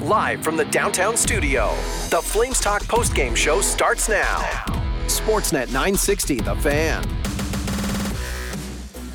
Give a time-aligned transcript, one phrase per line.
[0.00, 1.74] Live from the downtown studio,
[2.08, 4.38] the Flames Talk postgame show starts now.
[5.04, 7.19] Sportsnet 960, The Fan.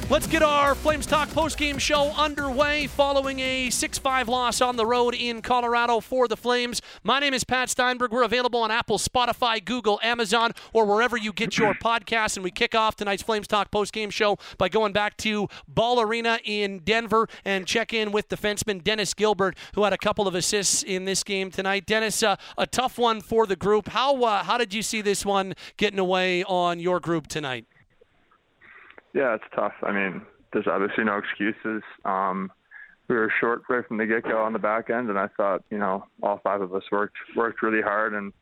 [0.07, 4.85] Let's get our Flames Talk postgame show underway following a 6 5 loss on the
[4.85, 6.79] road in Colorado for the Flames.
[7.03, 8.11] My name is Pat Steinberg.
[8.11, 12.37] We're available on Apple, Spotify, Google, Amazon, or wherever you get your podcasts.
[12.37, 16.37] And we kick off tonight's Flames Talk postgame show by going back to Ball Arena
[16.43, 20.83] in Denver and check in with defenseman Dennis Gilbert, who had a couple of assists
[20.83, 21.87] in this game tonight.
[21.87, 23.87] Dennis, uh, a tough one for the group.
[23.87, 27.65] How, uh, how did you see this one getting away on your group tonight?
[29.15, 29.71] Yeah, it's tough.
[29.81, 31.81] I mean, there's obviously no excuses.
[32.03, 32.51] Um,
[33.07, 35.63] we were short right from the get go on the back end, and I thought,
[35.71, 38.33] you know, all five of us worked worked really hard, and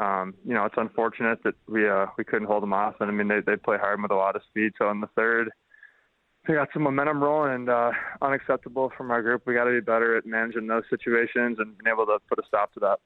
[0.00, 2.96] um, you know, it's unfortunate that we uh, we couldn't hold them off.
[2.98, 4.72] And I mean, they they play hard with a lot of speed.
[4.78, 5.48] So in the third,
[6.48, 9.42] we got some momentum rolling, and uh, unacceptable from our group.
[9.46, 12.42] We got to be better at managing those situations and being able to put a
[12.48, 12.98] stop to that.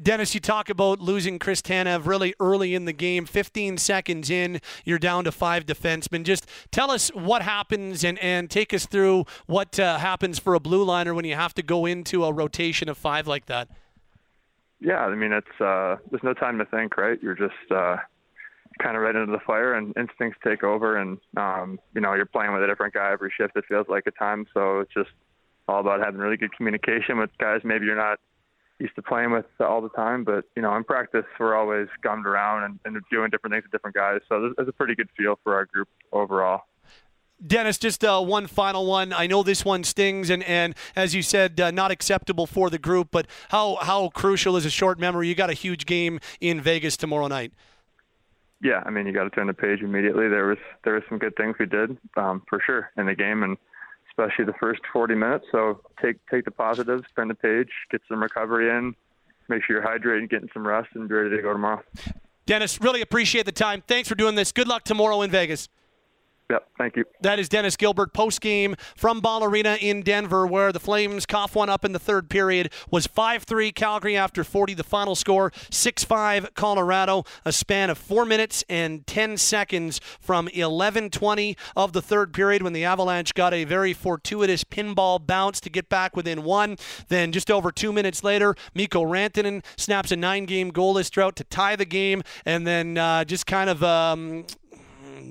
[0.00, 3.24] Dennis, you talk about losing Chris Tanev really early in the game.
[3.24, 6.22] 15 seconds in, you're down to five defensemen.
[6.22, 10.60] Just tell us what happens and, and take us through what uh, happens for a
[10.60, 13.68] blue liner when you have to go into a rotation of five like that.
[14.80, 17.18] Yeah, I mean, it's uh, there's no time to think, right?
[17.22, 17.96] You're just uh,
[18.82, 22.26] kind of right into the fire, and instincts take over, and um, you know you're
[22.26, 23.56] playing with a different guy every shift.
[23.56, 25.08] It feels like a time, so it's just
[25.66, 27.62] all about having really good communication with guys.
[27.64, 28.20] Maybe you're not
[28.78, 30.24] used to playing with all the time.
[30.24, 33.72] But you know, in practice, we're always gummed around and, and doing different things with
[33.72, 34.20] different guys.
[34.28, 36.62] So there's a pretty good feel for our group overall.
[37.44, 39.12] Dennis, just uh, one final one.
[39.12, 42.78] I know this one stings, and, and as you said, uh, not acceptable for the
[42.78, 43.08] group.
[43.10, 45.28] But how how crucial is a short memory?
[45.28, 47.52] You got a huge game in Vegas tomorrow night.
[48.62, 50.28] Yeah, I mean, you got to turn the page immediately.
[50.28, 53.42] There was there was some good things we did um, for sure in the game,
[53.42, 53.58] and
[54.18, 55.46] especially the first 40 minutes.
[55.52, 58.94] So take take the positives, turn the page, get some recovery in,
[59.48, 61.82] make sure you're hydrated, getting some rest, and be ready to go tomorrow.
[62.46, 63.82] Dennis, really appreciate the time.
[63.86, 64.52] Thanks for doing this.
[64.52, 65.68] Good luck tomorrow in Vegas.
[66.48, 67.04] Yep, thank you.
[67.22, 71.56] That is Dennis Gilbert post game from Ball Arena in Denver, where the Flames cough
[71.56, 72.72] one up in the third period.
[72.88, 74.74] Was 5 3 Calgary after 40.
[74.74, 77.24] The final score 6 5 Colorado.
[77.44, 82.62] A span of 4 minutes and 10 seconds from 11 20 of the third period
[82.62, 86.76] when the Avalanche got a very fortuitous pinball bounce to get back within one.
[87.08, 91.44] Then just over two minutes later, Mikko Rantanen snaps a nine game goalless drought to
[91.44, 92.22] tie the game.
[92.44, 93.82] And then uh, just kind of.
[93.82, 94.44] Um,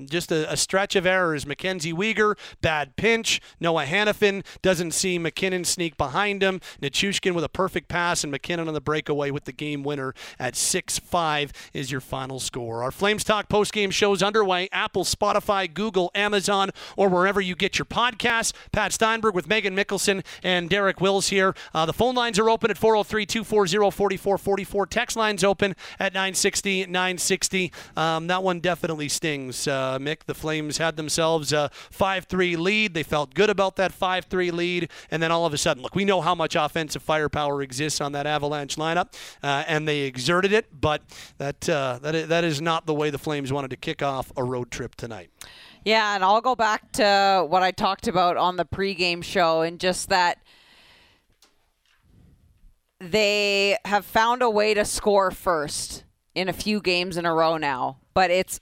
[0.10, 1.46] just a, a, stretch of errors.
[1.46, 3.42] Mackenzie Weegar, bad pinch.
[3.60, 6.60] Noah Hanifin doesn't see MacKinnon sneak behind him.
[6.82, 10.56] Nichushkin with a perfect pass, and MacKinnon on the breakaway with the game winner at
[10.56, 12.84] 6 5 is your final score.
[12.84, 17.86] Our Flames Talk postgame shows underway Apple, Spotify, Google, Amazon, or wherever you get your
[17.86, 18.54] podcasts.
[18.72, 21.56] Pat Steinberg with Meaghan Mikkelson and Derek Wills here.
[21.74, 24.86] Uh, the phone lines are open at 403 240 4444.
[24.88, 27.72] Text lines open at 960 960.
[27.96, 29.68] Um, that one definitely stings.
[29.68, 30.26] Uh, uh, Mick.
[30.26, 32.94] The Flames had themselves a 5 3 lead.
[32.94, 34.90] They felt good about that 5 3 lead.
[35.12, 38.12] And then all of a sudden, look, we know how much offensive firepower exists on
[38.14, 39.14] that Avalanche lineup,
[39.44, 41.04] uh, and they exerted it, but
[41.38, 44.44] that, uh, that, that is not the way the Flames wanted to kick off a
[44.44, 45.30] road trip tonight.
[45.84, 49.80] Yeah, and I'll go back to what I talked about on the pregame show and
[49.80, 50.40] just that
[53.00, 56.04] they have found a way to score first
[56.34, 58.60] in a few games in a row now, but it's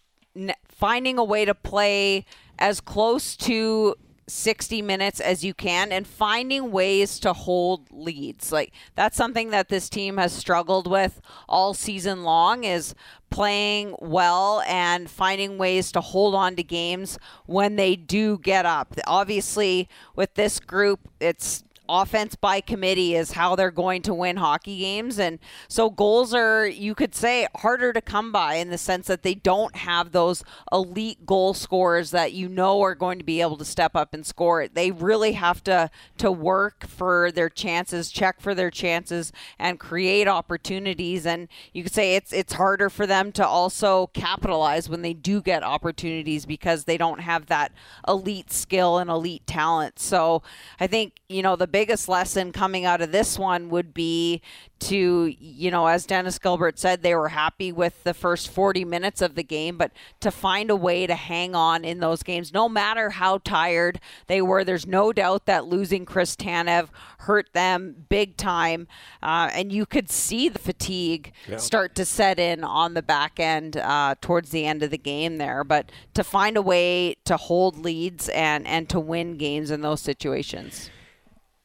[0.67, 2.25] finding a way to play
[2.59, 3.95] as close to
[4.27, 8.51] 60 minutes as you can and finding ways to hold leads.
[8.51, 12.95] Like that's something that this team has struggled with all season long is
[13.29, 18.95] playing well and finding ways to hold on to games when they do get up.
[19.07, 24.79] Obviously, with this group, it's offense by committee is how they're going to win hockey
[24.79, 25.19] games.
[25.19, 29.23] And so goals are, you could say, harder to come by in the sense that
[29.23, 33.57] they don't have those elite goal scorers that you know are going to be able
[33.57, 34.67] to step up and score.
[34.67, 40.28] They really have to to work for their chances, check for their chances, and create
[40.28, 41.25] opportunities.
[41.25, 45.41] And you could say it's it's harder for them to also capitalize when they do
[45.41, 47.72] get opportunities because they don't have that
[48.08, 49.99] elite skill and elite talent.
[49.99, 50.43] So
[50.79, 54.43] I think, you know, the biggest lesson coming out of this one would be
[54.79, 59.23] to, you know, as Dennis Gilbert said, they were happy with the first 40 minutes
[59.23, 62.70] of the game, but to find a way to hang on in those games, no
[62.70, 64.64] matter how tired they were.
[64.64, 66.90] There's no doubt that losing Chris Tanev
[67.20, 68.87] hurt them big time.
[69.23, 71.58] Uh, and you could see the fatigue yeah.
[71.58, 75.37] start to set in on the back end uh, towards the end of the game
[75.37, 75.64] there.
[75.64, 80.02] But to find a way to hold leads and, and to win games in those
[80.02, 80.91] situations.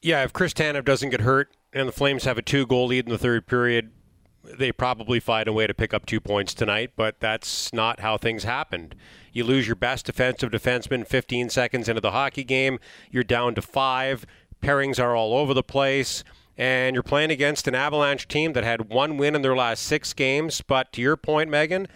[0.01, 3.05] Yeah, if Chris Tanev doesn't get hurt, and the Flames have a two goal lead
[3.05, 3.91] in the third period,
[4.43, 8.17] they probably find a way to pick up two points tonight, but that's not how
[8.17, 8.95] things happened.
[9.33, 12.79] You lose your best defensive defenseman 15 seconds into the hockey game,
[13.11, 14.25] you're down to five,
[14.63, 16.23] pairings are all over the place,
[16.57, 20.13] and you're playing against an Avalanche team that had one win in their last six
[20.13, 21.87] games, but to your point, Meaghan,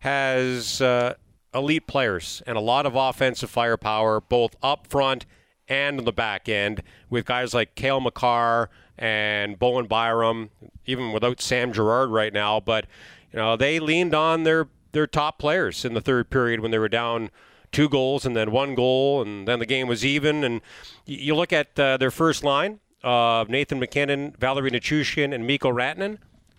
[0.00, 1.14] has uh,
[1.54, 5.26] elite players and a lot of offensive firepower, both up front
[5.72, 10.50] and on the back end, with guys like Cale Makar and Bowen Byram,
[10.86, 12.60] even without Sam Girard right now.
[12.60, 12.86] But
[13.32, 16.78] you know they leaned on their their top players in the third period when they
[16.78, 17.30] were down
[17.72, 20.44] two goals and then one goal, and then the game was even.
[20.44, 20.60] And
[21.06, 25.72] you look at uh, their first line of uh, Nathan MacKinnon, Valeri Nichushkin, and Mikko
[25.72, 26.18] Rantanen.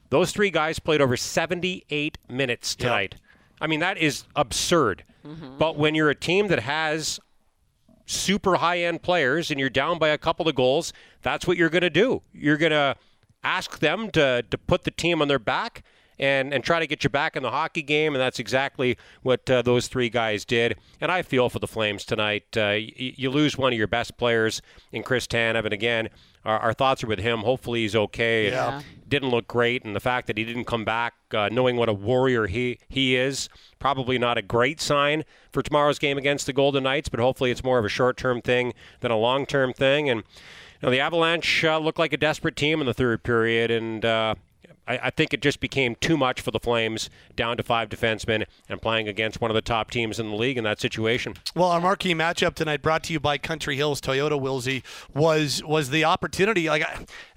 [0.10, 3.14] Those three guys played over 78 minutes tonight.
[3.14, 3.22] Yep.
[3.62, 5.04] I mean, that is absurd.
[5.26, 5.58] Mm-hmm.
[5.58, 7.20] But when you're a team that has
[8.06, 11.70] super high end players and you're down by a couple of goals, that's what you're
[11.70, 12.22] going to do.
[12.34, 12.96] You're going to
[13.44, 15.84] ask them to, to put the team on their back
[16.20, 18.14] and, and try to get you back in the hockey game.
[18.14, 20.78] And that's exactly what uh, those three guys did.
[21.02, 22.46] And I feel for the Flames tonight.
[22.56, 24.62] Uh, y- you lose one of your best players
[24.92, 25.66] in Chris Tanev.
[25.66, 26.10] And again,
[26.46, 27.40] our, our, thoughts are with him.
[27.40, 28.52] Hopefully he's okay.
[28.52, 28.82] Yeah.
[29.08, 29.84] Didn't look great.
[29.86, 33.16] And the fact that he didn't come back, uh, knowing what a warrior he, he
[33.16, 33.50] is,
[33.80, 37.10] probably not a great sign for tomorrow's game against the Golden Knights.
[37.10, 40.10] But hopefully it's more of a short term thing than a long term thing.
[40.10, 40.22] And
[40.82, 43.72] you know, the Avalanche uh, looked like a desperate team in the third period.
[43.72, 44.36] And uh,
[44.88, 48.46] I, I, think it just became too much for the Flames, down to five defensemen,
[48.70, 51.36] and playing against one of the top teams in the league in that situation.
[51.56, 54.84] Well, our marquee matchup tonight, brought to you by Country Hills Toyota, Wilsey,
[55.14, 56.70] was was the opportunity.
[56.70, 56.86] Like,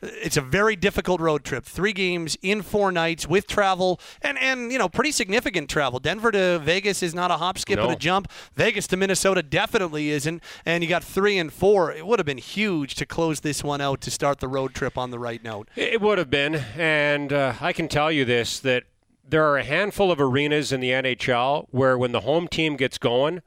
[0.03, 1.65] it's a very difficult road trip.
[1.65, 5.99] Three games in four nights with travel, and and you know, pretty significant travel.
[5.99, 7.85] Denver to Vegas is not a hop, skip, no.
[7.85, 8.31] and a jump.
[8.55, 10.43] Vegas to Minnesota definitely isn't.
[10.65, 11.93] And you got three and four.
[11.93, 14.99] It would have been huge to close this one out to start the road trip
[14.99, 15.69] on the right note.
[15.77, 18.85] It would have been, and uh, I can tell you this that
[19.29, 22.99] there are a handful of arenas in the NHL where when the home team gets
[22.99, 23.43] going,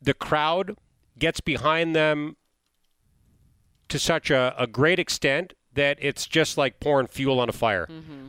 [0.00, 0.76] the crowd
[1.18, 2.36] gets behind them
[3.88, 7.86] to such a, a great extent that it's just like pouring fuel on a fire.
[7.86, 8.28] Mm-hmm.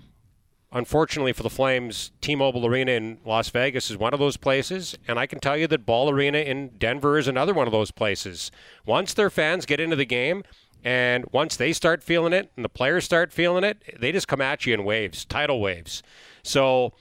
[0.72, 5.18] Unfortunately for the Flames, T-Mobile Arena in Las Vegas is one of those places, and
[5.18, 8.52] I can tell you that Ball Arena in Denver is another one of those places.
[8.86, 10.44] Once their fans get into the game,
[10.84, 14.42] and once they start feeling it and the players start feeling it, they just come
[14.42, 16.04] at you in waves, tidal waves.
[16.44, 16.94] So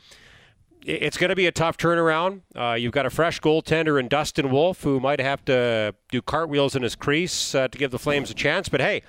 [0.82, 2.42] it's going to be a tough turnaround.
[2.54, 6.76] Uh, you've got a fresh goaltender in Dustin Wolf who might have to do cartwheels
[6.76, 8.68] in his crease uh, to give the Flames a chance.
[8.68, 9.02] But hey,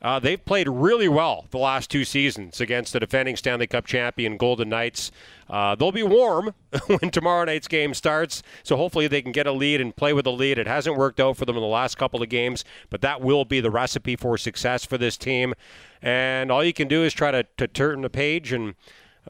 [0.00, 4.36] uh, they've played really well the last two seasons against the defending Stanley Cup champion
[4.36, 5.10] Golden Knights.
[5.50, 6.54] Uh, they'll be warm
[6.86, 10.26] when tomorrow night's game starts, so hopefully they can get a lead and play with
[10.26, 10.58] a lead.
[10.58, 13.44] It hasn't worked out for them in the last couple of games, but that will
[13.44, 15.54] be the recipe for success for this team.
[16.00, 18.74] And all you can do is try to, to turn the page and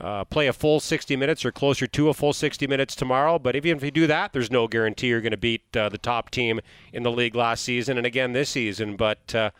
[0.00, 3.38] uh, play a full 60 minutes or closer to a full 60 minutes tomorrow.
[3.38, 5.98] But even if you do that, there's no guarantee you're going to beat uh, the
[5.98, 6.60] top team
[6.92, 8.96] in the league last season and again this season.
[8.96, 9.50] But uh,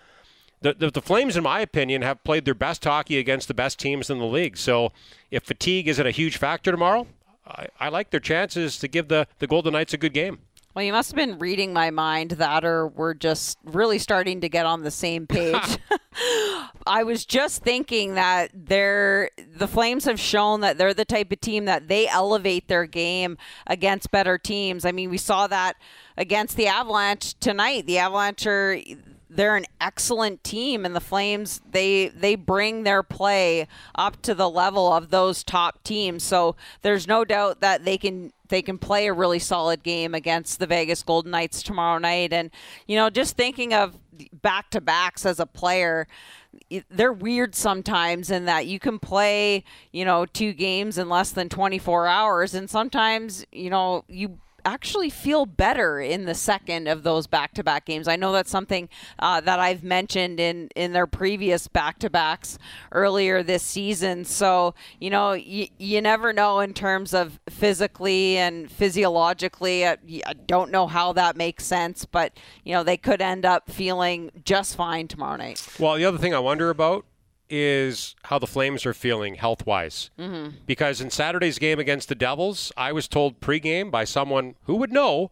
[0.61, 3.79] the, the, the, Flames, in my opinion, have played their best hockey against the best
[3.79, 4.57] teams in the league.
[4.57, 4.93] So
[5.31, 7.07] if fatigue isn't a huge factor tomorrow,
[7.47, 10.41] I, I like their chances to give the, the Golden Knights a good game.
[10.75, 14.49] Well, you must have been reading my mind that, or we're just really starting to
[14.49, 15.79] get on the same page.
[16.87, 21.41] I was just thinking that they're the Flames have shown that they're the type of
[21.41, 24.85] team that they elevate their game against better teams.
[24.85, 25.77] I mean, we saw that
[26.17, 27.87] against the Avalanche tonight.
[27.87, 28.79] The Avalanche are
[29.31, 34.49] they're an excellent team and the flames they they bring their play up to the
[34.49, 36.23] level of those top teams.
[36.23, 40.59] So there's no doubt that they can they can play a really solid game against
[40.59, 42.33] the Vegas Golden Knights tomorrow night.
[42.33, 42.51] And
[42.87, 43.97] you know just thinking of
[44.33, 46.07] back to backs as a player
[46.91, 51.49] they're weird sometimes in that you can play, you know, two games in less than
[51.49, 57.27] 24 hours and sometimes, you know, you actually feel better in the second of those
[57.27, 58.09] back-to-back games.
[58.09, 58.89] I know that's something
[59.19, 62.59] uh, that I've mentioned in in their previous back-to-backs
[62.93, 64.25] earlier this season.
[64.25, 69.87] So you know, y- you never know in terms of physically and physiologically.
[69.87, 69.97] I,
[70.27, 74.31] I don't know how that makes sense, but you know, they could end up feeling
[74.45, 75.67] just fine tomorrow night.
[75.79, 77.05] Well, the other thing I wonder about
[77.51, 80.11] is how the Flames are feeling health wise.
[80.19, 80.57] Mm-hmm.
[80.67, 84.93] Because in Saturday's game against the Devils, I was told pregame by someone who would
[84.93, 85.31] know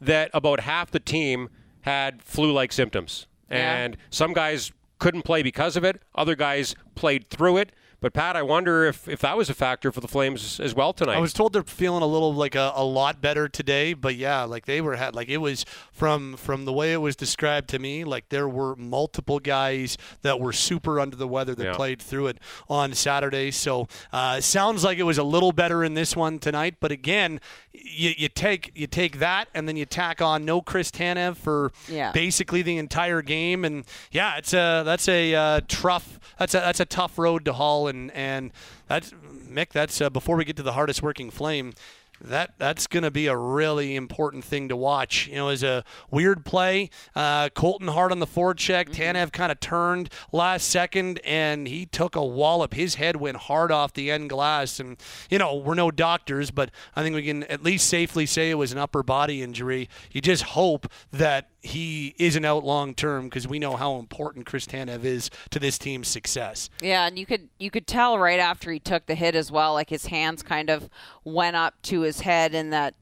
[0.00, 1.48] that about half the team
[1.82, 3.26] had flu like symptoms.
[3.50, 3.76] Yeah.
[3.76, 7.72] And some guys couldn't play because of it, other guys played through it.
[8.00, 10.92] But Pat, I wonder if, if that was a factor for the Flames as well
[10.92, 11.16] tonight.
[11.16, 14.44] I was told they're feeling a little like a, a lot better today, but yeah,
[14.44, 17.80] like they were had like it was from from the way it was described to
[17.80, 21.74] me, like there were multiple guys that were super under the weather that Yeah.
[21.74, 22.38] played through it
[22.68, 23.50] on Saturday.
[23.50, 27.40] So uh, sounds like it was a little better in this one tonight, but again,
[27.72, 31.72] you, you take you take that and then you tack on no Chris Tanev for
[31.88, 32.12] Yeah.
[32.12, 36.78] basically the entire game, and yeah, it's a that's a uh, tough that's a that's
[36.80, 38.52] a tough road to haul, and and
[38.86, 39.70] that's Mick.
[39.70, 41.72] That's uh, before we get to the hardest working flame.
[42.20, 45.28] That that's going to be a really important thing to watch.
[45.28, 48.88] You know, as a weird play, uh, Colton Hart on the forecheck.
[48.92, 52.74] Tanev kind of turned last second, and he took a wallop.
[52.74, 54.96] His head went hard off the end glass, and
[55.30, 58.54] you know we're no doctors, but I think we can at least safely say it
[58.54, 59.88] was an upper body injury.
[60.10, 64.66] You just hope that he isn't out long term because we know how important Chris
[64.66, 66.70] Tanev is to this team's success.
[66.80, 69.74] Yeah, and you could you could tell right after he took the hit as well,
[69.74, 70.88] like his hands kind of
[71.24, 72.94] went up to his head, and that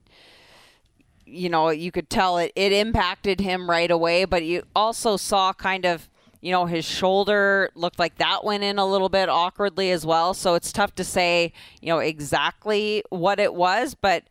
[1.27, 4.25] you know you could tell it it impacted him right away.
[4.25, 6.09] But you also saw kind of
[6.41, 10.33] you know his shoulder looked like that went in a little bit awkwardly as well.
[10.33, 14.25] So it's tough to say you know exactly what it was, but.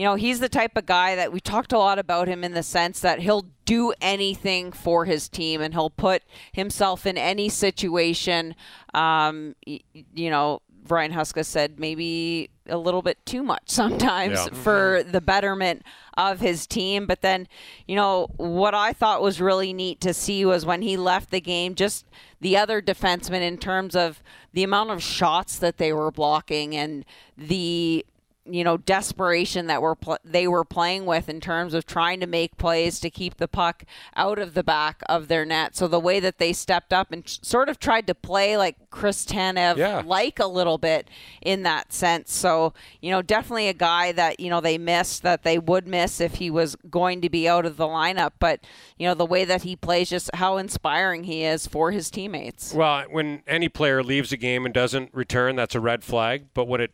[0.00, 2.52] You know, he's the type of guy that we talked a lot about him in
[2.54, 7.50] the sense that he'll do anything for his team and he'll put himself in any
[7.50, 8.54] situation.
[8.94, 14.54] Um, you know, Ryan Huska said maybe a little bit too much sometimes Yeah.
[14.54, 15.82] for the betterment
[16.16, 17.04] of his team.
[17.04, 17.46] But then,
[17.86, 21.42] you know, what I thought was really neat to see was when he left the
[21.42, 22.06] game, just
[22.40, 24.22] the other defensemen in terms of
[24.54, 27.04] the amount of shots that they were blocking and
[27.36, 28.06] the
[28.46, 32.26] you know desperation that were pl- they were playing with in terms of trying to
[32.26, 33.84] make plays to keep the puck
[34.16, 35.76] out of the back of their net.
[35.76, 39.24] So the way that they stepped up and sort of tried to play like Chris
[39.26, 40.02] Tanev Yeah.
[40.04, 41.08] like a little bit
[41.42, 42.32] in that sense.
[42.32, 46.20] So, you know, definitely a guy that, you know, they missed that they would miss
[46.20, 48.60] if he was going to be out of the lineup, but
[48.98, 52.72] you know, the way that he plays just how inspiring he is for his teammates.
[52.72, 56.46] Well, when any player leaves a game and doesn't return, that's a red flag.
[56.54, 56.92] But what it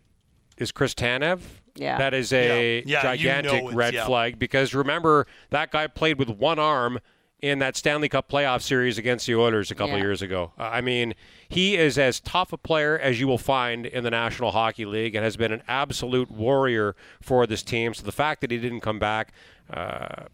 [0.58, 1.40] is Chris Tanev?
[1.74, 1.98] Yeah.
[1.98, 3.02] That is a Yeah.
[3.04, 4.06] Yeah, you gigantic know red yeah.
[4.06, 6.98] flag because remember that guy played with one arm
[7.42, 10.04] in that Stanley Cup playoff series against the Oilers a couple Yeah.
[10.04, 10.52] years ago.
[10.56, 11.14] I mean,
[11.50, 15.14] he is as tough a player as you will find in the National Hockey League
[15.14, 17.92] and has been an absolute warrior for this team.
[17.92, 19.32] So the fact that he didn't come back
[19.70, 20.24] uh,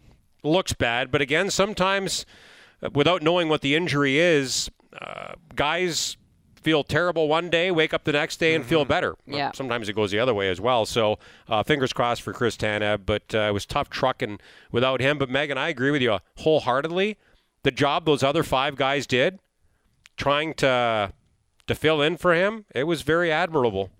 [0.44, 1.10] looks bad.
[1.10, 2.24] But again, sometimes
[2.82, 6.16] uh, without knowing what the injury is, uh, guys
[6.62, 9.14] feel terrible one day, wake up the next day, and feel better.
[9.26, 9.50] Yeah.
[9.54, 10.86] Sometimes it goes the other way as well.
[10.86, 14.38] So uh, fingers crossed for Chris Tanev, but uh, it was tough trucking
[14.70, 15.18] without him.
[15.18, 17.18] But Meaghan, I agree with you wholeheartedly.
[17.62, 19.38] The job those other five guys did,
[20.16, 21.12] trying to
[21.68, 23.90] to fill in for him, it was very admirable.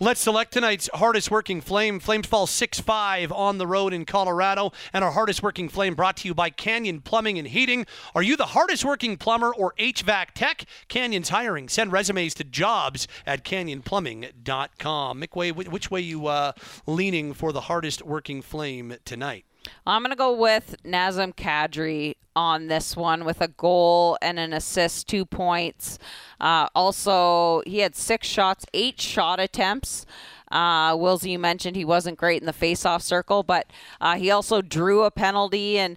[0.00, 2.00] Let's select tonight's hardest working flame.
[2.00, 4.72] Flames fall 6 5 on the road in Colorado.
[4.92, 7.86] And our hardest working flame brought to you by Canyon Plumbing and Heating.
[8.14, 10.64] Are you the hardest working plumber or HVAC tech?
[10.88, 11.68] Canyon's hiring.
[11.68, 15.24] Send resumes to jobs at canyonplumbing.com.
[15.32, 16.52] Which way you uh,
[16.86, 19.44] leaning for the hardest working flame tonight?
[19.86, 24.52] I'm going to go with Nazem Kadri on this one with a goal and an
[24.52, 25.98] assist, two points.
[26.40, 30.04] Uh, also, he had six shots, eight shot attempts.
[30.50, 33.66] Uh, Wills, you mentioned he wasn't great in the faceoff circle, but
[34.00, 35.96] uh, he also drew a penalty and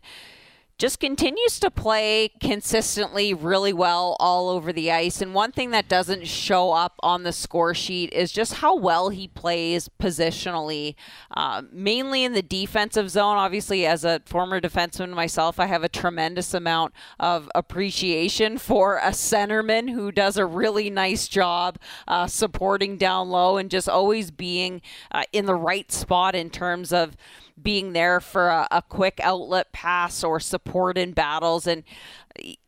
[0.79, 5.21] just continues to play consistently really well all over the ice.
[5.21, 9.09] And one thing that doesn't show up on the score sheet is just how well
[9.09, 10.95] he plays positionally,
[11.31, 13.35] uh, mainly in the defensive zone.
[13.35, 19.11] Obviously, as a former defenseman myself, I have a tremendous amount of appreciation for a
[19.11, 24.81] centerman who does a really nice job uh, supporting down low and just always being
[25.11, 27.17] uh, in the right spot in terms of
[27.61, 31.67] being there for a, a quick outlet pass or support in battles.
[31.67, 31.83] And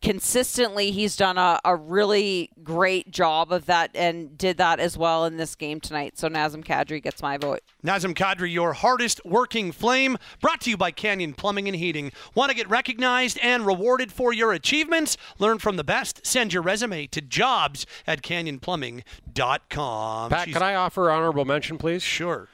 [0.02, 5.26] consistently, he's done a, a really great job of that and did that as well
[5.26, 6.18] in this game tonight.
[6.18, 7.62] So Nazem Kadri gets my vote.
[7.84, 12.12] Nazem Kadri, your hardest working flame, brought to you by Canyon Plumbing and Heating.
[12.36, 15.18] Want to get recognized and rewarded for your achievements?
[15.40, 16.26] Learn from the best.
[16.26, 20.30] Send your resume to jobs at canyonplumbing.com.
[20.30, 22.04] Pat, She's- can I offer honorable mention, please?
[22.04, 22.48] Sure.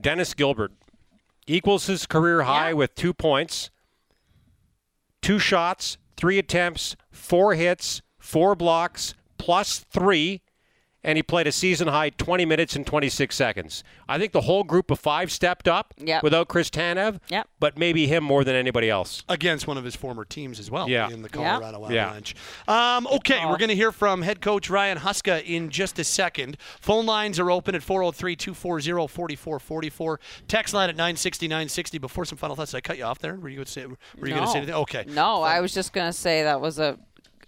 [0.00, 0.72] Dennis Gilbert
[1.46, 2.74] equals his career high Yeah.
[2.74, 3.70] with two points,
[5.20, 10.42] two shots, three attempts, four hits, four blocks, plus three,
[11.04, 13.82] and he played a season high 20 minutes and 26 seconds.
[14.08, 16.22] I think the whole group of five stepped up Yep.
[16.22, 17.48] without Chris Tanev, Yep.
[17.58, 19.22] but maybe him more than anybody else.
[19.28, 21.08] against one of his former teams as well Yeah.
[21.10, 22.04] in the Colorado Yeah.
[22.06, 22.34] Avalanche.
[22.68, 23.50] Um, okay, call.
[23.50, 26.56] we're going to hear from head coach Ryan Huska in just a second.
[26.80, 30.20] Phone lines are open at 403 240 4444.
[30.48, 31.98] Text line at 960 960.
[31.98, 33.34] Before some final thoughts, did I cut you off there?
[33.36, 34.74] Were you going to say, were you going to say anything?
[34.74, 35.04] Okay.
[35.08, 36.98] No, I was just going to say that was a,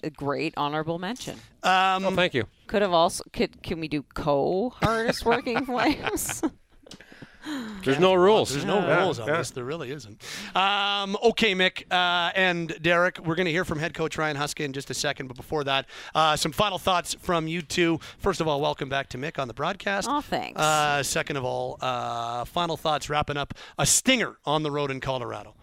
[0.04, 1.34] a great honorable mention.
[1.62, 2.44] Um, Oh, thank you.
[2.66, 6.42] Could have also could can we do co hardest working flames?
[7.84, 8.52] There's no rules.
[8.52, 9.50] There's no rules on this.
[9.50, 10.22] There really isn't.
[10.56, 14.64] Um, okay, Mick uh, and Derek, we're going to hear from head coach Ryan Huska
[14.64, 15.26] in just a second.
[15.26, 15.84] But before that,
[16.14, 18.00] uh, some final thoughts from you two.
[18.18, 20.08] First of all, welcome back to Mick on the broadcast.
[20.10, 20.58] Oh, thanks.
[20.58, 25.00] Uh, second of all, uh, final thoughts wrapping up a stinger on the road in
[25.00, 25.54] Colorado.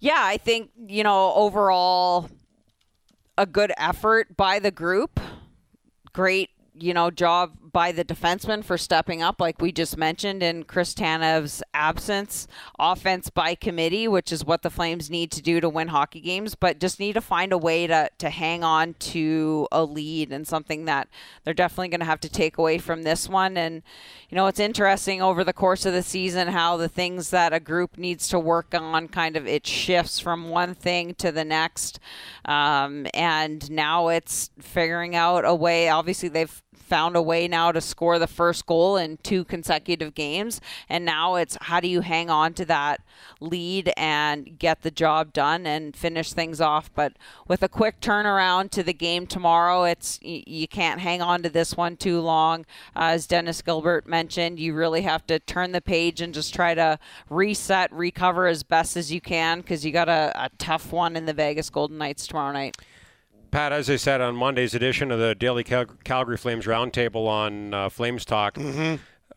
[0.00, 2.28] Yeah, I think you know overall
[3.38, 5.20] a good effort by the group.
[6.12, 10.64] Great, you know, job by the defenseman for stepping up, like we just mentioned, in
[10.64, 12.46] Chris Tanev's absence.
[12.78, 16.54] Offense by committee, which is what the Flames need to do to win hockey games,
[16.54, 20.46] but just need to find a way to, to hang on to a lead and
[20.46, 21.08] something that
[21.44, 23.56] they're definitely going to have to take away from this one.
[23.56, 23.82] And,
[24.28, 27.60] you know, it's interesting over the course of the season how the things that a
[27.60, 31.98] group needs to work on kind of it shifts from one thing to the next.
[32.44, 35.88] Um, and now it's figuring out a way.
[35.88, 40.60] Obviously, they've found a way now to score the first goal in two consecutive games.
[40.88, 43.00] And now it's how do you hang on to that
[43.38, 46.92] lead and get the job done and finish things off.
[46.92, 47.12] But
[47.46, 51.76] with a quick turnaround to the game tomorrow, it's you, can't hang on to this
[51.76, 52.66] one too long.
[52.96, 56.74] Uh, as Dennis Gilbert mentioned, you really have to turn the page and just try
[56.74, 61.14] to reset, recover as best as you can because you got a, a tough one
[61.14, 62.76] in the Vegas Golden Knights tomorrow night.
[63.50, 67.74] Pat, as I said on Monday's edition of the Daily Cal- Calgary Flames Roundtable on
[67.74, 68.56] uh, Flames Talk,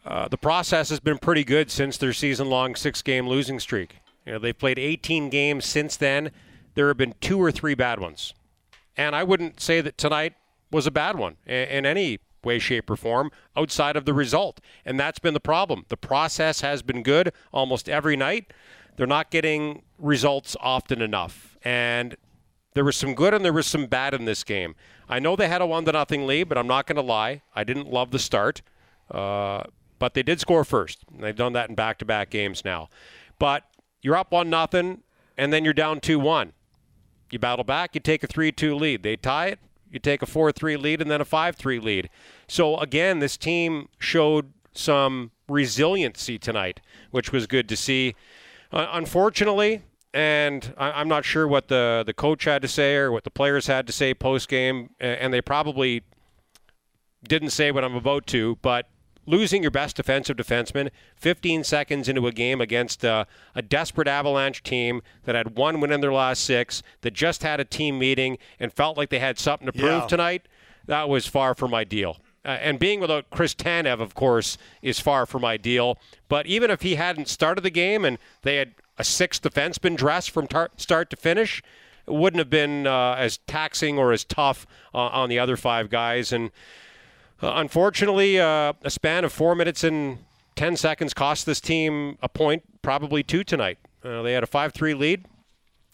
[0.06, 3.98] uh, the process has been pretty good since their season-long six-game losing streak.
[4.26, 6.32] You know, they've played 18 games since then.
[6.76, 8.34] There have been two or three bad ones,
[8.98, 10.34] and I wouldn't say that tonight
[10.72, 14.60] was a bad one in, in any way, shape, or form outside of the result.
[14.86, 15.86] And that's been the problem.
[15.90, 18.52] The process has been good almost every night.
[18.96, 22.16] They're not getting results often enough, and
[22.74, 24.76] there was some good and there was some bad in this game.
[25.08, 27.42] I know they had a one to nothing lead, but I'm not going to lie.
[27.56, 28.62] I didn't love the start,
[29.12, 29.64] uh,
[30.00, 31.00] but they did score first.
[31.20, 32.90] They've done that in back-to-back games now.
[33.40, 33.64] But
[34.02, 35.04] you're up one nothing,
[35.38, 36.54] and then you're down two one.
[37.32, 37.96] You battle back.
[37.96, 39.04] You take a three-two lead.
[39.04, 39.60] They tie it.
[39.92, 42.10] You take a four-three lead, and then a five-three lead.
[42.48, 46.80] So again, this team showed some resiliency tonight,
[47.12, 48.16] which was good to see.
[48.72, 53.12] Uh, unfortunately, and I, I'm not sure what the the coach had to say or
[53.12, 56.04] what the players had to say post game, and they probably
[57.28, 58.88] didn't say what I'm about to, but
[59.26, 63.24] losing your best defensive defenseman 15 seconds into a game against uh,
[63.56, 67.62] a desperate Avalanche team that had one win in their last six, that just had
[67.62, 70.08] a team meeting and felt like they had something to prove Yeah.
[70.08, 70.48] tonight,
[70.88, 72.18] that was far from ideal.
[72.44, 75.98] Uh, and being without Chris Tanev, of course, is far from ideal.
[76.28, 80.32] But even if he hadn't started the game and they had a sixth defenseman dressed
[80.32, 81.62] from tar- start to finish,
[82.08, 86.32] wouldn't have been uh, as taxing or as tough uh, on the other five guys.
[86.32, 86.52] And
[87.42, 90.20] uh, unfortunately, uh, a span of four minutes and
[90.56, 93.80] 10 seconds cost this team a point, probably two tonight.
[94.04, 95.26] Uh, they had a 5 3 lead,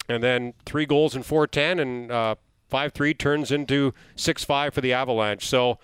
[0.08, 2.34] and then three goals in 4 10, and uh,
[2.68, 5.46] 5 3 turns into 6 5 for the Avalanche.
[5.46, 5.78] So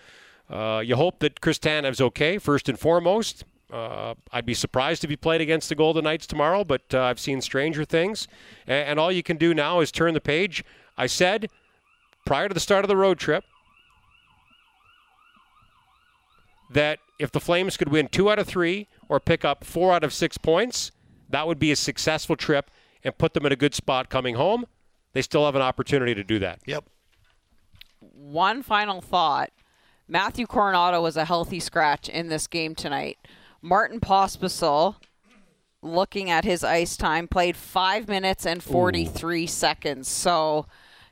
[0.50, 3.44] you hope that Chris Tanev's okay, first and foremost.
[3.72, 7.18] Uh, I'd be surprised if he played against the Golden Knights tomorrow, but uh, I've
[7.18, 8.28] seen stranger things.
[8.66, 10.64] And, and all you can do now is turn the page.
[10.96, 11.48] I said
[12.24, 13.44] prior to the start of the road trip
[16.70, 20.04] that if the Flames could win two out of three or pick up four out
[20.04, 20.92] of six points,
[21.30, 22.70] that would be a successful trip
[23.02, 24.64] and put them in a good spot coming home.
[25.12, 26.60] They still have an opportunity to do that.
[26.66, 26.84] Yep.
[28.00, 29.50] one final thought.
[30.08, 33.18] Matthew Coronato was a healthy scratch in this game tonight.
[33.66, 34.94] Martin Pospisil,
[35.82, 40.06] looking at his ice time, played five minutes and 43 seconds.
[40.08, 40.66] So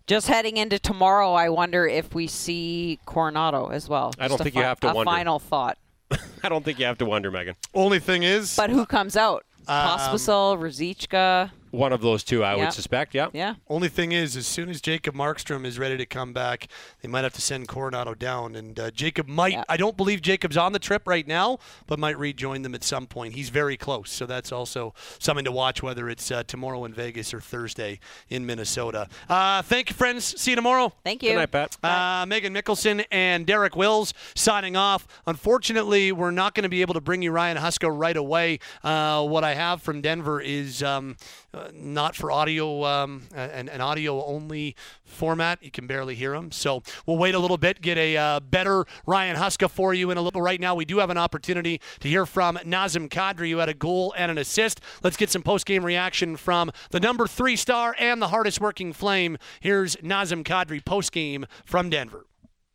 [0.07, 4.13] just heading into tomorrow, I wonder if we see Coronato as well.
[4.21, 5.11] I don't Just a think you have to a wonder.
[5.11, 5.79] final thought.
[6.45, 7.57] I don't think you have to wonder, Meaghan.
[7.75, 9.45] Only thing is, But who comes out?
[9.67, 11.51] Um, Pospisil, Ruzicka.
[11.75, 12.65] One of those two, I Yeah.
[12.65, 13.15] would suspect.
[13.15, 13.29] Yeah.
[13.33, 13.55] Yeah.
[13.69, 16.69] Only thing is, as soon as Jacob Markstrom is ready to come back,
[17.03, 18.55] they might have to send Coronato down.
[18.55, 19.65] And uh, Jacob might, Yeah.
[19.69, 23.07] I don't believe Jacob's on the trip right now, but might rejoin them at some
[23.07, 23.35] point.
[23.35, 24.11] He's very close.
[24.11, 28.47] So that's also something to watch, whether it's uh, tomorrow in Vegas or Thursday in
[28.47, 29.09] Minnesota.
[29.29, 30.41] Uh, thank you, friends.
[30.41, 30.93] See you tomorrow.
[31.05, 31.31] Thank you.
[31.31, 31.77] Good night, Pat.
[31.83, 35.07] Uh, Meaghan Mikkelson and Derek Wills signing off.
[35.27, 38.59] Unfortunately, we're not going to be able to bring you Ryan Huska right away.
[38.83, 41.17] Uh, what I have from Denver is um,
[41.55, 45.63] uh, not for audio, um, an, an audio only format.
[45.63, 46.51] You can barely hear him.
[46.51, 50.19] So we'll wait a little bit, get a uh, better Ryan Huska for you in
[50.19, 50.43] a little.
[50.43, 53.75] Right now, we do have an opportunity to hear from Nazem Kadri, who had a
[53.75, 54.81] goal and an assist.
[55.03, 58.93] Let's get some post game reaction from the number three star and the hardest working
[58.93, 59.39] Flame.
[59.61, 62.27] Here's Nazem Kadri post game from Denver.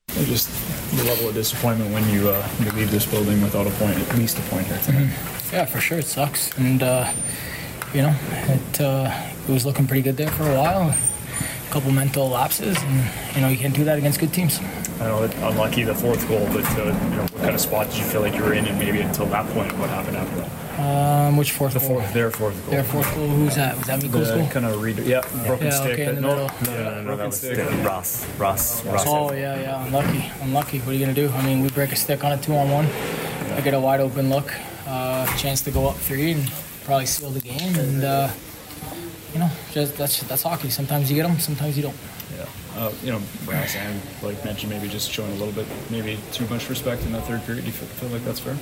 [0.09, 0.49] Just
[0.95, 4.17] the level of disappointment when you uh, you leave this building without a point, at
[4.17, 5.13] least a point here tonight.
[5.53, 7.11] Yeah, for sure, it sucks, and uh,
[7.93, 8.15] you know,
[8.47, 9.11] it uh,
[9.47, 10.89] it was looking pretty good there for a while.
[10.89, 14.59] A couple mental lapses, and you know, you can't do that against good teams.
[14.99, 17.87] I know it unlucky the fourth goal, but uh, you know what kind of spot
[17.89, 20.35] did you feel like you were in, and maybe until that point, what happened after
[20.37, 20.49] that?
[20.79, 21.89] Um, which fourth The goal?
[21.99, 22.71] fourth, their fourth goal.
[22.71, 23.27] Their fourth goal.
[23.27, 23.77] Who's that?
[23.77, 24.47] Was that Mikko's The goal?
[24.47, 25.93] kind of read, yeah, broken Yeah, stick.
[25.93, 26.47] okay, in the no, middle.
[26.65, 27.55] no, no, no, no, that was stick.
[27.55, 27.85] stick.
[27.85, 29.03] Ross, Ross, Ross.
[29.05, 30.79] Oh yeah, yeah, unlucky, unlucky.
[30.79, 31.29] What are you gonna do?
[31.29, 32.85] I mean, we break a stick on a two-on-one.
[33.55, 34.51] I get a wide open look,
[34.87, 36.49] uh, chance to go up three, and
[36.89, 37.75] probably seal the game.
[37.75, 38.29] And uh,
[39.31, 40.71] you know, just that's that's hockey.
[40.71, 41.95] Sometimes you get them, sometimes you don't.
[42.35, 42.45] Yeah.
[42.75, 46.47] Uh, you know, Brass and like mentioned, maybe just showing a little bit, maybe too
[46.47, 47.61] much respect in that third period.
[47.65, 48.57] Do you feel, like that's fair?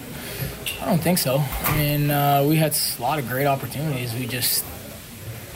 [0.82, 1.42] I don't think so.
[1.64, 4.14] I mean, uh, we had a lot of great opportunities.
[4.14, 4.66] We just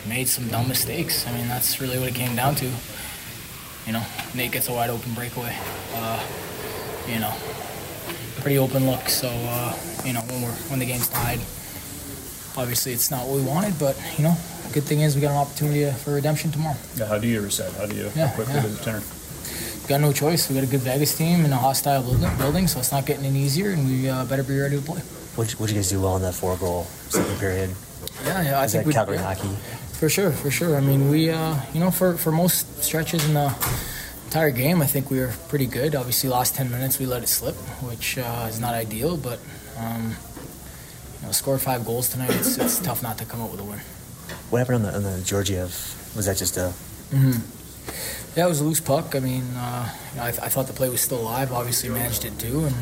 [0.08, 1.26] made some dumb mistakes.
[1.26, 2.70] I mean, that's really what it came down to.
[3.86, 4.02] You know,
[4.34, 5.54] Nate gets a wide open breakaway.
[5.94, 6.24] Uh,
[7.06, 7.34] you know,
[8.40, 9.10] pretty open look.
[9.10, 11.40] So, uh, you know, when we're when the game's tied,
[12.56, 13.78] obviously it's not what we wanted.
[13.78, 14.34] But you know,
[14.72, 16.76] good thing is we got an opportunity for redemption tomorrow.
[16.96, 17.72] Yeah, how do you reset?
[17.74, 18.62] How do you Yeah, how quickly yeah.
[18.62, 19.02] does it turn?
[19.82, 20.48] We got no choice.
[20.48, 23.24] We got a good Vegas team in a hostile building, building so it's not getting
[23.26, 25.00] any easier, and we uh, better be ready to play.
[25.34, 27.70] What'd, you- guys do well in that four goal second period?
[28.24, 28.60] Yeah, yeah.
[28.60, 29.34] I Is think that we Calgary yeah.
[29.34, 29.48] hockey?
[29.98, 30.76] For sure, for sure.
[30.76, 33.52] I mean, we, uh, you know, for, for most stretches in the
[34.26, 35.94] entire game, I think we were pretty good.
[35.94, 39.38] Obviously, last 10 minutes we let it slip, which uh, is not ideal, but,
[39.78, 40.14] um,
[41.22, 42.30] you know, scored five goals tonight.
[42.30, 43.78] It's, it's tough not to come up with a win.
[44.50, 45.70] What happened on the, on the Georgiev?
[46.14, 46.74] Was that just a
[48.36, 49.14] Yeah, it was a loose puck.
[49.14, 51.52] I mean, uh, you know, I, th- I thought the play was still alive.
[51.52, 52.74] Obviously, managed it too, and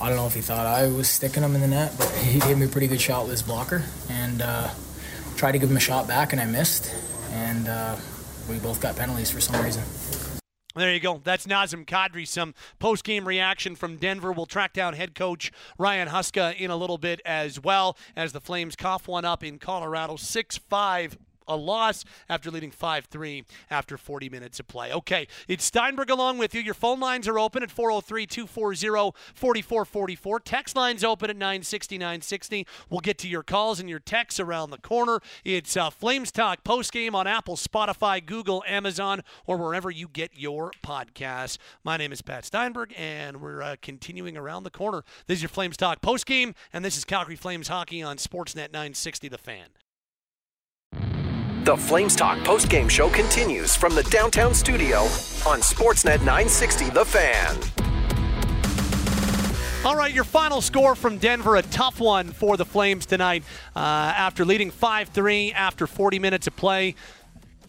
[0.00, 2.38] I don't know if he thought I was sticking him in the net, but he
[2.40, 4.68] gave me a pretty good shot with his blocker, and uh,
[5.36, 6.92] tried to give him a shot back, and I missed,
[7.32, 7.96] and uh,
[8.48, 9.82] we both got penalties for some reason.
[10.76, 11.22] There you go.
[11.24, 12.28] That's Nazem Kadri.
[12.28, 14.30] Some post game reaction from Denver.
[14.30, 18.42] We'll track down head coach Ryan Huska in a little bit as well as the
[18.42, 20.16] Flames cough one up in Colorado.
[20.16, 21.16] 6 5
[21.48, 24.92] a loss after leading 5-3 after 40 minutes of play.
[24.92, 26.60] Okay, it's Steinberg along with you.
[26.60, 30.38] Your phone lines are open at 403-240-4444.
[30.44, 32.66] Text lines open at 960-960.
[32.90, 35.20] We'll get to your calls and your texts around the corner.
[35.44, 40.70] It's uh, Flames Talk postgame on Apple, Spotify, Google, Amazon, or wherever you get your
[40.82, 41.58] podcasts.
[41.84, 45.04] My name is Pat Steinberg, and we're uh, continuing around the corner.
[45.26, 49.28] This is your Flames Talk postgame, and this is Calgary Flames hockey on Sportsnet 960
[49.28, 49.85] The Fan.
[51.66, 54.98] The Flames Talk post-game show continues from the downtown studio
[55.44, 57.56] on Sportsnet 960 The Fan.
[59.84, 63.42] All right, your final score from Denver, a tough one for the Flames tonight.
[63.74, 66.94] Uh, after leading 5 3 after 40 minutes of play,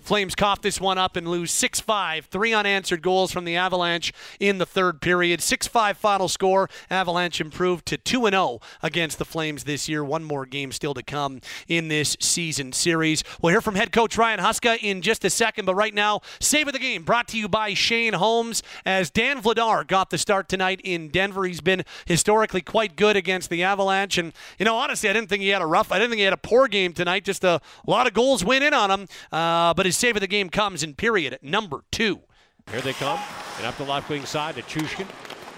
[0.08, 2.28] Flames cough this one up and lose 6 5.
[2.28, 5.41] Three unanswered goals from the Avalanche in the third period.
[5.41, 6.70] 6 5 final score.
[6.89, 10.06] Avalanche improved to 2 0 against the Flames this year.
[10.06, 13.22] One more game still to come in this season series.
[13.41, 16.67] We'll hear from head coach Ryan Huska in just a second, but right now, save
[16.67, 20.48] of the game brought to you by Shane Homes as Dan Vladar got the start
[20.48, 21.43] tonight in Denver.
[21.43, 24.17] He's been historically quite good against the Avalanche.
[24.17, 26.24] And, you know, honestly, I didn't think he had a rough, I didn't think he
[26.24, 27.26] had a poor game tonight.
[27.26, 29.08] Just a lot of goals went in on him.
[29.34, 32.22] Uh, but his save of the game comes in period at number two.
[32.70, 33.20] Here they come.
[33.58, 35.08] And up the left wing side to Chushkin.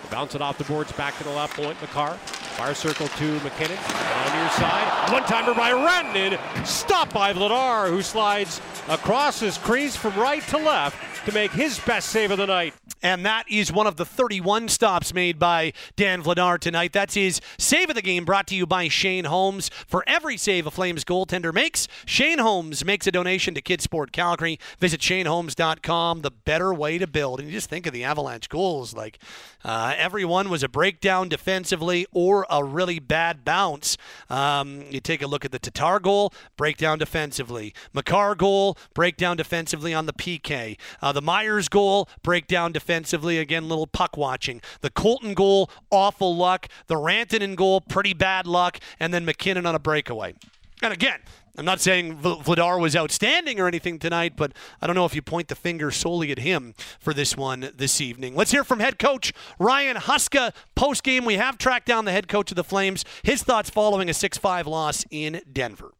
[0.10, 1.80] Bounce it off the boards back to the left point.
[1.82, 2.14] Makar.
[2.14, 3.78] Fire circle to MacKinnon.
[3.78, 5.12] On near side.
[5.12, 6.40] One timer by Rantanen.
[6.66, 11.80] Stopped by Vladar, who slides across his crease from right to left to make his
[11.80, 12.74] best save of the night.
[13.02, 16.92] And that is one of the 31 stops made by Dan Vladar tonight.
[16.92, 19.70] That's his save of the game brought to you by Shane Homes.
[19.88, 24.60] For every save a Flames goaltender makes, Shane Homes makes a donation to Kidsport Calgary.
[24.80, 27.40] Visit ShaneHomes.com, the better way to build.
[27.40, 28.94] And you just think of the Avalanche goals.
[28.94, 29.20] Like
[29.64, 33.98] uh, everyone was a breakdown defensively or a really bad bounce.
[34.30, 37.74] Um, you take a look at the Tatar goal, breakdown defensively.
[37.94, 40.78] Makar goal, breakdown defensively on the PK.
[41.02, 43.38] Uh, the Myers goal, breakdown defensively defensively.
[43.38, 44.62] Again, little puck watching.
[44.82, 46.68] The Colton goal, awful luck.
[46.88, 48.80] The Rantanen goal, pretty bad luck.
[49.00, 50.34] And then MacKinnon on a breakaway.
[50.82, 51.20] And again,
[51.60, 55.22] I'm not saying Vladar was outstanding or anything tonight, but I don't know if you
[55.22, 58.34] point the finger solely at him for this one this evening.
[58.34, 61.26] Let's hear from head coach Ryan Huska post game.
[61.26, 63.04] We have tracked down the head coach of the Flames.
[63.24, 65.92] His thoughts following a 6 5 loss in Denver.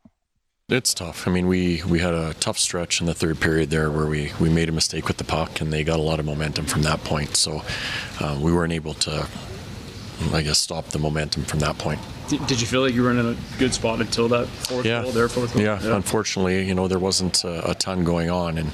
[0.70, 1.28] It's tough.
[1.28, 4.32] I mean, we, we had a tough stretch in the third period there where we,
[4.40, 6.84] we made a mistake with the puck, and they got a lot of momentum from
[6.84, 7.36] that point.
[7.36, 7.64] So
[8.22, 9.28] uh, we weren't able to,
[10.34, 12.00] I guess, stop the momentum from that point.
[12.30, 15.02] Did you feel like you were in a good spot until that fourth yeah.
[15.02, 15.64] goal, their fourth goal?
[15.64, 15.96] Yeah, yeah.
[15.96, 18.72] unfortunately, you know, there wasn't a, a ton going on, and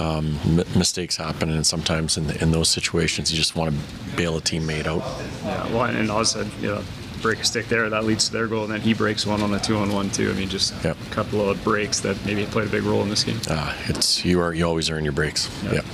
[0.00, 4.16] um, m- mistakes happen, and sometimes in, the, in those situations, you just want to
[4.16, 5.04] bail a teammate out.
[5.44, 6.82] Yeah, well, and also, you know,
[7.22, 9.52] break a stick there, that leads to their goal, and then he breaks one on
[9.52, 10.30] the two on one too.
[10.30, 10.96] I mean, just yep.
[11.00, 13.40] a couple of breaks that maybe played a big role in this game.
[13.48, 15.48] Uh, it's you are you always earn your breaks.
[15.64, 15.74] Yeah.
[15.74, 15.84] Yep.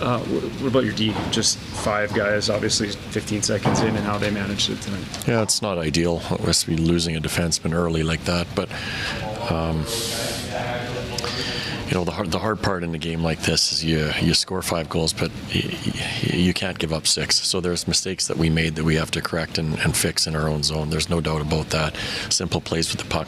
[0.00, 1.14] Uh, what about your D?
[1.30, 5.04] Just five guys, obviously 15 seconds in, and how they managed it tonight.
[5.26, 6.22] Yeah, it's not ideal.
[6.30, 8.70] It was to be losing a defenseman early like that, but.
[9.50, 9.84] Um,
[11.88, 14.34] you know the hard, the hard part in a game like this is you you
[14.34, 15.70] score five goals, but you,
[16.38, 17.40] you can't give up six.
[17.40, 20.36] So there's mistakes that we made that we have to correct and, and fix in
[20.36, 20.90] our own zone.
[20.90, 21.96] There's no doubt about that.
[22.28, 23.26] Simple plays with the puck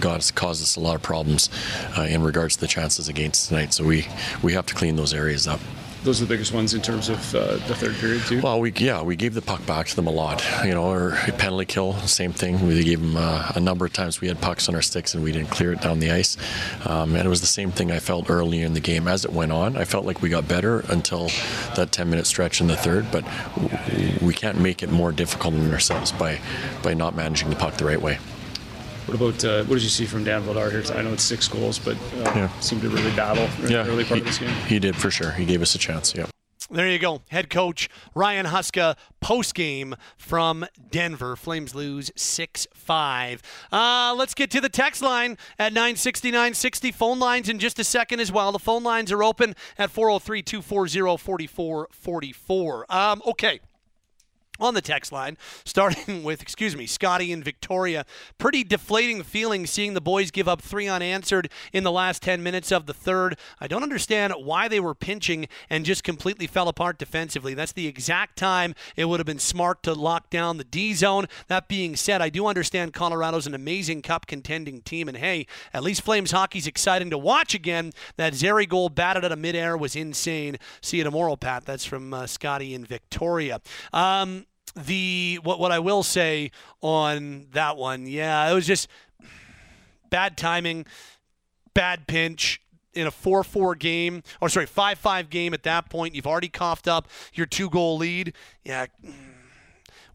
[0.00, 1.50] got caused us a lot of problems
[1.96, 3.74] uh, in regards to the chances against tonight.
[3.74, 4.06] So we
[4.42, 5.60] we have to clean those areas up
[6.04, 8.40] those are the biggest ones in terms of uh, the third period too.
[8.40, 10.44] Well, we yeah we gave the puck back to them a lot.
[10.64, 12.66] You know, or penalty kill, same thing.
[12.66, 14.20] We gave them uh, a number of times.
[14.20, 16.36] We had pucks on our sticks and we didn't clear it down the ice.
[16.86, 19.08] Um, and it was the same thing I felt earlier in the game.
[19.08, 21.28] As it went on, I felt like we got better until
[21.76, 23.10] that 10 minute stretch in the third.
[23.10, 23.24] But
[24.22, 26.40] we can't make it more difficult on ourselves by
[26.82, 28.18] by not managing the puck the right way.
[29.08, 30.84] What about uh, what did you see from Dan Vladar here?
[30.94, 32.60] I know it's six goals, but uh, yeah.
[32.60, 34.54] seemed to really battle in yeah, the early part he, of this game.
[34.66, 35.30] He did for sure.
[35.30, 36.14] He gave us a chance.
[36.14, 36.26] Yeah.
[36.70, 37.22] There you go.
[37.30, 41.36] Head coach Ryan Huska post game from Denver.
[41.36, 43.42] Flames lose 6 5.
[43.72, 46.92] Uh, let's get to the text line at 960 960.
[46.92, 48.52] Phone lines in just a second as well.
[48.52, 52.86] The phone lines are open at 403 240 4444.
[52.90, 53.60] Um, okay
[54.60, 58.04] on the text line, starting with, excuse me, Scotty and Victoria.
[58.38, 62.72] Pretty deflating feeling seeing the boys give up three unanswered in the last 10 minutes
[62.72, 63.38] of the third.
[63.60, 67.54] I don't understand why they were pinching and just completely fell apart defensively.
[67.54, 71.26] That's the exact time it would have been smart to lock down the D zone.
[71.48, 75.82] That being said, I do understand Colorado's an amazing cup contending team, and hey, at
[75.82, 77.92] least Flames hockey's exciting to watch again.
[78.16, 80.58] That Zary goal batted out of midair was insane.
[80.80, 81.64] See you tomorrow, Pat.
[81.64, 83.60] That's from uh, Scotty and Victoria.
[83.92, 84.46] Um,
[84.86, 88.88] the what what I will say on that one, yeah, it was just
[90.10, 90.86] bad timing,
[91.74, 92.60] bad pinch
[92.94, 96.14] in a 4-4 game, or sorry, 5-5 game at that point.
[96.14, 98.34] You've already coughed up your two-goal lead.
[98.64, 98.86] Yeah,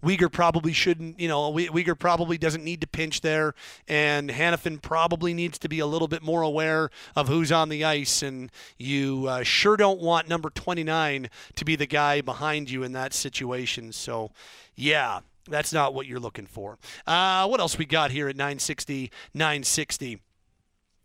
[0.03, 3.55] Weegar probably shouldn't, you know, Weegar probably doesn't need to pinch there,
[3.87, 7.85] and Hanifin probably needs to be a little bit more aware of who's on the
[7.85, 8.21] ice.
[8.21, 12.91] And you uh, sure don't want number 29 to be the guy behind you in
[12.91, 13.93] that situation.
[13.93, 14.31] So,
[14.75, 16.77] yeah, that's not what you're looking for.
[17.07, 20.19] Uh, what else we got here at 960, 960?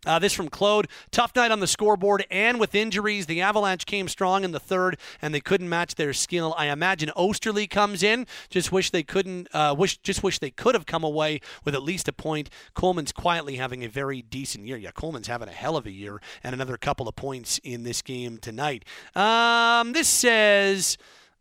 [0.07, 0.87] Uh, this from Claude.
[1.11, 3.27] Tough night on the scoreboard and with injuries.
[3.27, 6.55] The Avalanche came strong in the third and they couldn't match their skill.
[6.57, 8.27] I imagine Oesterle comes in.
[8.49, 9.49] Just wish they couldn't.
[9.53, 12.49] Uh, wish just wish they could have come away with at least a point.
[12.75, 14.77] Coleman's quietly having a very decent year.
[14.77, 18.01] Yeah, Coleman's having a hell of a year and another couple of points in this
[18.01, 18.85] game tonight.
[19.17, 20.97] Um, this says.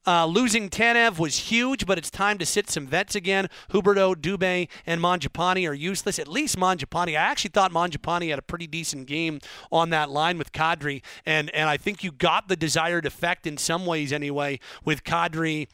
[0.07, 3.49] Uh, losing Tanev was huge, but it's time to sit some vets again.
[3.71, 6.17] Huberdeau, Dubé, and Mangiapane are useless.
[6.17, 7.09] At least Mangiapane.
[7.09, 11.53] I actually thought Mangiapane had a pretty decent game on that line with Kadri, and
[11.53, 15.67] and I think you got the desired effect in some ways anyway with Kadri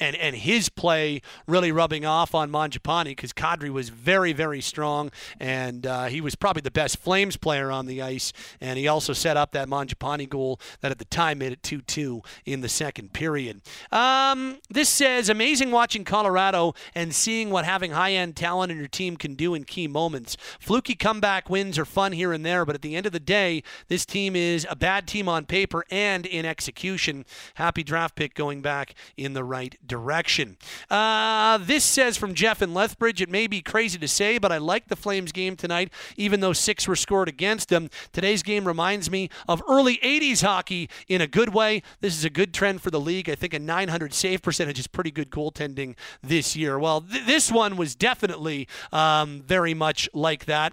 [0.00, 5.10] and and his play really rubbing off on Mangiapane because Kadri was very very strong
[5.38, 9.12] and uh, he was probably the best Flames player on the ice and he also
[9.12, 13.12] set up that Mangiapane goal that at the time made it 2-2 in the second
[13.12, 13.60] period.
[13.92, 18.88] Um, this says amazing watching Colorado and seeing what having high end talent in your
[18.88, 20.36] team can do in key moments.
[20.58, 23.62] Fluky comeback wins are fun here and there, but at the end of the day,
[23.88, 27.24] this team is a bad team on paper and in execution.
[27.54, 30.56] Happy draft pick going back in the right direction.
[30.90, 34.58] Uh, this says from Jeff in Lethbridge, it may be crazy to say, but I
[34.58, 37.90] like the Flames game tonight, even though six were scored against them.
[38.12, 41.82] Today's game reminds me of early 80s hockey in a good way.
[42.00, 43.28] This is a good trend for the league.
[43.28, 46.78] I think a 900 save percentage is pretty good goaltending this year.
[46.78, 50.72] Well, th- this one was definitely um, very much like that.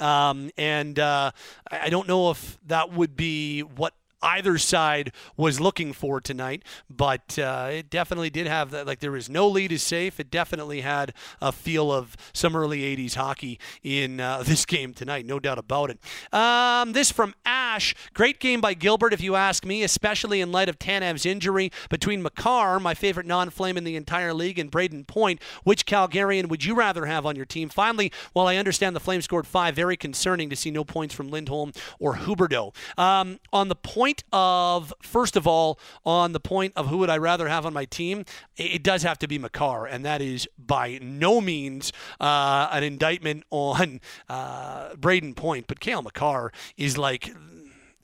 [0.00, 1.30] Um, and uh,
[1.70, 7.38] I don't know if that would be what either side was looking for tonight, but
[7.38, 8.86] uh, it definitely did have that.
[8.86, 10.20] Like there was no lead is safe.
[10.20, 15.26] It definitely had a feel of some early '80s hockey in uh, this game tonight,
[15.26, 15.98] no doubt about it.
[16.32, 20.68] Um, this from Ash, great game by Gilbert, if you ask me, especially in light
[20.68, 21.70] of Tanev's injury.
[21.90, 26.64] Between Makar, my favorite non-flame in the entire league, and Brayden Point, which Calgarian would
[26.64, 27.68] you rather have on your team?
[27.68, 31.28] Finally, while I understand the Flames scored five, very concerning to see no points from
[31.28, 32.74] Lindholm or Huberdeau.
[32.98, 37.10] Um, on the point point of, first of all, on the point of who would
[37.10, 38.24] I rather have on my team,
[38.56, 43.44] it does have to be Makar, and that is by no means uh, an indictment
[43.50, 47.32] on uh, Brayden Point, but Cale Makar is like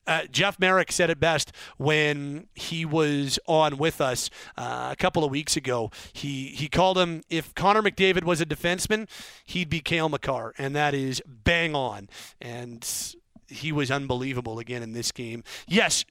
[0.06, 5.22] uh, Jeff Marek said it best when he was on with us uh, a couple
[5.22, 5.90] of weeks ago.
[6.14, 9.06] He he called him if Connor McDavid was a defenseman,
[9.44, 12.08] he'd be Cale Makar, and that is bang on.
[12.40, 12.82] And
[13.48, 15.42] he was unbelievable again in this game.
[15.66, 16.04] Yes,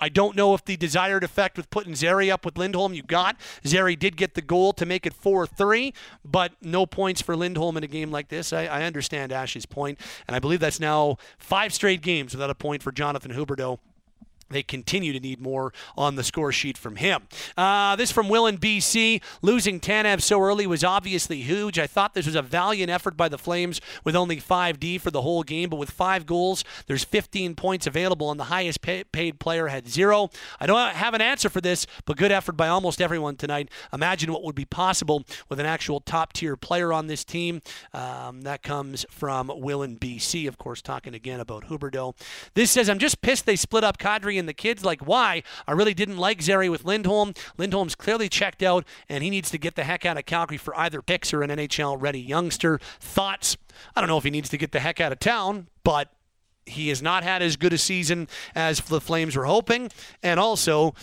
[0.00, 3.36] I don't know if the desired effect with putting Zary up with Lindholm you got.
[3.66, 7.76] Zary did get the goal to make it 4 3, but no points for Lindholm
[7.76, 8.52] in a game like this.
[8.52, 12.54] I, I, understand Ash's point, and I believe that's now five straight games without a
[12.54, 13.78] point for Jonathan Huberdeau
[14.50, 17.22] they continue to need more on the score sheet from him.
[17.56, 19.22] Uh, this from Will in BC.
[19.42, 21.78] Losing Tanev so early was obviously huge.
[21.78, 25.22] I thought this was a valiant effort by the Flames with only 5D for the
[25.22, 29.38] whole game, but with five goals, there's 15 points available, and the highest pay- paid
[29.40, 30.30] player had zero.
[30.60, 33.70] I don't have an answer for this, but good effort by almost everyone tonight.
[33.92, 37.62] Imagine what would be possible with an actual top tier player on this team.
[37.92, 42.14] Um, that comes from Will in BC, of course, talking again about Huberdeau.
[42.54, 44.84] This says, I'm just pissed they split up Kadri and the kids.
[44.84, 45.42] Like, why?
[45.66, 47.34] I really didn't like Zary with Lindholm.
[47.56, 50.76] Lindholm's clearly checked out, and he needs to get the heck out of Calgary for
[50.78, 52.78] either picks or an NHL ready youngster.
[53.00, 53.56] Thoughts?
[53.94, 56.10] I don't know if he needs to get the heck out of town, but
[56.66, 59.90] he has not had as good a season as the Flames were hoping.
[60.22, 60.94] And also,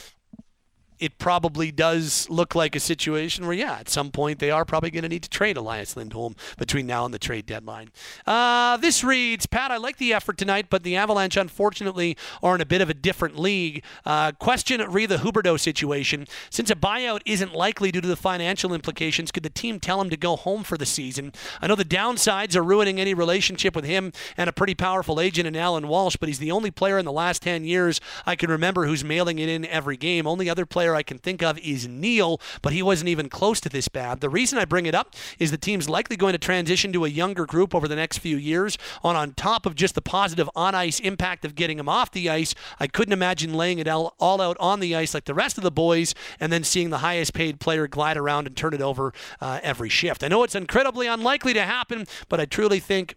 [1.01, 4.91] it probably does look like a situation where, yeah, at some point they are probably
[4.91, 7.89] going to need to trade Elias Lindholm between now and the trade deadline.
[8.27, 12.61] Uh, this reads Pat, I like the effort tonight, but the Avalanche, unfortunately, are in
[12.61, 13.83] a bit of a different league.
[14.05, 16.27] Uh, question re the Huberdeau situation.
[16.51, 20.11] Since a buyout isn't likely due to the financial implications, could the team tell him
[20.11, 21.33] to go home for the season?
[21.63, 25.47] I know the downsides are ruining any relationship with him and a pretty powerful agent
[25.47, 28.51] in Alan Walsh, but he's the only player in the last 10 years I can
[28.51, 30.27] remember who's mailing it in every game.
[30.27, 33.59] Only other player player I can think of is Neal, but he wasn't even close
[33.61, 34.19] to this bad.
[34.19, 37.09] The reason I bring it up is the team's likely going to transition to a
[37.09, 38.77] younger group over the next few years.
[39.03, 42.29] On on top of just the positive on ice impact of getting him off the
[42.29, 45.63] ice, I couldn't imagine laying it all, out on the ice like the rest of
[45.63, 49.13] the boys and then seeing the highest paid player glide around and turn it over
[49.39, 50.23] uh, every shift.
[50.23, 53.15] I know it's incredibly unlikely to happen, but I truly think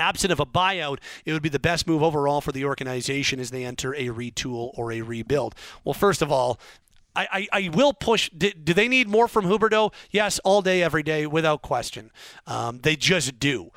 [0.00, 3.50] Absent of a buyout, it would be the best move overall for the organization as
[3.50, 5.54] they enter a retool or a rebuild.
[5.84, 6.58] Well, first of all,
[7.14, 8.30] I, I, I, will push.
[8.30, 9.92] Do, do, they need more from Huberdeau?
[10.10, 12.10] Yes, all day, every day, without question.
[12.46, 13.72] Um, they just do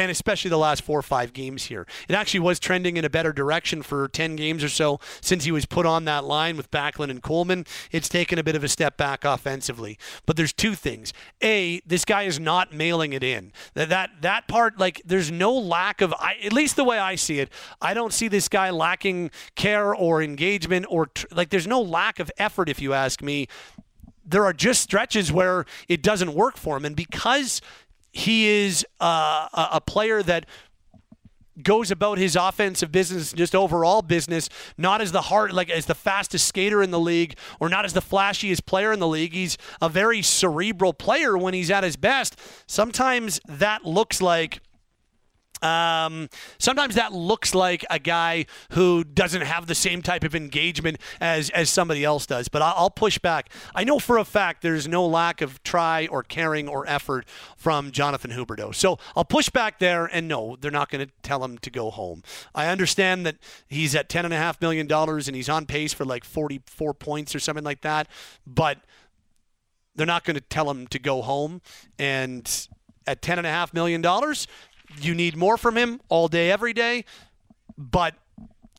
[0.00, 1.86] and especially the last four or five games here.
[2.08, 5.52] It actually was trending in a better direction for 10 games or so since he
[5.52, 7.66] was put on that line with Backlund and Coleman.
[7.92, 9.98] It's taken a bit of a step back offensively.
[10.26, 11.12] But there's two things.
[11.42, 13.52] A, this guy is not mailing it in.
[13.74, 17.14] That that, that part, like, there's no lack of, I, at least the way I
[17.14, 21.80] see it, I don't see this guy lacking care or engagement or, like, there's no
[21.80, 23.48] lack of effort, if you ask me
[24.22, 26.84] there are just stretches where it doesn't work for him.
[26.84, 27.60] And because
[28.12, 30.46] he is uh, a player that
[31.62, 35.94] goes about his offensive business, just overall business, not as the hard, like as the
[35.94, 39.32] fastest skater in the league, or not as the flashiest player in the league.
[39.32, 42.38] He's a very cerebral player when he's at his best.
[42.66, 44.60] Sometimes that looks like
[45.62, 50.98] Um, sometimes that looks like a guy who doesn't have the same type of engagement
[51.20, 52.48] as, as somebody else does.
[52.48, 53.50] But I'll, push back.
[53.74, 57.24] I know for a fact there's no lack of try or caring or effort
[57.56, 58.74] from Jonathan Huberdeau.
[58.74, 61.90] So I'll push back there, and no, they're not going to tell him to go
[61.90, 62.22] home.
[62.54, 63.36] I understand that
[63.68, 67.82] he's at $10.5 million and he's on pace for like 44 points or something like
[67.82, 68.08] that.
[68.46, 68.78] But
[69.94, 71.60] they're not going to tell him to go home.
[71.98, 72.68] And
[73.06, 74.02] at $10.5 million,
[75.00, 77.04] you need more from him all day, every day,
[77.76, 78.14] but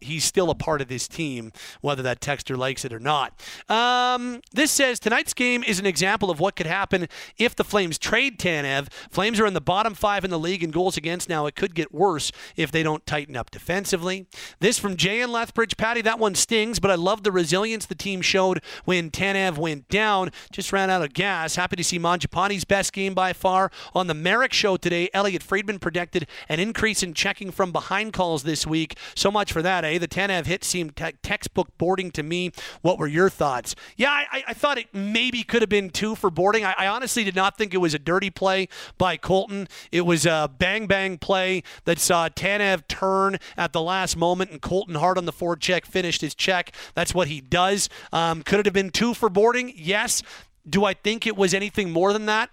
[0.02, 3.40] he's still a part of this team, whether that texter likes it or not.
[3.70, 7.98] Um, this says tonight's game is an example of what could happen if the Flames
[7.98, 8.92] trade Tanev.
[9.10, 11.46] Flames are in the bottom five in the league in goals against now.
[11.46, 14.28] It could get worse if they don't tighten up defensively.
[14.60, 15.78] This from Jay and Lethbridge.
[15.78, 19.88] Patty, that one stings, but I love the resilience the team showed when Tanev went
[19.90, 20.32] down.
[20.52, 21.56] Just ran out of gas.
[21.56, 23.72] Happy to see Mangiapane's best game by far.
[23.94, 28.44] On the Marek show today, Elliotte Friedman predicted an increase in checking from behind calls
[28.44, 28.98] this week.
[29.16, 29.91] So much for that, eh?
[29.98, 32.52] The Tanev hit seemed te- textbook boarding to me.
[32.82, 33.76] What were your thoughts?
[33.98, 36.66] Yeah, I, I thought it maybe could have been two for boarding.
[36.66, 38.68] I, I, honestly did not think it was a dirty play
[38.98, 39.68] by Colton.
[39.92, 44.62] It was a bang bang play that saw Tanev turn at the last moment, and
[44.62, 46.74] Colton hard on the forecheck finished his check.
[46.94, 47.90] That's what he does.
[48.12, 49.74] Um, could it have been two for boarding?
[49.76, 50.22] Yes.
[50.70, 52.50] Do I think it was anything more than that?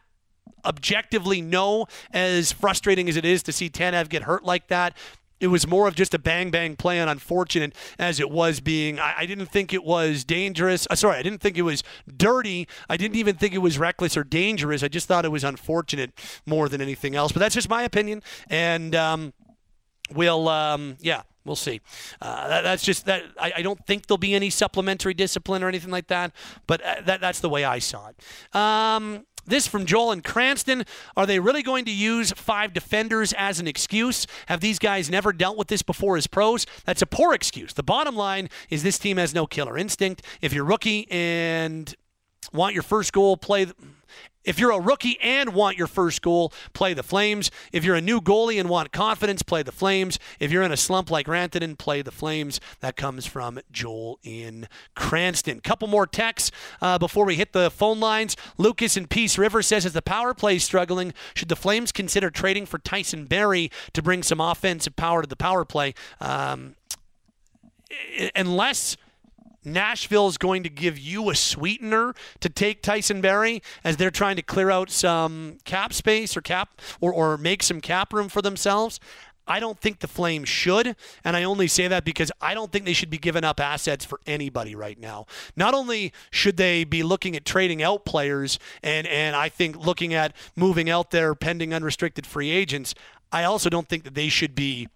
[0.64, 4.96] objectively no, as frustrating as it is to see Tanev get hurt like that
[5.40, 8.98] it was more of just a bang bang play unfortunate as it was being.
[8.98, 10.86] I, I didn't think it was dangerous.
[10.90, 11.82] Uh, sorry, I didn't think it was
[12.16, 12.68] dirty.
[12.88, 14.82] I didn't even think it was reckless or dangerous.
[14.82, 16.12] I just thought it was unfortunate
[16.46, 17.32] more than anything else.
[17.32, 18.22] But that's just my opinion.
[18.48, 19.32] And um,
[20.14, 21.80] we'll, um, yeah, we'll see.
[22.20, 23.24] Uh, that, that's just that.
[23.38, 26.32] I, I, don't think there'll be any supplementary discipline or anything like that.
[26.66, 28.56] But uh, that, that's the way I saw it.
[28.56, 30.84] Um, this from Joel and Cranston.
[31.16, 34.26] Are they really going to use five defenders as an excuse?
[34.46, 36.66] Have these guys never dealt with this before as pros?
[36.84, 37.72] That's a poor excuse.
[37.72, 40.22] The bottom line is this team has no killer instinct.
[40.40, 41.94] If you're rookie and
[42.52, 43.66] want your first goal, play.
[44.48, 47.50] If you're a rookie and want your first goal, play the Flames.
[47.70, 50.18] If you're a new goalie and want confidence, play the Flames.
[50.40, 52.58] If you're in a slump like Rantanen, play the Flames.
[52.80, 55.60] That comes from Joel in Cranston.
[55.60, 58.36] Couple more texts uh, before we hit the phone lines.
[58.56, 62.64] Lucas in Peace River says, as the power play struggling, should the Flames consider trading
[62.64, 65.92] for Tyson Barrie to bring some offensive power to the power play?
[66.22, 66.74] Um,
[68.34, 68.96] unless
[69.64, 74.36] Nashville is going to give you a sweetener to take Tyson Barrie as they're trying
[74.36, 78.42] to clear out some cap space or cap or, or make some cap room for
[78.42, 79.00] themselves.
[79.48, 80.94] I don't think the Flames should,
[81.24, 84.04] and I only say that because I don't think they should be giving up assets
[84.04, 85.26] for anybody right now.
[85.56, 90.12] Not only should they be looking at trading out players and and I think looking
[90.12, 92.94] at moving out their pending unrestricted free agents,
[93.32, 94.88] I also don't think that they should be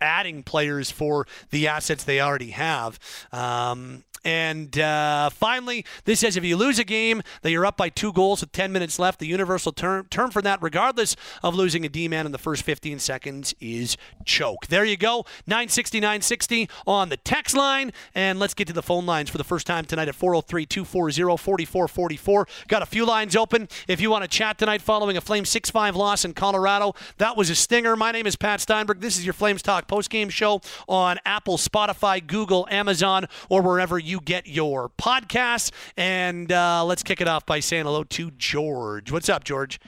[0.00, 2.98] adding players for the assets they already have.
[3.32, 7.88] Um, and uh, finally, this says if you lose a game that you're up by
[7.88, 11.14] two goals with 10 minutes left, the universal term, term for that, regardless
[11.44, 14.66] of losing a D man in the first 15 seconds, is choke.
[14.66, 15.24] There you go.
[15.46, 17.92] 960 960 on the text line.
[18.16, 21.36] And let's get to the phone lines for the first time tonight at 403 240
[21.36, 22.48] 4444.
[22.66, 23.68] Got a few lines open.
[23.86, 27.36] If you want to chat tonight following a Flames 6 5 loss in Colorado, that
[27.36, 27.94] was a stinger.
[27.94, 29.00] My name is Pat Steinberg.
[29.00, 34.15] This is your Flames Talk postgame show on Apple, Spotify, Google, Amazon, or wherever you
[34.16, 35.70] you get your podcasts.
[35.96, 39.12] And uh, let's kick it off by saying hello to George.
[39.12, 39.78] What's up, George?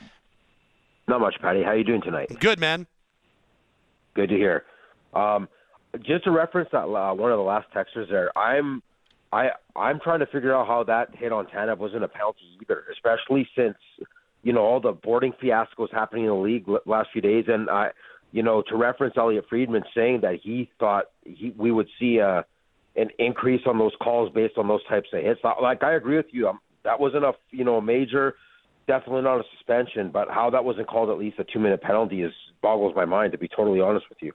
[1.06, 1.62] Not much, Patty.
[1.62, 2.30] How you doing tonight?
[2.38, 2.86] Good, man.
[4.14, 4.64] Good to hear.
[5.14, 5.48] Um,
[6.02, 8.82] just to reference that uh, one of the last texters there, I'm
[9.32, 12.84] I I'm trying to figure out how that hit on Tanev wasn't a penalty either,
[12.92, 13.76] especially since
[14.42, 17.92] you know all the boarding fiascos happening in the league last few days, and I
[18.32, 22.44] you know to reference Elliotte Friedman saying that he thought he we would see a
[22.98, 25.40] an increase on those calls based on those types of hits.
[25.60, 28.34] Like I agree with you, um, that wasn't a you know major,
[28.86, 32.22] definitely not a suspension, but how that wasn't called at least a two minute penalty
[32.22, 32.32] is
[32.62, 33.32] boggles my mind.
[33.32, 34.32] To be totally honest with you.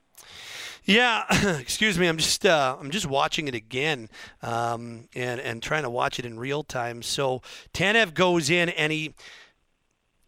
[0.84, 1.24] Yeah,
[1.60, 2.06] excuse me.
[2.06, 4.08] I'm just uh, I'm just watching it again,
[4.42, 7.02] um, and and trying to watch it in real time.
[7.02, 7.42] So
[7.72, 9.14] Tanev goes in and he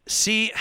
[0.06, 0.52] see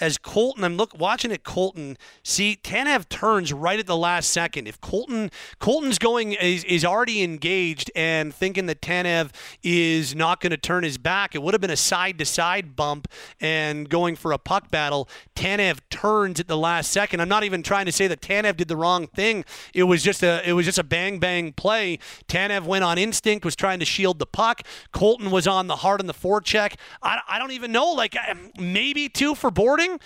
[0.00, 1.96] as Colton, I'm look watching at Colton.
[2.22, 4.66] See, Tanev turns right at the last second.
[4.66, 9.30] If Colton Colton's going is, is already engaged and thinking that Tanev
[9.62, 12.76] is not going to turn his back, it would have been a side to side
[12.76, 13.08] bump
[13.40, 15.08] and going for a puck battle.
[15.34, 17.20] Tanev turns at the last second.
[17.20, 19.44] I'm not even trying to say that Tanev did the wrong thing.
[19.72, 21.98] It was just a it was just a bang bang play.
[22.28, 24.62] Tanev went on instinct, was trying to shield the puck.
[24.92, 26.74] Colton was on the hard on the forecheck.
[27.02, 27.92] I, I don't even know.
[27.92, 28.16] Like
[28.58, 30.00] maybe two for boarding something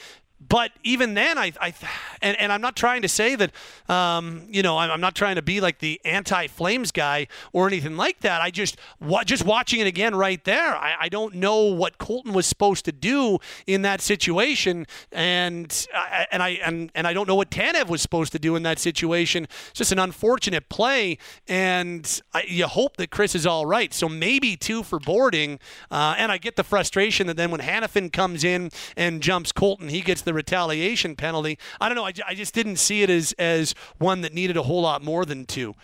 [0.50, 1.72] but even then, I, I
[2.20, 3.52] and, and I'm not trying to say that,
[3.88, 7.96] um, you know, I'm, I'm not trying to be like the anti-Flames guy or anything
[7.96, 8.42] like that.
[8.42, 12.32] I just, wa- just watching it again right there, I, I don't know what Colton
[12.32, 17.28] was supposed to do in that situation, and I, and I and and I don't
[17.28, 19.44] know what Tanev was supposed to do in that situation.
[19.44, 23.94] It's just an unfortunate play, and I, you hope that Chris is all right.
[23.94, 25.60] So maybe two for boarding,
[25.92, 29.88] uh, and I get the frustration that then when Hanifin comes in and jumps Colton,
[29.88, 31.58] he gets the retaliation penalty.
[31.80, 32.06] I don't know.
[32.06, 35.26] I, I just didn't see it as as one that needed a whole lot more
[35.26, 35.74] than two.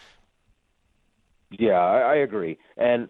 [1.51, 2.59] Yeah, I, I agree.
[2.77, 3.09] And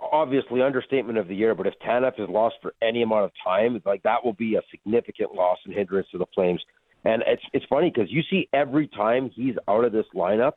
[0.00, 1.54] obviously, understatement of the year.
[1.54, 4.62] But if Tanev is lost for any amount of time, like that will be a
[4.70, 6.62] significant loss and hindrance to the Flames.
[7.04, 10.52] And it's it's funny because you see every time he's out of this lineup,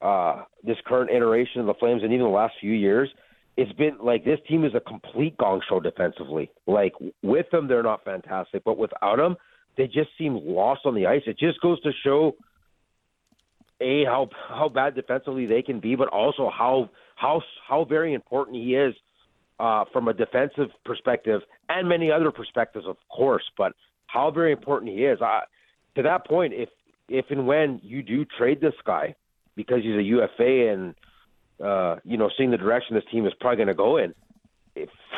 [0.00, 3.08] uh, this current iteration of the Flames, and even the last few years,
[3.56, 6.50] it's been like this team is a complete gong show defensively.
[6.66, 9.36] Like with them, they're not fantastic, but without them,
[9.76, 11.22] they just seem lost on the ice.
[11.26, 12.36] It just goes to show
[13.80, 18.56] a how how bad defensively they can be, but also how how how very important
[18.56, 18.94] he is
[19.58, 23.44] uh, from a defensive perspective and many other perspectives, of course.
[23.56, 23.72] But
[24.06, 25.18] how very important he is.
[25.20, 25.42] I,
[25.96, 26.68] to that point, if
[27.08, 29.14] if and when you do trade this guy
[29.56, 30.94] because he's a UFA and
[31.62, 34.14] uh, you know seeing the direction this team is probably going to go in,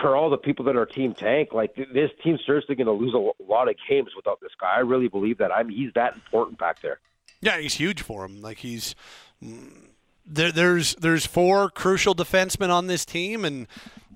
[0.00, 3.14] for all the people that are team tank, like this team's seriously going to lose
[3.14, 4.76] a lot of games without this guy.
[4.76, 5.52] I really believe that.
[5.52, 7.00] I mean, he's that important back there.
[7.40, 8.40] Yeah, he's huge for him.
[8.40, 8.94] Like he's
[9.42, 9.88] mm,
[10.26, 10.52] there.
[10.52, 13.66] There's there's four crucial defensemen on this team, and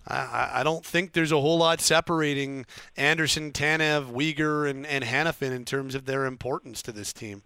[0.07, 2.67] I, I don't think there's a whole lot separating
[2.97, 7.43] Andersson, Tanev, Weegar, and and Hanifin in terms of their importance to this team.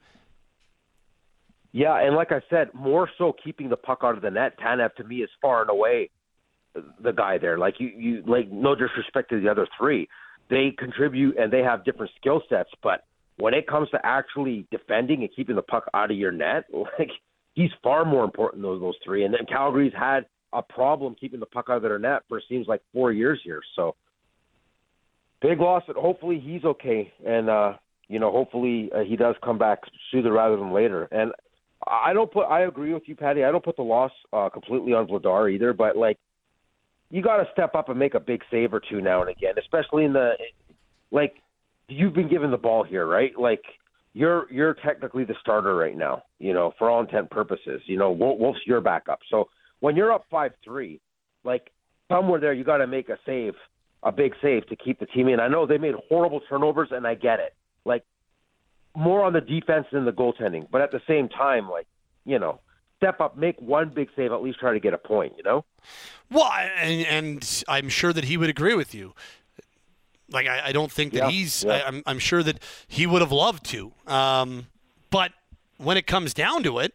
[1.73, 4.59] Yeah, and like I said, more so keeping the puck out of the net.
[4.59, 6.11] Tanev to me is far and away
[7.03, 7.59] the guy there.
[7.59, 10.09] Like you, you like no disrespect to the other three,
[10.51, 13.05] they contribute and they have different skill sets, but
[13.39, 17.11] when it comes to actually defending and keeping the puck out of your net, like
[17.55, 19.25] he's far more important than those three.
[19.25, 22.67] And then Calgary's had a problem keeping the puck out of their net for seems
[22.67, 23.61] like four years here.
[23.75, 23.95] So
[25.43, 27.75] big loss, but hopefully he's okay, and uh,
[28.09, 31.09] you know hopefully uh, he does come back sooner rather than later.
[31.11, 31.33] And
[31.87, 32.45] I don't put.
[32.45, 33.45] I agree with you, Patty.
[33.45, 36.19] I don't put the loss uh, completely on Vladar either, but like
[37.11, 39.55] you got to step up and make a big save or two now and again,
[39.59, 40.33] especially in the
[41.11, 41.35] like
[41.89, 43.33] you've been given the ball here, right?
[43.39, 43.63] Like
[44.13, 47.83] you're you're technically the starter right now, you know, for all intent purposes.
[47.87, 49.21] You know, Wolf's your backup.
[49.31, 49.49] So
[49.81, 51.01] when you're up five three,
[51.45, 51.71] like
[52.11, 53.55] somewhere there, you got to make a save,
[54.03, 55.39] a big save to keep the team in.
[55.39, 57.55] I know they made horrible turnovers, and I get it.
[57.85, 58.05] Like
[58.97, 61.87] more on the defense than the goaltending, but at the same time, like
[62.25, 62.61] you know,
[62.97, 65.35] step up, make one big save, at least try to get a point.
[65.37, 65.65] You know.
[66.31, 69.15] Well, and, and I'm sure that he would agree with you.
[70.31, 71.65] Like I, I don't think that Yeah, he's.
[71.65, 71.75] yeah.
[71.75, 73.93] I, I'm, I'm sure that he would have loved to.
[74.07, 74.67] Um,
[75.11, 75.33] but
[75.79, 76.95] when it comes down to it,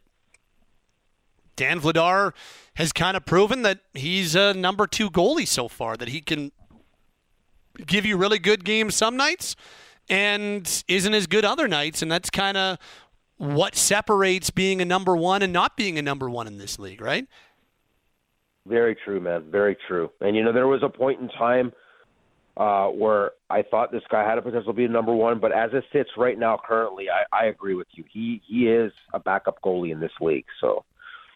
[1.55, 2.33] Dan Vladar
[2.75, 5.95] has kind of proven that he's a number two goalie so far.
[5.95, 6.51] That he can
[7.85, 9.55] give you really good games some nights,
[10.09, 12.01] and isn't as good other nights.
[12.01, 12.77] And that's kind of
[13.41, 17.01] what separates being a number one and not being a number one in this league,
[17.01, 17.25] right?
[18.67, 19.49] Very true, man.
[19.49, 20.11] Very true.
[20.21, 21.73] And you know, there was a point in time
[22.55, 25.51] uh, where I thought this guy had a potential to be a number one, but
[25.51, 28.03] as it sits right now, currently, I, I agree with you.
[28.13, 30.85] He he is a backup goalie in this league, so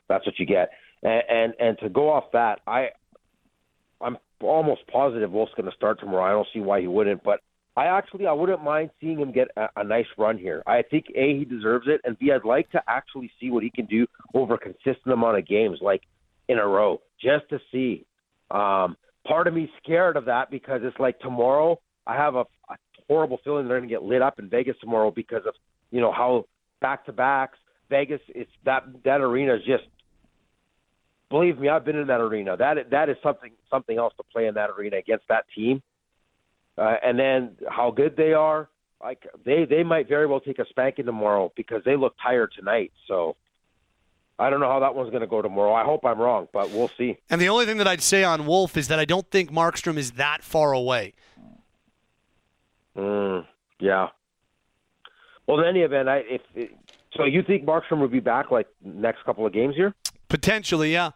[0.08, 0.70] that's what you get.
[1.02, 2.90] And and, and to go off that, I
[4.00, 6.26] I'm almost positive Wolf's going to start tomorrow.
[6.26, 7.40] I don't see why he wouldn't, but
[7.78, 10.64] I actually I wouldn't mind seeing him get a, a nice run here.
[10.66, 13.70] I think a he deserves it, and b I'd like to actually see what he
[13.70, 16.04] can do over a consistent amount of games, like
[16.48, 18.06] in a row, just to see.
[18.52, 18.96] Um,
[19.28, 22.76] part of me scared of that because it's like tomorrow I have a, a
[23.08, 25.56] horrible feeling they're going to get lit up in Vegas tomorrow because of
[25.92, 26.46] you know how
[26.82, 27.58] back to backs
[27.90, 29.84] Vegas it's that that arena is just
[31.30, 34.48] believe me I've been in that arena that that is something something else to play
[34.48, 35.82] in that arena against that team
[36.78, 38.70] uh, and then how good they are
[39.02, 42.92] like they they might very well take a spanking tomorrow because they look tired tonight
[43.08, 43.36] so
[44.38, 45.74] I don't know how that one's going to go tomorrow.
[45.74, 47.18] I hope I'm wrong, but we'll see.
[47.30, 49.96] And the only thing that I'd say on Wolf is that I don't think Markstrom
[49.96, 51.14] is that far away.
[52.98, 53.46] Mm,
[53.80, 54.10] yeah.
[55.48, 56.42] Well, in any event, I if
[57.16, 59.94] so, you think Markstrom would be back like next couple of games here?
[60.28, 61.12] Potentially, yeah.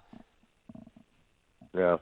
[1.76, 1.98] Yeah.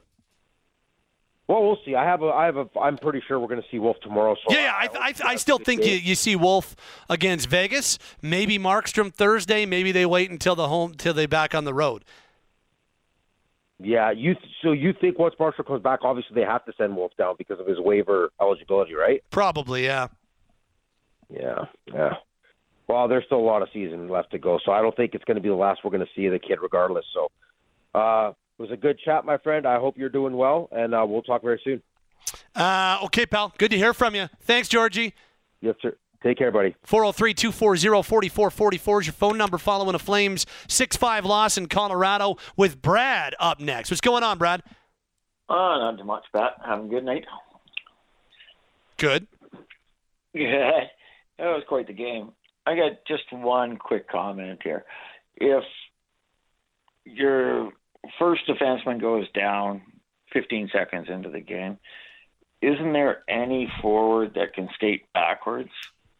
[1.48, 1.96] Well, we'll see.
[1.96, 4.36] I have a, I have a, I'm pretty sure we're going to see Wolf tomorrow.
[4.36, 4.90] So Yeah, yeah.
[4.94, 6.76] I, I, I still think you, you see Wolf
[7.10, 7.98] against Vegas.
[8.22, 9.66] Maybe Markstrom Thursday.
[9.66, 12.04] Maybe they wait until the home till they back on the road.
[13.80, 14.36] Yeah, you.
[14.62, 17.60] So you think once Markstrom comes back, obviously they have to send Wolf down because
[17.60, 19.24] of his waiver eligibility, right?
[19.30, 20.08] Probably, yeah.
[21.30, 22.14] Yeah, yeah.
[22.88, 25.26] Well, there's still a lot of season left to go, so I don't think it's
[25.26, 27.06] going to be the last we're going to see of the kid, regardless.
[27.14, 27.30] So,
[27.94, 29.68] uh, it was a good chat, my friend.
[29.68, 31.82] I hope you're doing well, and uh, we'll talk very soon.
[32.56, 33.54] Uh, okay, pal.
[33.58, 34.28] Good to hear from you.
[34.42, 35.14] Thanks, Georgie.
[35.62, 35.96] Yes, sir.
[36.24, 36.76] Take care, buddy.
[36.84, 42.38] 403 240 4444 is your phone number following a Flames 6 5 loss in Colorado
[42.56, 43.92] with Brad up next.
[43.92, 44.64] What's going on, Brad?
[45.50, 46.54] Oh, not too much, Pat.
[46.66, 47.26] Having a good night.
[48.98, 49.28] Good.
[50.34, 50.82] Yeah,
[51.40, 52.32] that was quite the game.
[52.68, 54.86] I got just one quick comment here.
[55.36, 55.64] If
[57.06, 57.72] your
[58.20, 59.82] first defenseman goes down
[60.34, 61.78] 15 seconds into the game,
[62.62, 65.70] isn't there any forward that can skate backwards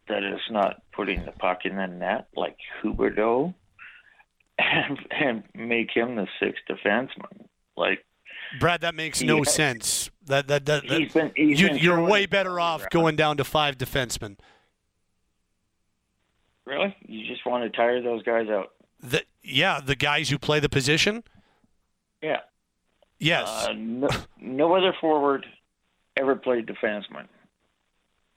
[0.08, 3.54] that is not putting the puck in the net like Huberdeau
[4.58, 7.46] and, and make him the sixth defenseman?
[7.76, 8.04] Like,
[8.60, 9.42] Brad, that makes no Yeah.
[9.44, 10.10] sense.
[10.26, 12.90] That that that, that- He's been- he's you, you're way better off around.
[12.90, 14.38] going down to five defensemen.
[16.64, 16.94] really?
[17.06, 18.72] You just want to tire those guys out?
[19.02, 21.24] The, yeah, the guys who play the position.
[22.22, 22.40] Yeah.
[23.20, 24.08] Yes, Uh, no,
[24.40, 25.44] no other forward
[26.16, 27.26] ever played defenseman.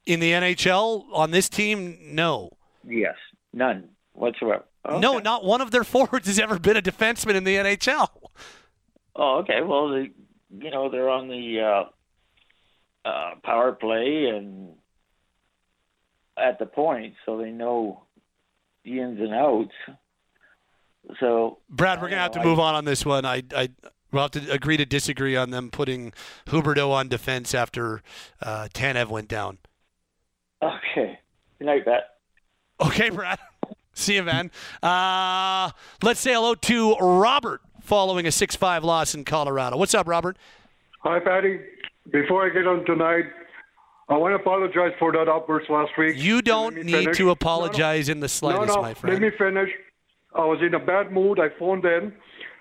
[0.07, 2.49] in the NHL on this team, no,
[2.83, 3.15] Yes,
[3.53, 4.63] none whatsoever.
[4.89, 8.09] no, not one of their forwards has ever been a defenseman in the NHL.
[9.15, 9.61] Oh, okay.
[9.61, 10.09] Well, they,
[10.57, 11.59] you know, they're on the
[13.05, 14.73] uh, uh, power play and
[16.37, 18.03] at the point, so they know
[18.83, 19.75] the ins and outs.
[21.19, 23.25] So, Brad, we're gonna have to move on on this one.
[23.25, 23.69] I, I,
[24.11, 26.13] we'll have to agree to disagree on them putting
[26.47, 28.01] Huberdeau on defense after
[28.41, 29.57] uh, Tanev went down.
[30.61, 31.19] okay.
[31.59, 32.03] Good night, Pat.
[32.85, 33.39] Okay, Brad.
[33.93, 34.51] See you, man.
[34.81, 35.71] Uh,
[36.01, 39.77] let's say hello to Robert following a 6 5 loss in Colorado.
[39.77, 40.37] What's up, Robert?
[41.01, 41.59] Hi, Patty.
[42.11, 43.25] Before I get on tonight,
[44.09, 46.17] I want to apologize for that outburst last week.
[46.17, 47.17] You don't need finish.
[47.17, 49.13] to apologize in the slightest, no, no, my friend.
[49.13, 49.69] Let me finish.
[50.35, 51.39] I was in a bad mood.
[51.39, 52.13] I phoned in.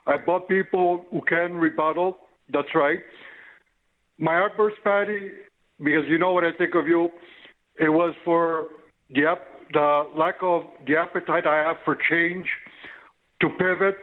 [0.07, 2.19] I bought people who can rebuttal.
[2.53, 2.99] That's right.
[4.19, 5.31] My outburst, Patty,
[5.79, 7.11] because you know what I think of you,
[7.79, 8.69] it was for
[9.11, 12.47] the, ap- the lack of the appetite I have for change,
[13.41, 13.97] to pivot,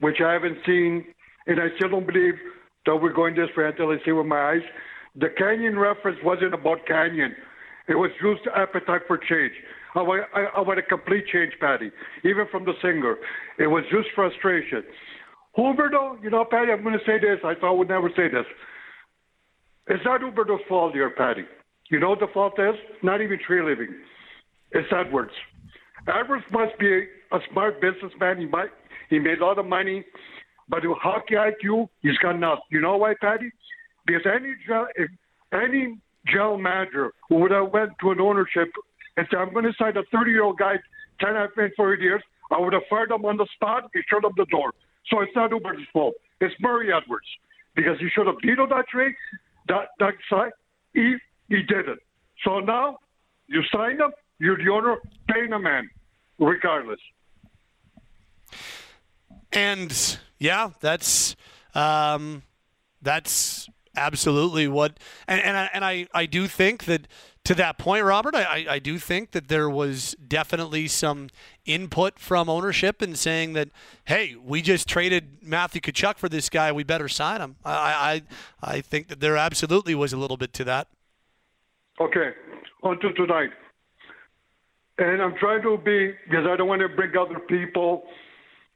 [0.00, 1.04] which I haven't seen,
[1.46, 2.34] and I still don't believe
[2.84, 4.62] that we're going this way until I see with my eyes.
[5.16, 7.34] The Canyon reference wasn't about Canyon.
[7.88, 9.52] It was just appetite for change.
[9.96, 11.90] I want, I, I want a complete change, Patty,
[12.24, 13.16] even from the singer.
[13.58, 14.82] It was just frustration.
[15.56, 17.38] Huberdeau, you know, Patty, I'm going to say this.
[17.44, 18.44] I thought I would never say this.
[19.88, 21.44] It's not Huberdeau's fault here, Patty.
[21.90, 22.74] You know what the fault is?
[23.02, 23.94] Not even Treliving.
[24.72, 25.32] It's Edwards.
[26.08, 28.38] Edwards must be a, a smart businessman.
[28.38, 28.70] He might
[29.08, 30.04] he made a lot of money,
[30.68, 32.64] but with hockey IQ, he's got nothing.
[32.70, 33.50] You know why, Patty?
[34.04, 34.52] Because any
[34.96, 35.10] if
[35.52, 38.68] any general manager who would have went to an ownership
[39.16, 40.78] and said, "I'm going to sign a 30 year old guy,
[41.20, 43.46] 10 and a half million for eight years," I would have fired him on the
[43.54, 44.72] spot He shut up the door.
[45.10, 46.14] So it's not Uber's fault.
[46.40, 47.26] It's Murray Edwards
[47.74, 49.14] because he should have vetoed that trade.
[49.68, 50.52] That that side,
[50.94, 51.16] he
[51.48, 52.00] he didn't.
[52.44, 52.98] So now
[53.46, 54.12] you sign him.
[54.38, 54.96] You're the owner,
[55.30, 55.88] paying a man,
[56.38, 57.00] regardless.
[59.52, 61.36] And yeah, that's
[61.74, 62.42] um,
[63.00, 64.98] that's absolutely what.
[65.26, 67.08] And and I, and I I do think that
[67.46, 71.28] to that point, Robert, I, I do think that there was definitely some
[71.64, 73.68] input from ownership in saying that,
[74.06, 77.54] hey, we just traded Matthew Tkachuk for this guy, we better sign him.
[77.64, 78.22] I
[78.62, 80.88] I I think that there absolutely was a little bit to that.
[82.00, 82.30] Okay,
[82.82, 83.50] on to tonight.
[84.98, 88.02] And I'm trying to be, because I don't want to bring other people,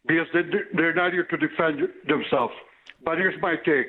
[0.06, 0.42] because they,
[0.74, 2.54] they're not here to defend themselves.
[3.04, 3.88] But here's my take.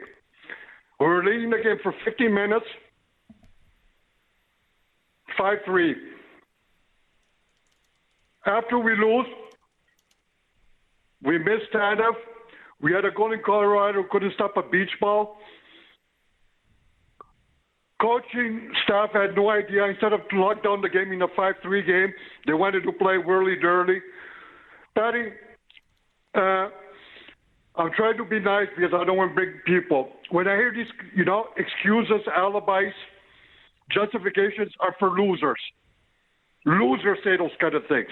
[1.00, 2.66] We're leading the game for 15 minutes,
[5.42, 5.96] 5 3.
[8.46, 9.26] After we lose,
[11.24, 12.14] we missed Tanev.
[12.80, 15.38] We had a goal in Colorado, couldn't stop a beach ball
[18.02, 19.86] coaching staff had no idea.
[19.86, 22.14] Instead of lock down the game in a 5-3 game,
[22.48, 24.00] they wanted to play whirly dirly.
[24.96, 25.30] Patty,
[26.36, 26.70] uh,
[27.76, 30.10] I'm trying to be nice because I don't want to bring people.
[30.32, 32.94] When I hear these, you know, excuses, alibis,
[33.94, 35.60] justifications are for losers.
[36.66, 38.10] Losers say those kind of things.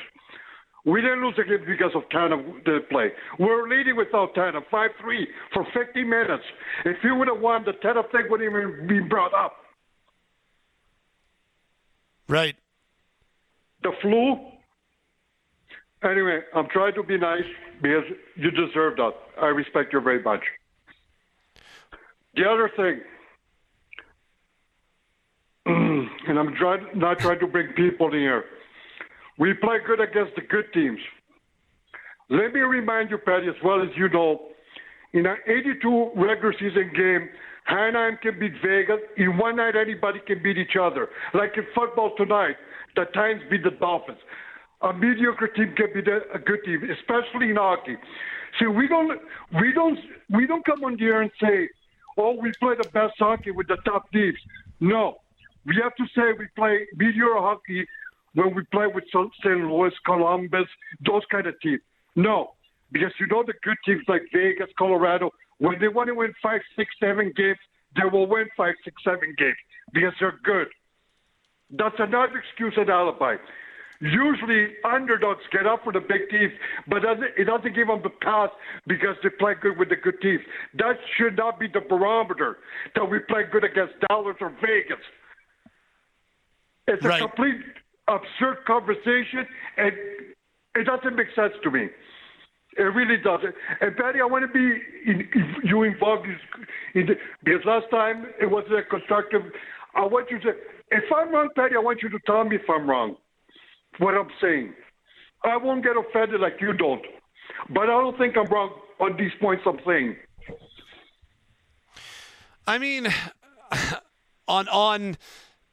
[0.85, 3.11] We didn't lose the game because of Tana the play.
[3.37, 4.89] We're leading without Tana, 5-3
[5.53, 6.43] for 50 minutes.
[6.85, 9.57] If you would have won, the Tana thing wouldn't even be brought up.
[12.27, 12.55] Right.
[13.83, 14.39] The flu.
[16.03, 17.43] Anyway, I'm trying to be nice
[17.81, 18.05] because
[18.35, 19.13] you deserve that.
[19.41, 20.43] I respect you very much.
[22.35, 23.01] The other thing,
[26.27, 28.45] and I'm trying not trying to bring people here.
[29.37, 30.99] We play good against the good teams.
[32.29, 34.49] Let me remind you, Patty, as well as you know,
[35.13, 37.29] in an 82 regular season game,
[37.67, 38.99] Anaheim can beat Vegas.
[39.17, 41.09] In one night, anybody can beat each other.
[41.33, 42.55] Like in football tonight,
[42.95, 44.19] the Titans beat the Dolphins.
[44.81, 47.95] A mediocre team can beat a good team, especially in hockey.
[48.59, 49.19] See, we don't,
[49.59, 49.99] we don't,
[50.29, 51.69] we don't come on here and say,
[52.17, 54.37] "Oh, we play the best hockey with the top teams."
[54.79, 55.17] No,
[55.65, 57.85] we have to say we play mediocre hockey
[58.33, 59.59] when we play with St.
[59.59, 60.67] Louis, Columbus,
[61.05, 61.81] those kind of teams.
[62.15, 62.51] No,
[62.91, 66.61] because you know the good teams like Vegas, Colorado, when they want to win five,
[66.75, 67.57] six, seven games,
[67.95, 69.57] they will win five, six, seven games
[69.93, 70.67] because they're good.
[71.71, 73.35] That's another excuse and alibi.
[74.01, 76.53] Usually underdogs get up for the big teams,
[76.87, 78.49] but it doesn't give them the pass
[78.87, 80.39] because they play good with the good teams.
[80.77, 82.59] That should not be the barometer
[82.95, 85.03] that we play good against Dallas or Vegas.
[86.89, 87.61] It's a complete
[88.07, 89.45] absurd conversation,
[89.77, 89.93] and
[90.75, 91.87] it doesn't make sense to me.
[92.77, 93.53] It really doesn't.
[93.81, 95.27] And Patty, I want to be in,
[95.63, 96.27] you involved
[96.95, 99.41] in, the, because last time it wasn't a constructive.
[99.95, 100.49] I want you to,
[100.91, 103.17] if I'm wrong, Patty, I want you to tell me if I'm wrong.
[103.97, 104.73] What I'm saying,
[105.43, 107.01] I won't get offended like you don't,
[107.69, 110.15] but I don't think I'm wrong on these points I'm saying.
[112.65, 113.07] I mean,
[114.47, 115.17] on on,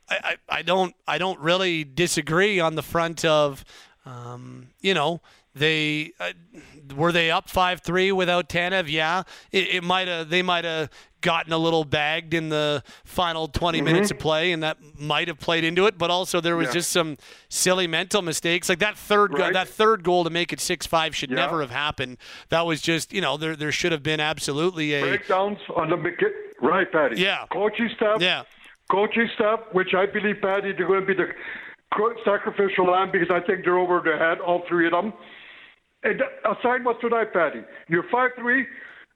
[0.09, 3.65] I, I don't I don't really disagree on the front of,
[4.05, 5.21] um, you know,
[5.57, 6.33] they uh,
[6.95, 8.89] were they up five three without Tanev?
[8.89, 10.29] Yeah, it, it might have.
[10.29, 10.91] They might have
[11.23, 13.85] gotten a little bagged in the final 20 mm-hmm.
[13.85, 15.97] minutes of play, and that might have played into it.
[15.97, 16.75] But also there was yeah.
[16.75, 17.17] just some
[17.49, 19.49] silly mental mistakes, like that third right.
[19.49, 21.37] go- that third goal to make it six five should yeah.
[21.37, 22.19] never have happened.
[22.51, 25.97] That was just you know there there should have been absolutely a breakdowns on the
[26.61, 27.21] right, Patty.
[27.21, 28.21] Yeah, coaching staff.
[28.21, 28.43] Yeah,
[28.91, 31.29] coaching staff, which I believe Patty they're going to be the
[32.25, 35.13] sacrificial lamb because I think they're over their head, all three of them.
[36.03, 37.61] And aside what's tonight, Patty.
[37.89, 38.67] You're five three.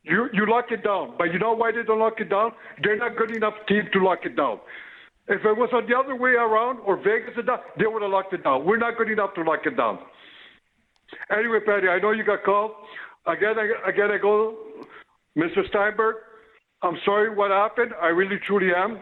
[0.03, 2.53] You you lock it down, but you know why they don't lock it down?
[2.83, 4.61] They're not good enough team to lock it down.
[5.29, 8.11] If it was on the other way around or Vegas had done, they would have
[8.11, 8.65] locked it down.
[8.65, 10.01] We're not good enough to lock it down.
[11.31, 12.73] Anyway, Patty, I know you got called.
[13.27, 14.57] Again, I, again, I go,
[15.37, 15.67] Mr.
[15.69, 16.17] Steinberg.
[16.83, 17.93] I'm sorry what happened.
[18.03, 19.01] I really truly am.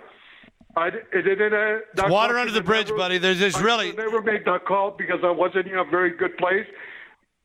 [0.76, 1.82] I it.
[1.98, 3.18] Uh, water under the bridge, never, buddy.
[3.18, 6.36] There's, there's I really never made that call because I wasn't in a very good
[6.36, 6.66] place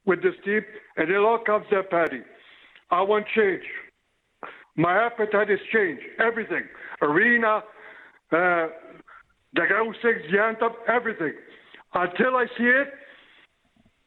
[0.05, 0.61] with this team,
[0.97, 2.21] and it all comes to Patty.
[2.91, 3.63] I want change.
[4.75, 5.99] My appetite is change.
[6.19, 6.63] Everything.
[7.01, 7.57] Arena,
[8.31, 8.67] uh,
[9.53, 11.33] the guy who sings the anthem, everything.
[11.93, 12.87] Until I see it,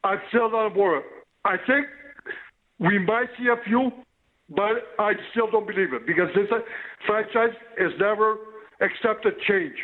[0.03, 1.03] I'm still not aboard.
[1.45, 1.87] I think
[2.79, 3.91] we might see a few,
[4.49, 6.47] but I still don't believe it because this
[7.05, 8.37] franchise is never
[8.81, 9.75] accepted change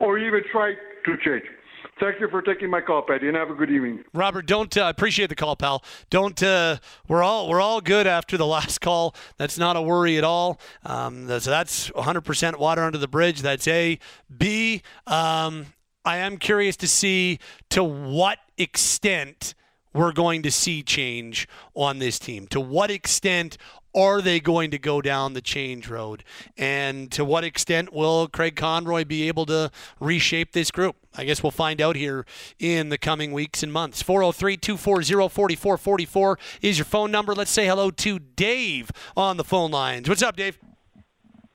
[0.00, 0.74] or even try
[1.04, 1.44] to change.
[2.00, 4.02] Thank you for taking my call, Patty, and have a good evening.
[4.12, 5.84] Robert, don't uh, appreciate the call, pal.
[6.10, 6.42] Don't.
[6.42, 9.14] Uh, we're all we're all good after the last call.
[9.36, 10.60] That's not a worry at all.
[10.84, 13.42] Um, so that's 100% water under the bridge.
[13.42, 13.98] That's A.
[14.36, 14.82] B.
[15.06, 15.66] Um,
[16.04, 17.38] I am curious to see
[17.70, 19.54] to what extent
[19.94, 22.46] we're going to see change on this team.
[22.48, 23.56] To what extent
[23.94, 26.24] are they going to go down the change road?
[26.58, 29.70] And to what extent will Craig Conroy be able to
[30.00, 30.96] reshape this group?
[31.16, 32.26] I guess we'll find out here
[32.58, 34.02] in the coming weeks and months.
[34.02, 37.34] 403 240 4444 is your phone number.
[37.34, 40.08] Let's say hello to Dave on the phone lines.
[40.08, 40.58] What's up, Dave?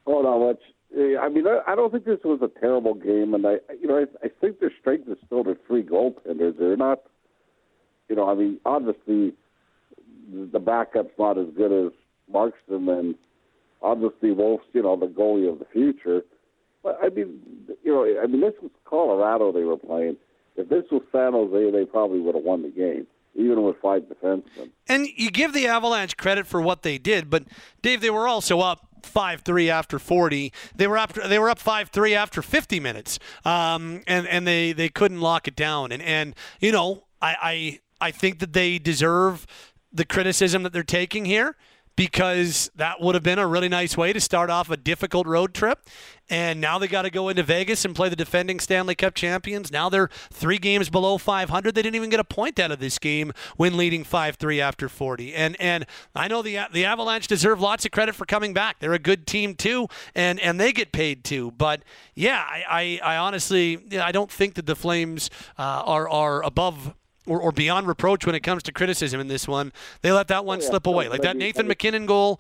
[0.06, 0.62] Hold on, let's.
[1.22, 4.26] I mean, I don't think this was a terrible game, and I, you know, I,
[4.26, 6.58] I think their strength is still their three goaltenders.
[6.58, 7.02] They're not,
[8.10, 9.34] you know, I mean, obviously
[10.32, 11.92] the backup's not as good as
[12.34, 13.16] Markstrom and
[13.82, 16.24] obviously Wolf's, you know, the goalie of the future.
[16.84, 17.40] But I mean,
[17.84, 20.18] you know, I mean, this was Colorado they were playing.
[20.56, 24.04] If this was San Jose, they probably would have won the game, even with five
[24.04, 24.72] defensemen.
[24.88, 27.44] And you give the Avalanche credit for what they did, but
[27.82, 30.52] Dave, they were also up five three after forty.
[30.76, 34.74] They were up they were up five three after fifty minutes, um, and and they
[34.74, 35.92] they couldn't lock it down.
[35.92, 39.46] And and you know, I I I think that they deserve
[39.92, 41.56] the criticism that they're taking here
[42.00, 45.54] because that would have been a really nice way to start off a difficult road
[45.54, 45.86] trip.
[46.30, 49.70] And now they got to go into Vegas and play the defending Stanley Cup champions.
[49.70, 51.76] Now they're three games below 500.
[51.76, 55.36] They didn't even get a point out of this game when leading 5-3 after 40.
[55.36, 55.86] And and
[56.16, 58.80] I know the the Avalanche deserve lots of credit for coming back.
[58.80, 61.52] They're a good team too, and and they get paid too.
[61.52, 61.84] But
[62.16, 66.94] yeah, I I, I honestly I don't think that the Flames uh, are are above
[67.26, 69.72] or, or beyond reproach when it comes to criticism in this one.
[70.02, 70.70] They let that one oh, yeah.
[70.70, 71.08] slip away.
[71.10, 72.40] Like that Nathan MacKinnon goal,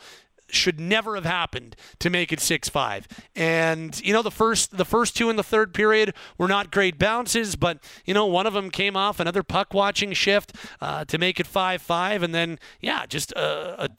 [0.51, 3.05] should never have happened to make it 6-5.
[3.35, 6.97] And you know the first the first two in the third period were not great
[6.97, 11.17] bounces, but you know one of them came off another puck watching shift uh, to
[11.17, 13.89] make it 5-5 and then yeah, just a, a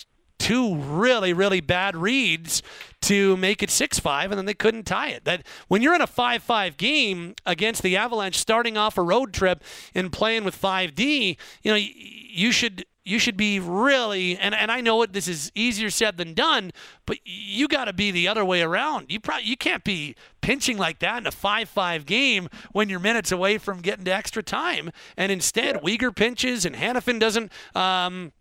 [0.41, 2.63] two really really bad reads
[3.03, 5.25] to make it 6-5 and then they couldn't tie it.
[5.25, 9.63] That when you're in a 5-5 game against the Avalanche starting off a road trip
[9.95, 14.83] and playing with 5D, you know, you should you should be really and, and I
[14.83, 16.73] know it this is easier said than done,
[17.07, 19.07] but you got to be the other way around.
[19.09, 23.33] You probably you can't be pinching like that in a 5-5 game when you're minutes
[23.33, 24.91] away from getting to extra time.
[25.17, 25.81] And instead, yeah.
[25.81, 28.33] Weegar pinches and Hanifin doesn't um,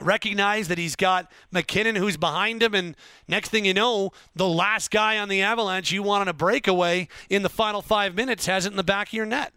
[0.00, 2.96] recognize that he's got MacKinnon who's behind him, and
[3.26, 7.08] next thing you know, the last guy on the Avalanche you want on a breakaway
[7.28, 9.52] in the final five minutes has it in the back of your net.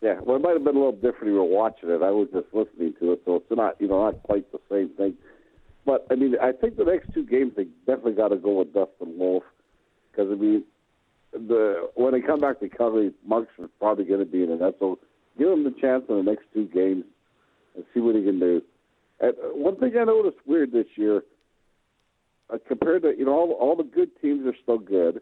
[0.00, 1.22] Yeah, well, it might have been a little different.
[1.22, 2.02] if You were watching it.
[2.02, 4.90] I was just listening to it, so it's not you know not quite the same
[4.90, 5.14] thing.
[5.86, 8.74] But I mean, I think the next two games they definitely got to go with
[8.74, 9.44] Dustin Wolf
[10.10, 10.64] because I mean,
[11.32, 14.58] the when they come back to Calgary, Mark's probably going to be in it.
[14.58, 14.98] That so
[15.38, 17.04] give him the chance in the next two games
[17.74, 18.62] and see what he can do.
[19.20, 21.22] And one thing I noticed weird this year,
[22.52, 25.20] uh, compared to you know all all the good teams are still good,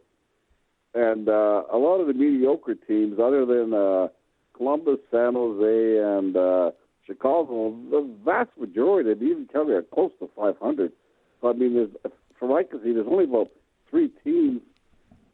[0.95, 4.09] and uh, a lot of the mediocre teams, other than uh,
[4.57, 6.70] Columbus, San Jose, and uh,
[7.07, 10.93] Chicago, the vast majority of even Calgary are close to 500.
[11.40, 13.51] So, I mean, there's, from I can see, there's only about
[13.90, 14.61] three teams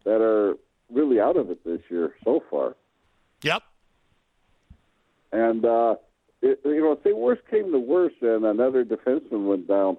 [0.04, 0.54] that are
[0.90, 2.74] really out of it this year so far.
[3.42, 3.62] Yep.
[5.32, 5.96] And, uh,
[6.42, 9.96] it, you know, say worst came to worst and another defenseman went down,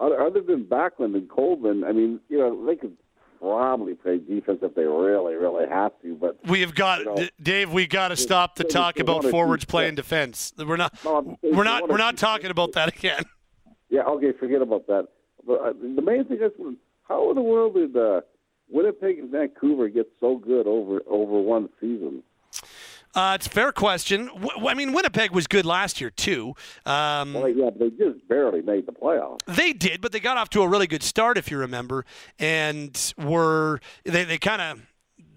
[0.00, 2.96] other, other than Backlund and Coleman, I mean, you know, they could
[3.40, 6.14] probably play defense if they really, really have to.
[6.14, 7.72] But we have got you know, Dave.
[7.72, 10.52] We got to stop the talk about forwards playing defense.
[10.58, 10.98] We're not.
[11.04, 11.88] No, we're not.
[11.88, 13.24] We're not talking about that again.
[13.88, 14.02] Yeah.
[14.02, 14.32] Okay.
[14.32, 15.06] Forget about that.
[15.46, 16.50] But uh, the main thing is,
[17.04, 18.22] how in the world did uh,
[18.68, 22.24] Winnipeg and Vancouver get so good over over one season?
[23.16, 24.26] Uh, it's a fair question.
[24.26, 26.54] W- I mean, Winnipeg was good last year too.
[26.84, 29.38] Um, well, yeah, but they just barely made the playoffs.
[29.46, 32.04] They did, but they got off to a really good start, if you remember,
[32.38, 34.82] and were they they kind of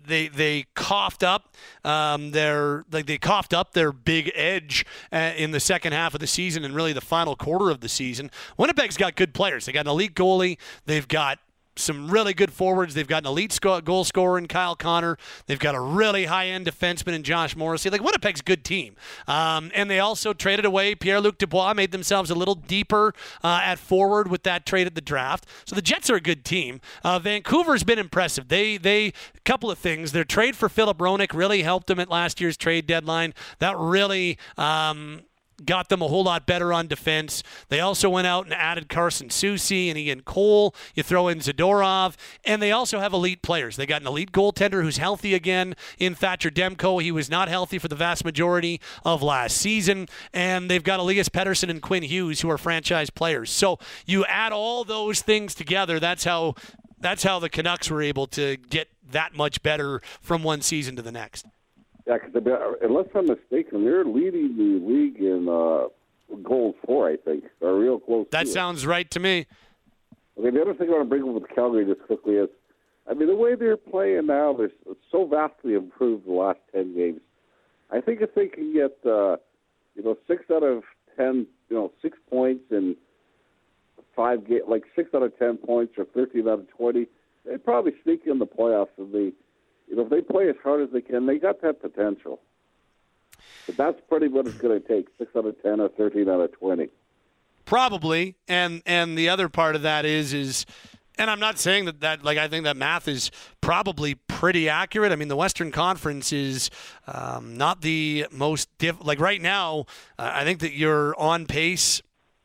[0.06, 1.56] they they coughed up
[1.86, 6.20] um, their like they coughed up their big edge uh, in the second half of
[6.20, 8.30] the season and really the final quarter of the season.
[8.58, 9.66] Winnipeg's got good players.
[9.66, 10.58] They got an elite goalie.
[10.86, 11.40] They've got
[11.80, 12.94] some really good forwards.
[12.94, 15.18] They've got an elite sco- goal scorer in Kyle Connor.
[15.48, 17.90] They've got a really high end defenseman in Josh Morrissey.
[17.90, 18.96] Like Winnipeg's a good team.
[19.28, 23.14] Um, and they also traded away Pierre Luc Dubois, made themselves a little deeper
[23.44, 25.46] uh, at forward with that trade at the draft.
[25.66, 26.82] So the Jets are a good team.
[27.04, 28.48] Uh, Vancouver's been impressive.
[28.48, 29.14] They, they, a
[29.46, 30.12] couple of things.
[30.12, 33.34] Their trade for Filip Hronek really helped them at last year's trade deadline.
[33.60, 35.22] That really, um,
[35.66, 37.44] got them a whole lot better on defense.
[37.70, 40.76] They also went out and added Carson Soucy and Ian Cole.
[40.96, 43.76] You throw in Zadorov, and they also have elite players.
[43.76, 47.02] They got an elite goaltender who's healthy again in Thatcher Demko.
[47.02, 51.30] He was not healthy for the vast majority of last season, and they've got Elias
[51.30, 53.50] Pettersson and Quinn Hughes who are franchise players.
[53.50, 56.00] So you add all those things together.
[56.00, 56.56] That's how
[57.00, 61.02] that's how the Canucks were able to get that much better from one season to
[61.02, 61.46] the next.
[62.10, 65.90] Yeah, because unless I'm mistaken, they're leading the league in uh,
[66.42, 67.08] goals for.
[67.08, 68.26] I think are real close.
[68.32, 68.88] That sounds it.
[68.88, 69.46] right to me.
[70.38, 72.50] Okay, the other thing I want to bring up with Calgary just quickly is,
[73.08, 74.72] I mean, the way they're playing now, they're
[75.12, 77.22] so vastly improved the last ten games.
[77.92, 79.38] I think if they can get, uh,
[79.96, 80.84] you know, six out of
[81.16, 82.96] ten, you know, six points in
[84.16, 87.06] five game, like six out of ten points or thirteen out of twenty,
[87.46, 89.34] they'd probably sneak in the playoffs and the you know,
[89.90, 92.40] if they play as hard as they can, they got that potential.
[93.66, 96.42] But that's pretty what it's going to take: six out of ten or thirteen out
[96.42, 96.90] of twenty.
[97.66, 100.66] Probably, and and the other part of that is is.
[101.18, 103.30] And I'm not saying that, that like I think that math is
[103.60, 105.12] probably pretty accurate.
[105.12, 106.70] I mean, the Western Conference is
[107.08, 108.96] um, not the most diff.
[109.02, 109.86] Like right now,
[110.18, 112.02] uh, I think that you're on pace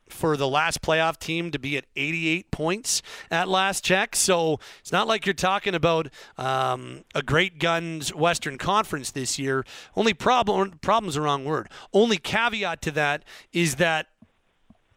[0.09, 3.01] for the last playoff team to be at 88 points
[3.31, 4.15] at last check.
[4.15, 9.65] So it's not like you're talking about um, a great guns Western Conference this year.
[9.95, 11.69] Only problem problem's the wrong word.
[11.93, 14.07] Only caveat to that is that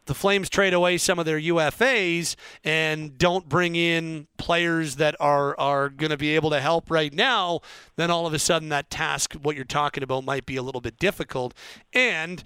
[0.09, 2.35] the Flames trade away some of their UFAs
[2.65, 7.13] and don't bring in players that are are going to be able to help right
[7.13, 7.61] now,
[7.97, 10.81] then all of a sudden that task, what you're talking about, might be a little
[10.81, 11.53] bit difficult.
[11.93, 12.43] And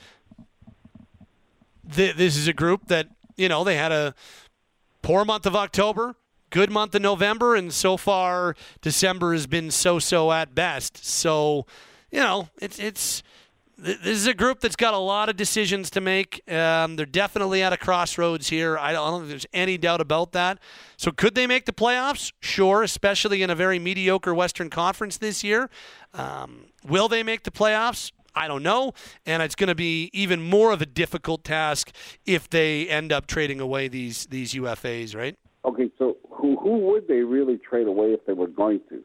[1.94, 4.14] th- this is a group that you know they had a
[5.02, 6.14] poor month of October,
[6.50, 11.04] good month of November, and so far December has been so-so at best.
[11.04, 11.66] So,
[12.10, 13.22] you know, it's it's
[13.82, 16.42] th- this is a group that's got a lot of decisions to make.
[16.50, 18.78] Um, they're definitely at a crossroads here.
[18.78, 20.58] I don't, I don't think there's any doubt about that.
[20.96, 22.32] So, could they make the playoffs?
[22.40, 25.68] Sure, especially in a very mediocre Western Conference this year.
[26.14, 28.12] Um, will they make the playoffs?
[28.34, 28.92] I don't know.
[29.26, 31.92] And it's going to be even more of a difficult task
[32.26, 35.36] if they end up trading away these these UFAs, right?
[35.64, 39.02] Okay, so who who would they really trade away if they were going to?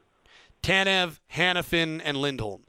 [0.64, 2.62] Tanev, Hanifin, and Lindholm.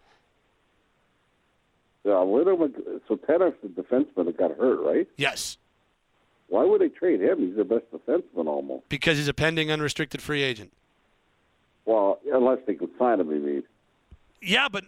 [2.05, 2.75] Yeah, Lindholm,
[3.09, 5.09] so Tanev's the defenseman that got hurt, right?
[5.17, 5.59] Yes.
[6.49, 7.39] Why would they trade him?
[7.41, 8.89] He's their best defenseman almost.
[8.89, 10.73] Because he's a pending unrestricted free agent.
[11.85, 13.63] Well, unless they could sign him, you mean?
[14.41, 14.85] Yeah, but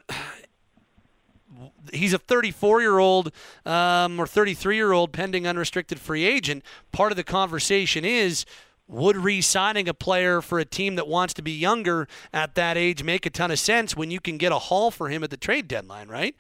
[1.93, 3.33] he's a 34 year old
[3.65, 6.65] um, or 33 year old pending unrestricted free agent.
[6.93, 8.45] Part of the conversation is
[8.89, 12.77] would re signing a player for a team that wants to be younger at that
[12.77, 15.31] age make a ton of sense when you can get a haul for him at
[15.31, 16.35] the trade deadline, right?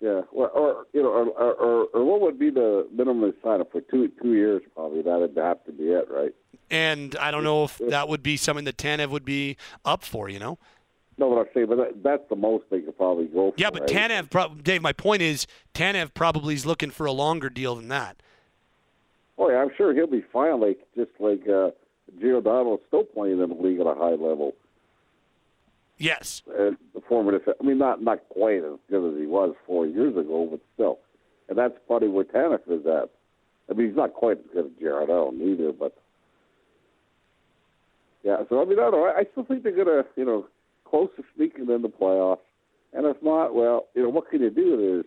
[0.00, 3.70] Yeah, well, or you know, or, or, or what would be the minimum sign up
[3.70, 4.60] for two two years?
[4.74, 6.34] Probably that'd have to be it, right?
[6.70, 10.28] And I don't know if that would be something that Tanev would be up for,
[10.28, 10.58] you know.
[11.18, 13.56] No, what I'm saying, but that, that's the most they could probably go for.
[13.56, 14.10] Yeah, but right?
[14.10, 17.88] Tanev, pro- Dave, my point is Tanev probably is looking for a longer deal than
[17.88, 18.16] that.
[19.38, 20.60] Oh yeah, I'm sure he'll be fine.
[20.60, 21.70] Like just like uh,
[22.20, 24.54] Giordano is still playing in the league at a high level.
[25.98, 26.42] Yes.
[26.58, 30.16] And the former, I mean, not not quite as good as he was four years
[30.16, 30.98] ago, but still.
[31.48, 33.10] And that's probably where Tanev is at.
[33.70, 35.96] I mean, he's not quite as good as Giordano either, but
[38.22, 38.38] yeah.
[38.48, 39.12] So I mean, I don't know.
[39.16, 40.46] I still think they're gonna, you know,
[40.92, 42.44] close to sneaking in the playoffs.
[42.92, 44.76] And if not, well, you know, what can you do?
[44.76, 45.04] There's,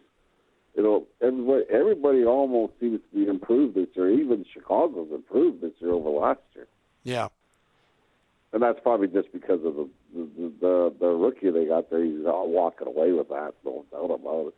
[0.76, 4.10] you know, everybody everybody almost seems to be improved this year.
[4.10, 6.68] Even Chicago's improved this year over last year.
[7.04, 7.28] Yeah.
[8.52, 12.04] And that's probably just because of the the the, the rookie they got there.
[12.04, 14.56] He's walking away with that, no doubt about it.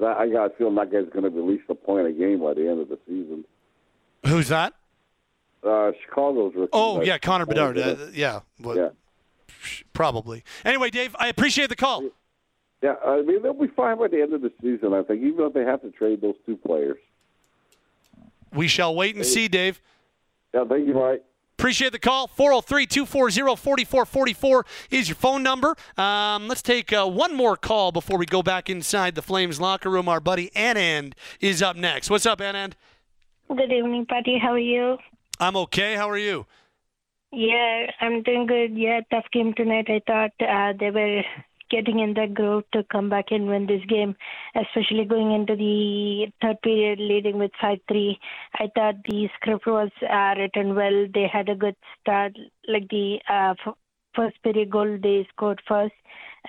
[0.00, 2.12] That, I got a feeling that guy's going to be at least a point a
[2.12, 3.44] game by the end of the season.
[4.26, 4.74] Who's that?
[5.62, 6.70] Uh, Chicago's rookie.
[6.72, 7.76] Oh, yeah, Connor Bedard.
[7.76, 7.84] Yeah.
[7.84, 8.40] Uh, yeah.
[8.76, 8.88] Yeah.
[9.92, 10.44] Probably.
[10.64, 12.04] Anyway, Dave, I appreciate the call.
[12.82, 14.92] Yeah, I mean they'll be fine by the end of the season.
[14.92, 16.98] I think, even if they have to trade those two players.
[18.52, 19.80] We shall wait and see, Dave.
[20.54, 21.22] Yeah, thank you, Mike.
[21.58, 22.26] Appreciate the call.
[22.26, 25.74] 403 240 4444 is your phone number.
[25.96, 29.88] Um, let's take uh, one more call before we go back inside the Flames locker
[29.88, 30.06] room.
[30.06, 32.10] Our buddy Anand is up next.
[32.10, 32.74] What's up, Anand?
[33.48, 34.38] Good evening, buddy.
[34.38, 34.98] How are you?
[35.40, 35.94] I'm okay.
[35.94, 36.46] How are you?
[37.32, 38.76] Yeah, I'm doing good.
[38.76, 39.88] Yeah, tough game tonight.
[39.88, 41.22] I thought uh, they were
[41.70, 44.14] getting in the groove to come back and win this game,
[44.54, 48.16] especially going into the third period leading with 5-3.
[48.54, 51.06] I thought the script was uh, written well.
[51.12, 52.36] They had a good start,
[52.68, 53.74] like the uh, f-
[54.14, 55.94] first period goal they scored first,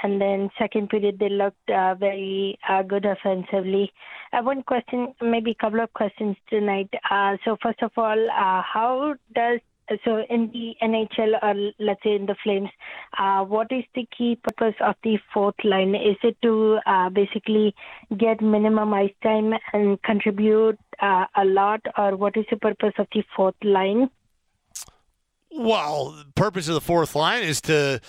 [0.04, 3.92] and then second period they looked uh, very uh, good offensively.
[4.32, 6.90] I have one question, maybe a couple of questions tonight.
[7.10, 9.60] Uh, so first of all, uh, how does
[10.04, 12.70] so in the NHL or let's say in the Flames,
[13.18, 15.96] uh, what is the key purpose of the fourth line?
[15.96, 17.74] Is it to uh, basically
[18.18, 23.08] get minimum ice time and contribute uh, a lot, or what is the purpose of
[23.14, 24.10] the fourth line?
[25.52, 28.02] Well, the purpose of the fourth line is to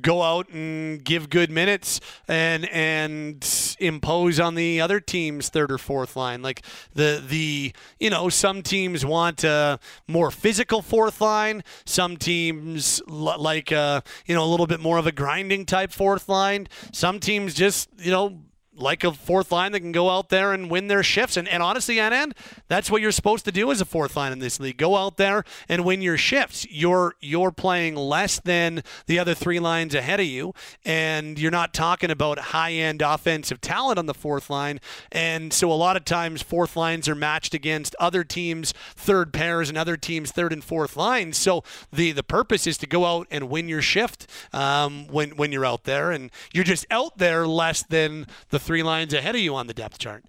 [0.00, 5.78] go out and give good minutes and and impose on the other team's third or
[5.78, 6.42] fourth line.
[6.42, 6.62] Like
[6.94, 11.62] the the you know some teams want a more physical fourth line.
[11.84, 15.92] Some teams l- like uh you know a little bit more of a grinding type
[15.92, 16.68] fourth line.
[16.92, 18.40] Some teams just you know
[18.76, 21.36] like a fourth line that can go out there and win their shifts.
[21.36, 22.34] And, and honestly, end,
[22.68, 24.76] that's what you're supposed to do as a fourth line in this league.
[24.76, 26.66] Go out there and win your shifts.
[26.70, 30.54] You're you're playing less than the other three lines ahead of you,
[30.84, 34.80] and you're not talking about high end offensive talent on the fourth line.
[35.12, 39.68] And so a lot of times fourth lines are matched against other teams' third pairs
[39.68, 41.36] and other teams' third and fourth lines.
[41.36, 41.62] So
[41.92, 45.66] the the purpose is to go out and win your shift um, when when you're
[45.66, 49.54] out there, and you're just out there less than the three lines ahead of you
[49.54, 50.24] on the depth chart.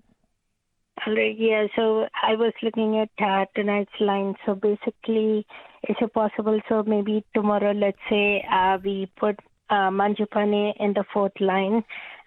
[1.08, 1.68] Yeah.
[1.76, 4.36] So I was looking at uh, tonight's line.
[4.46, 5.46] So basically,
[5.88, 6.60] is it possible?
[6.68, 9.36] So maybe tomorrow, let's say uh, we put
[9.70, 11.84] uh, Mangiapane in the fourth line,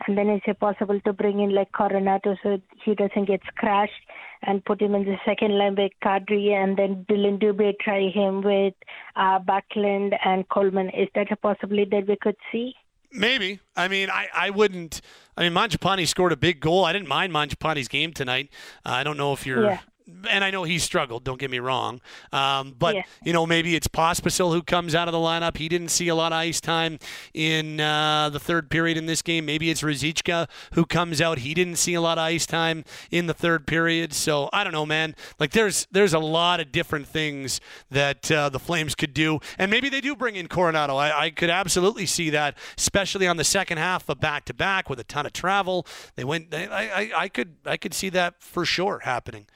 [0.06, 3.92] and then is it possible to bring in like Coronato so he doesn't get scratched,
[4.42, 8.42] and put him in the second line with Kadri, and then Dylan Dubé try him
[8.42, 8.74] with
[9.16, 10.88] uh, Backlund and Coleman.
[10.90, 12.74] Is that a possibility that we could see?
[13.12, 13.60] Maybe.
[13.76, 15.00] I mean, I, I wouldn't.
[15.36, 16.84] I mean, Mangiapane scored a big goal.
[16.84, 18.50] I didn't mind Mangiapane's game tonight.
[18.84, 19.78] Uh, I don't know if you're Yeah.
[20.30, 21.24] And I know he struggled.
[21.24, 22.00] Don't get me wrong,
[22.32, 23.02] um, but Yeah.
[23.24, 25.56] you know maybe it's Pospisil who comes out of the lineup.
[25.58, 26.98] He didn't see a lot of ice time
[27.34, 29.44] in uh, the third period in this game.
[29.46, 31.38] Maybe it's Ruzicka who comes out.
[31.40, 34.12] He didn't see a lot of ice time in the third period.
[34.12, 35.14] So I don't know, man.
[35.38, 39.70] Like there's there's a lot of different things that uh, the Flames could do, and
[39.70, 40.96] maybe they do bring in Coronato.
[40.96, 44.88] I, I could absolutely see that, especially on the second half of back to back
[44.88, 45.86] with a ton of travel.
[46.16, 46.54] They went.
[46.54, 49.46] I, I, I could I could see that for sure happening.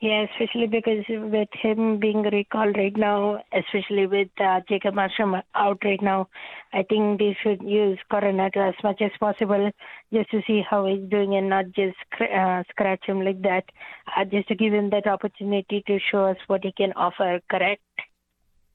[0.00, 5.78] Yeah, especially because with him being recalled right now, especially with uh, Jacob Marshall out
[5.84, 6.26] right now,
[6.72, 9.70] I think they should use Coronato as much as possible
[10.10, 13.64] just to see how he's doing and not just uh, scratch him like that,
[14.16, 17.40] uh, just to give him that opportunity to show us what he can offer.
[17.50, 17.82] Correct?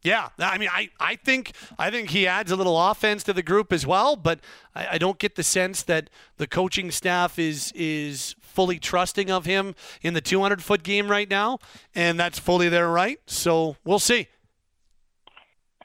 [0.06, 3.42] Yeah, I mean, I, I think I think he adds a little offense to the
[3.42, 4.40] group as well, but
[4.76, 9.46] I, I don't get the sense that the coaching staff is is fully trusting of
[9.46, 11.58] him in the 200 foot game right now,
[11.96, 13.20] and that's fully their right.
[13.26, 14.28] So we'll see.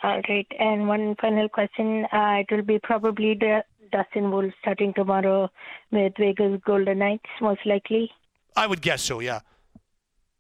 [0.03, 0.47] All right.
[0.59, 2.07] And one final question.
[2.13, 5.51] Uh, it will be probably the Dustin Wolf starting tomorrow
[5.91, 8.11] with Vegas Golden Knights, most likely.
[8.57, 9.21] I would guess so.
[9.21, 9.41] Yeah.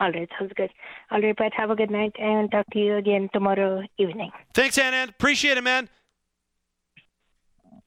[0.00, 0.70] All right, sounds good.
[1.10, 4.30] All right, Pat, have a good night and talk to you again tomorrow evening.
[4.54, 5.10] Thanks, Anand.
[5.10, 5.90] Appreciate it, man.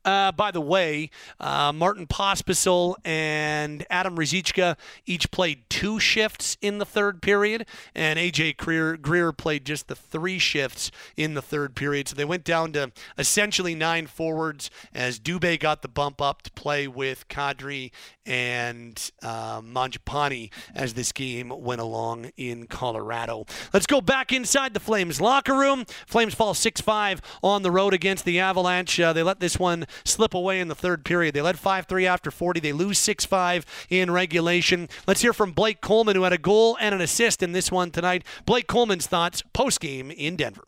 [0.06, 6.78] Uh, by the way, uh, Martin Pospisil and Adam Ruzicka each played two shifts in
[6.78, 11.76] the third period, and AJ Greer, Greer played just the three shifts in the third
[11.76, 12.10] period.
[12.10, 16.51] So they went down to essentially nine forwards as Dubé got the bump up to
[16.51, 17.91] play with Kadri
[18.26, 23.45] and uh, Mangiapane as this game went along in Colorado.
[23.74, 25.86] Let's go back inside the Flames locker room.
[26.08, 28.99] Flames fall 6 5 on the road against the Avalanche.
[28.99, 31.34] Uh, they let this one slip away in the third period.
[31.34, 32.60] They led 5 3 after 40.
[32.60, 34.89] They lose 6 5 in regulation.
[35.08, 37.91] Let's hear from Blake Coleman, who had a goal and an assist in this one
[37.91, 38.24] tonight.
[38.46, 40.64] Blake Coleman's thoughts post game in Denver.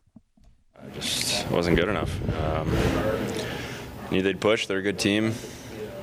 [0.80, 2.10] I just wasn't good enough.
[2.42, 2.70] Um,
[4.10, 4.66] knew they'd push.
[4.66, 5.34] They're a good team.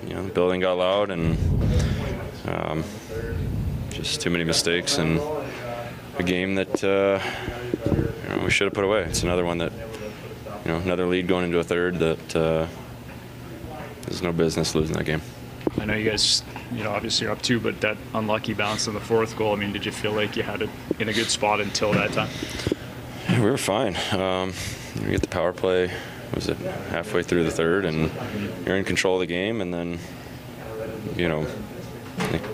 [0.08, 1.38] You know, the building got loud and
[2.48, 2.84] um,
[3.90, 5.20] just too many mistakes and
[6.18, 7.20] a game that uh,
[7.96, 9.04] you know, we should have put away.
[9.04, 9.72] It's another one that
[10.66, 12.68] you know another lead going into a third that uh,
[14.06, 15.22] there's no business losing that game.
[15.80, 16.43] I know you guys,
[16.74, 19.54] you know, obviously you're up two, but that unlucky bounce in the fourth goal.
[19.54, 22.12] I mean, did you feel like you had it in a good spot until that
[22.14, 22.30] time?
[23.30, 23.95] Yeah, we were fine.
[24.12, 24.54] Um,
[25.01, 25.91] we get the power play.
[26.36, 26.58] Was it
[26.89, 28.12] halfway through the third, and
[28.66, 29.99] you're in control of the game, and then
[31.16, 31.47] you know,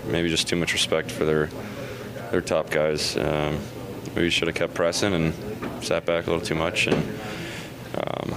[0.06, 1.48] maybe just too much respect for their
[2.30, 3.16] their top guys.
[3.16, 3.58] Um,
[4.14, 5.34] maybe should have kept pressing and
[5.84, 7.02] sat back a little too much, and
[7.94, 8.34] um,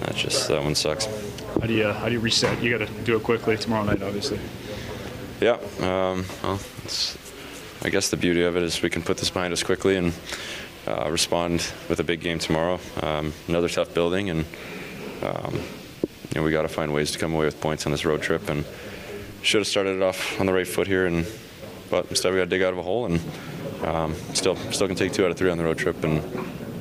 [0.00, 1.06] that just that one sucks.
[1.60, 2.62] How do you how do you reset?
[2.62, 4.38] You got to do it quickly tomorrow night, obviously.
[5.40, 5.58] Yeah.
[5.80, 6.60] Um, well,
[7.82, 10.12] I guess the beauty of it is we can put this behind us quickly and
[10.86, 12.78] uh, respond with a big game tomorrow.
[13.02, 14.44] Um, another tough building, and
[15.22, 18.04] um, you know we got to find ways to come away with points on this
[18.04, 18.48] road trip.
[18.48, 18.64] And
[19.42, 21.26] should have started it off on the right foot here, and
[21.90, 23.20] but instead we got to dig out of a hole, and
[23.84, 26.22] um, still still can take two out of three on the road trip, and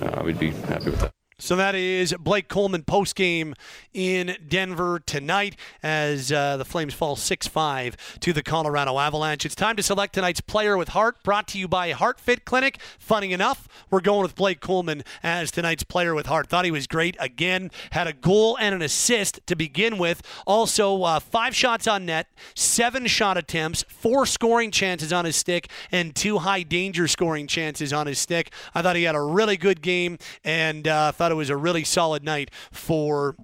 [0.01, 1.22] uh, we'd be happy with that.
[1.43, 3.53] So that is Blake Coleman post game
[3.93, 9.45] in Denver tonight as uh, the Flames fall 6 5 to the Colorado Avalanche.
[9.45, 12.79] It's time to select tonight's player with heart, brought to you by Heart Fit Clinic.
[12.97, 16.47] Funny enough, we're going with Blake Coleman as tonight's player with heart.
[16.47, 20.21] Thought he was great again, had a goal and an assist to begin with.
[20.47, 25.69] Also, uh, five shots on net, seven shot attempts, four scoring chances on his stick,
[25.91, 28.53] and two high danger scoring chances on his stick.
[28.73, 31.83] I thought he had a really good game and uh, thought it was a really
[31.83, 33.35] solid night for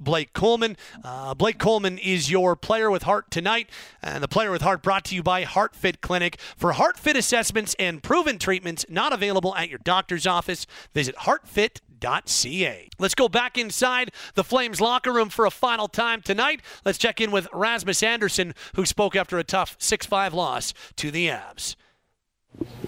[0.00, 0.76] Blake Coleman.
[1.04, 3.68] Uh, Blake Coleman is your player with heart tonight,
[4.02, 6.38] and the player with heart brought to you by HeartFit Clinic.
[6.56, 12.88] For HeartFit assessments and proven treatments not available at your doctor's office, visit heartfit.ca.
[12.98, 16.60] Let's go back inside the Flames locker room for a final time tonight.
[16.84, 21.10] Let's check in with Rasmus Andersson, who spoke after a tough 6 5 loss to
[21.10, 21.76] the Avs.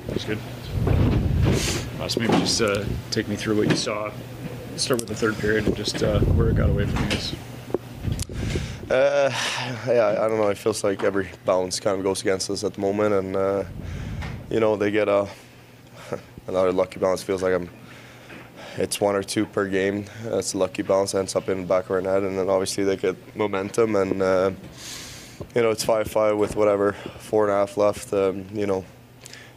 [0.08, 0.38] That's good.
[1.98, 4.12] Ross, maybe just uh, take me through what you saw.
[4.76, 7.34] Start with the third period and just uh, where it got away from you guys.
[8.90, 9.32] Uh,
[9.86, 10.48] yeah, I don't know.
[10.48, 13.64] It feels like every bounce kind of goes against us at the moment, and uh,
[14.50, 15.28] you know they get a
[16.46, 17.22] another lucky bounce.
[17.22, 17.70] Feels like I'm.
[18.76, 20.04] It's one or two per game.
[20.24, 22.84] It's a lucky bounce ends up in the back of our net, and then obviously
[22.84, 24.50] they get momentum, and uh,
[25.54, 28.12] you know it's five-five with whatever four and a half left.
[28.12, 28.84] Um, you know,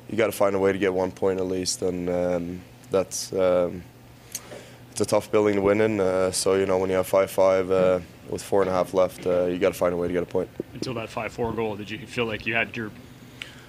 [0.09, 3.34] you got to find a way to get one point at least, and um, that's.
[3.34, 3.84] Um,
[5.00, 6.00] it's a tough building to win in.
[6.02, 8.93] Uh, so you know when you have five five uh, with four and a half
[8.93, 10.50] left, uh, you got to find a way to get a point.
[10.74, 12.88] Until that 5 4 goal, did you feel like you had your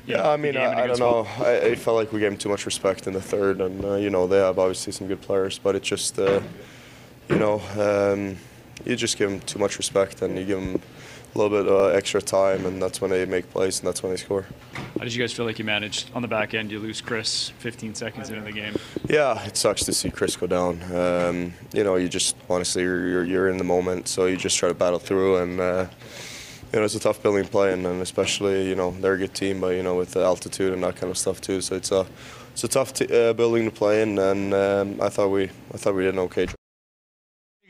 [0.07, 1.26] you Yeah, know, I mean, I, I don't know.
[1.39, 3.95] I, I felt like we gave them too much respect in the third, and uh,
[3.95, 6.41] you know they have obviously some good players, but it just, uh,
[7.28, 8.37] you know, um,
[8.85, 10.81] you just give them too much respect, and you give them
[11.35, 14.12] a little bit uh, extra time, and that's when they make plays, and that's when
[14.12, 14.47] they score.
[14.74, 16.70] How did you guys feel like you managed on the back end?
[16.70, 18.74] You lose Chris 15 seconds into the game.
[19.09, 20.83] Yeah, it sucks to see Chris go down.
[20.93, 24.59] Um, you know, you just honestly you're, you're you're in the moment, so you just
[24.59, 25.87] try to battle through, and uh,
[26.72, 29.35] you know it's a tough building play, and, and especially you know they're a good
[29.35, 31.61] team, but you know with the altitude and that kind of stuff too.
[31.61, 32.07] So it's a
[32.53, 35.76] it's a tough t- uh, building to play in, and um, I thought we I
[35.76, 36.60] thought we did an okay job.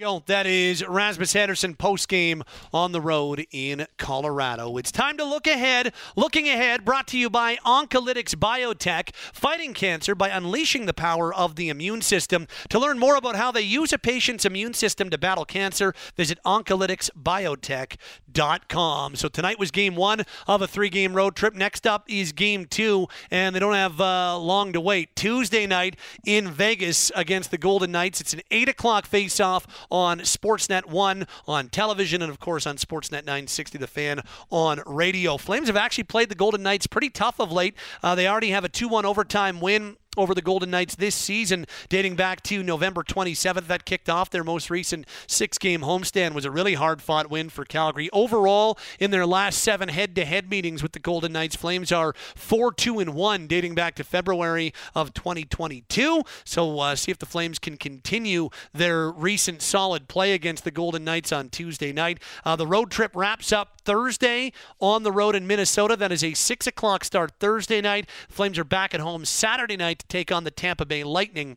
[0.01, 2.43] That is Rasmus Andersson post game
[2.73, 4.79] on the road in Colorado.
[4.79, 5.93] It's time to look ahead.
[6.17, 11.57] Looking ahead, brought to you by Oncolytics Biotech, fighting cancer by unleashing the power of
[11.57, 12.47] the immune system.
[12.71, 16.39] To learn more about how they use a patient's immune system to battle cancer, visit
[16.47, 19.17] oncolyticsbiotech.com.
[19.17, 21.53] So tonight was game one of a three game road trip.
[21.53, 25.15] Next up is game two, and they don't have uh, long to wait.
[25.15, 28.23] Tuesday night in Vegas against the Golden Knights.
[28.23, 32.77] It's an 8 o'clock face off on Sportsnet 1 on television, and of course on
[32.77, 35.37] Sportsnet 960, the fan on radio.
[35.37, 37.75] Flames have actually played the Golden Knights pretty tough of late.
[38.03, 41.67] Uh, they already have a 2 1 overtime win over the Golden Knights this season,
[41.89, 43.69] dating back to November 27th.
[43.69, 46.35] That kicked off their most recent six game homestand.
[46.35, 48.11] Was a really hard fought win for Calgary.
[48.13, 52.13] Overall, in their last seven head to head meetings with the Golden Knights, Flames are
[52.35, 56.23] 4 2 and 1, dating back to February of 2022.
[56.45, 61.05] So, uh, see if the Flames can continue their recent solid play against the Golden
[61.05, 62.19] Knights on Tuesday night.
[62.45, 65.95] Uh, the road trip wraps up Thursday on the road in Minnesota.
[65.95, 68.09] That is a 6 o'clock start Thursday night.
[68.29, 71.57] Flames are back at home Saturday night to take on the Tampa Bay Lightning.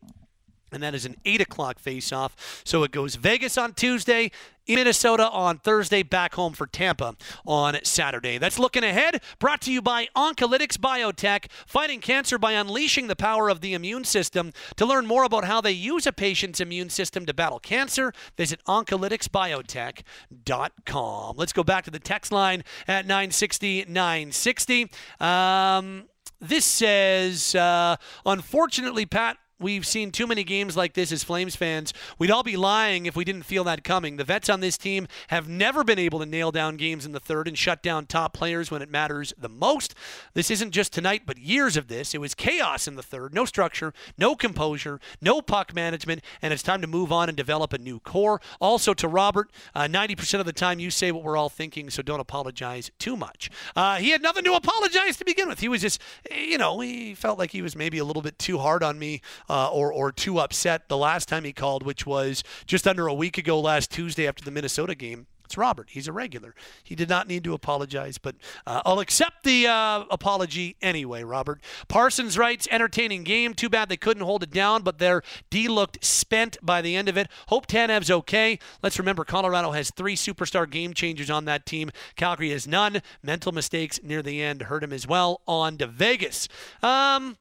[0.74, 2.64] And that is an 8 o'clock face-off.
[2.66, 4.32] So it goes Vegas on Tuesday,
[4.68, 7.16] Minnesota on Thursday, back home for Tampa
[7.46, 8.40] on Saturday.
[8.40, 9.22] That's looking ahead.
[9.38, 14.06] Brought to you by Oncolytics Biotech, fighting cancer by unleashing the power of the immune
[14.06, 14.52] system.
[14.78, 18.60] To learn more about how they use a patient's immune system to battle cancer, visit
[18.68, 21.36] oncolyticsbiotech.com.
[21.38, 24.90] Let's go back to the text line at 960 960.
[25.20, 26.06] Um,
[26.44, 27.96] this says, uh,
[28.26, 31.94] unfortunately, Pat, We've seen too many games like this as Flames fans.
[32.20, 34.18] We'd all be lying if we didn't feel that coming.
[34.18, 37.20] The vets on this team have never been able to nail down games in the
[37.22, 39.96] third and shut down top players when it matters the most.
[40.34, 42.14] This isn't just tonight, but years of this.
[42.14, 43.34] It was chaos in the third.
[43.34, 47.72] No structure, no composure, no puck management, and it's time to move on and develop
[47.72, 48.42] a new core.
[48.60, 52.02] Also, to Robert, uh, 90% of the time you say what we're all thinking, so
[52.02, 53.50] don't apologize too much.
[53.78, 55.62] Uh, he had nothing to apologize to begin with.
[55.62, 58.58] He was just, you know, he felt like he was maybe a little bit too
[58.58, 59.22] hard on me
[59.54, 63.38] or, or too upset the last time he called, which was just under a week
[63.38, 65.28] ago last Tuesday after the Minnesota game.
[65.46, 65.90] It's Robert.
[65.92, 66.56] He's a regular.
[66.84, 68.36] He did not need to apologize, but
[68.66, 71.62] uh, I'll accept the uh, apology anyway, Robert.
[71.88, 73.54] Parsons writes, entertaining game.
[73.54, 77.10] Too bad they couldn't hold it down, but their D looked spent by the end
[77.10, 77.28] of it.
[77.50, 78.58] Hope Tanev's okay.
[78.82, 81.92] Let's remember Colorado has three superstar game changers on that team.
[82.16, 83.02] Calgary has none.
[83.22, 85.42] Mental mistakes near the end hurt him as well.
[85.48, 86.48] On to Vegas.
[86.82, 87.38] Um,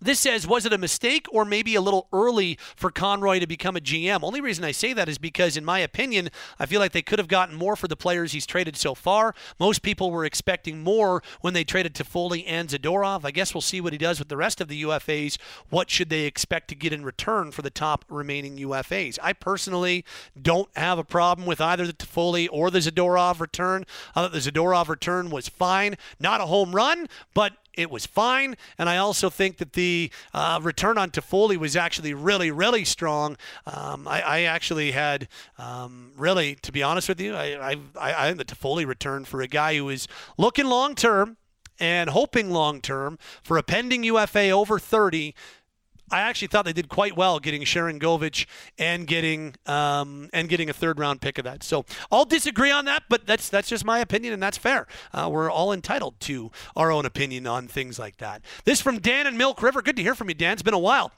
[0.00, 3.76] this says, was it a mistake or maybe a little early for Conroy to become
[3.76, 4.22] a GM?
[4.22, 7.18] Only reason I say that is because, in my opinion, I feel like they could
[7.18, 9.34] have gotten more for the players he's traded so far.
[9.58, 13.24] Most people were expecting more when they traded Toffoli and Zadorov.
[13.24, 15.38] I guess we'll see what he does with the rest of the UFAs.
[15.70, 19.18] What should they expect to get in return for the top remaining UFAs?
[19.22, 20.04] I personally
[20.40, 23.84] don't have a problem with either the Toffoli or the Zadorov return.
[24.14, 25.96] I thought the Zadorov return was fine.
[26.20, 28.56] Not a home run, but it was fine.
[28.76, 33.36] And I also think that the uh, return on Toffoli was actually really, really strong.
[33.66, 35.28] Um, I, I, actually had
[35.58, 39.40] um, really, to be honest with you, I, I, I think the Toffoli return for
[39.40, 41.36] a guy who is looking long term
[41.78, 45.34] and hoping long term for a pending UFA over 30
[46.10, 48.46] I actually thought they did quite well getting Sharangovich
[48.78, 51.62] and getting um, and getting a third round pick of that.
[51.62, 54.86] So I'll disagree on that, but that's that's just my opinion, and that's fair.
[55.12, 58.42] Uh, we're all entitled to our own opinion on things like that.
[58.64, 59.82] This from Dan and Milk River.
[59.82, 60.52] Good to hear from you, Dan.
[60.52, 61.12] It's been a while.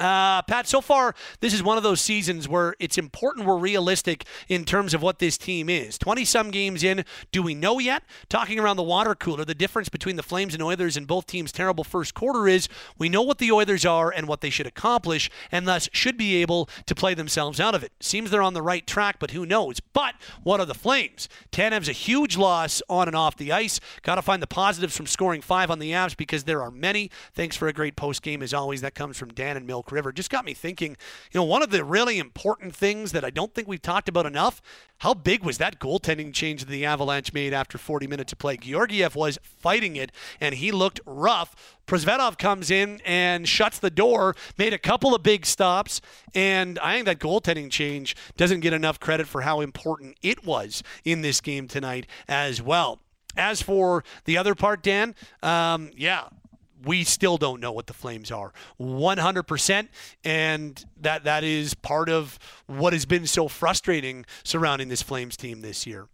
[0.00, 4.24] Uh, Pat, so far, this is one of those seasons where it's important we're realistic
[4.48, 5.98] in terms of what this team is.
[5.98, 8.02] 20 some games in, do we know yet?
[8.30, 11.52] Talking around the water cooler, the difference between the Flames and Oilers in both teams'
[11.52, 12.66] terrible first quarter is
[12.96, 16.36] we know what the Oilers are and what they should accomplish, and thus should be
[16.40, 17.92] able to play themselves out of it.
[18.00, 19.80] Seems they're on the right track, but who knows?
[19.80, 21.28] But what are the Flames?
[21.52, 23.80] Tanev's a huge loss on and off the ice.
[24.00, 27.10] Got to find the positives from scoring five on the Avs because there are many.
[27.34, 28.80] Thanks for a great post game as always.
[28.80, 30.12] That comes from Dan and Milk River.
[30.12, 30.96] Just got me thinking,
[31.32, 34.26] you know, one of the really important things that I don't think we've talked about
[34.26, 34.60] enough,
[34.98, 38.56] how big was that goaltending change that the Avalanche made after 40 minutes of play?
[38.56, 41.78] Georgiev was fighting it, and he looked rough.
[41.86, 46.00] Prosvetov comes in and shuts the door, made a couple of big stops,
[46.34, 50.82] and I think that goaltending change doesn't get enough credit for how important it was
[51.04, 53.00] in this game tonight as well.
[53.36, 56.28] As for the other part, Dan, um, yeah,
[56.84, 59.88] we still don't know what the Flames are 100%.
[60.24, 65.60] And that, that is part of what has been so frustrating surrounding this Flames team
[65.60, 66.08] this year.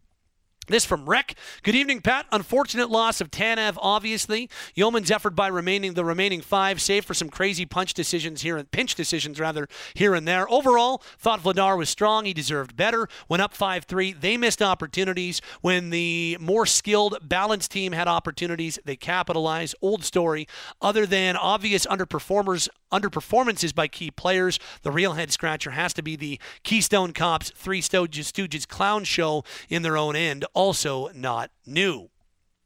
[0.68, 1.36] This from Rick.
[1.62, 2.26] Good evening, Pat.
[2.32, 4.50] Unfortunate loss of Tanev, obviously.
[4.74, 8.68] Yeoman's effort by remaining the remaining five, save for some crazy punch decisions here and
[8.72, 10.50] pinch decisions rather here and there.
[10.50, 12.24] Overall, thought Vladar was strong.
[12.24, 13.08] He deserved better.
[13.28, 14.20] Went up 5-3.
[14.20, 15.40] They missed opportunities.
[15.60, 19.76] When the more skilled, balanced team had opportunities, they capitalized.
[19.80, 20.48] Old story.
[20.82, 22.68] Other than obvious underperformers,
[23.00, 27.80] underperformances by key players, the real head scratcher has to be the Keystone Cops Three
[27.80, 32.10] Stooges, Stooges clown show in their own end also not new.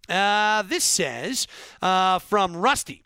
[0.09, 1.47] Uh, this says
[1.81, 3.05] uh, from Rusty.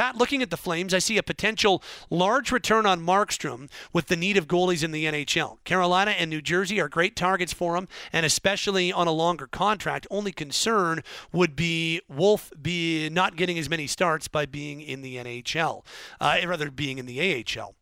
[0.00, 4.16] Pat, looking at the Flames, I see a potential large return on Markstrom with the
[4.16, 5.62] need of goalies in the NHL.
[5.64, 10.06] Carolina and New Jersey are great targets for him, and especially on a longer contract.
[10.10, 11.02] Only concern
[11.32, 15.84] would be Wolf be not getting as many starts by being in the NHL,
[16.18, 17.74] uh, rather being in the AHL.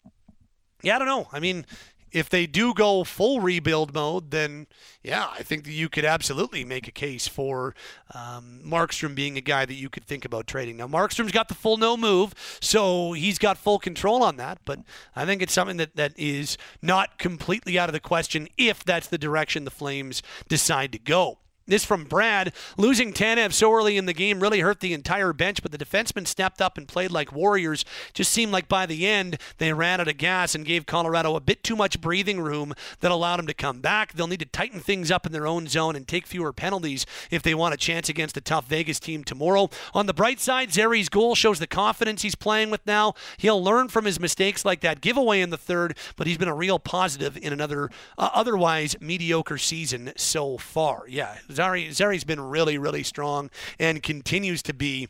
[0.83, 1.29] Yeah, I don't know.
[1.33, 1.67] I mean,
[2.13, 4.67] if they do go full rebuild mode, then
[5.03, 7.75] yeah, I think that you could absolutely make a case for
[8.15, 10.77] um, Markstrom being a guy that you could think about trading.
[10.77, 14.81] Now, Markstrom's got the full no move, so he's got full control on that, but
[15.15, 19.09] I think it's something that, that is not completely out of the question if that's
[19.09, 21.39] the direction the Flames decide to go.
[21.69, 22.55] This from Brad.
[22.79, 26.27] Losing Tanev so early in the game really hurt the entire bench, but the defensemen
[26.27, 27.85] stepped up and played like warriors.
[28.15, 31.41] Just seemed like by the end, they ran out of gas and gave Colorado a
[31.41, 34.15] bit too much breathing room that allowed them to come back.
[34.15, 37.43] They'll need to tighten things up in their own zone and take fewer penalties if
[37.43, 39.69] they want a chance against a tough Vegas team tomorrow.
[39.93, 43.13] On the bright side, Zary's goal shows the confidence he's playing with now.
[43.37, 46.55] He'll learn from his mistakes like that giveaway in the third, but he's been a
[46.55, 51.05] real positive in another uh, otherwise mediocre season so far.
[51.09, 55.09] Yeah, Zary Zary's been really, really strong and continues to be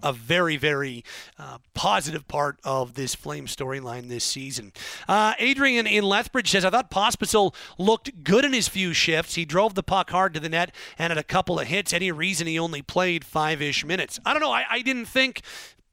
[0.00, 1.04] a very, very
[1.36, 4.72] uh, positive part of this Flame storyline this season.
[5.08, 9.34] Uh, Adrian in Lethbridge says, I thought Pospisil looked good in his few shifts.
[9.34, 11.92] He drove the puck hard to the net and had a couple of hits.
[11.92, 14.20] Any reason he only played five ish minutes?
[14.24, 14.52] I don't know.
[14.52, 15.42] I, I didn't think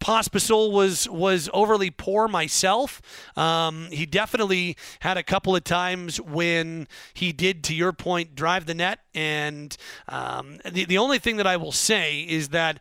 [0.05, 3.01] Pospisil was was overly poor myself.
[3.35, 8.67] Um, he definitely had a couple of times when he did, to your point, drive
[8.67, 8.99] the net.
[9.15, 9.75] And
[10.07, 12.79] um, the the only thing that I will say is that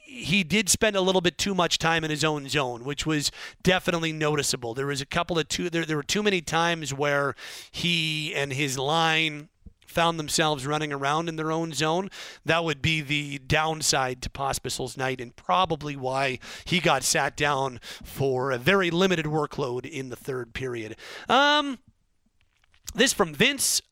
[0.00, 3.30] he did spend a little bit too much time in his own zone, which was
[3.62, 4.74] definitely noticeable.
[4.74, 7.36] There was a couple of two there, there were too many times where
[7.70, 9.48] he and his line
[9.88, 12.10] found themselves running around in their own zone,
[12.44, 17.80] that would be the downside to Pospisil's night and probably why he got sat down
[18.04, 20.96] for a very limited workload in the third period.
[21.28, 21.78] Um,
[22.94, 23.82] this from Vince.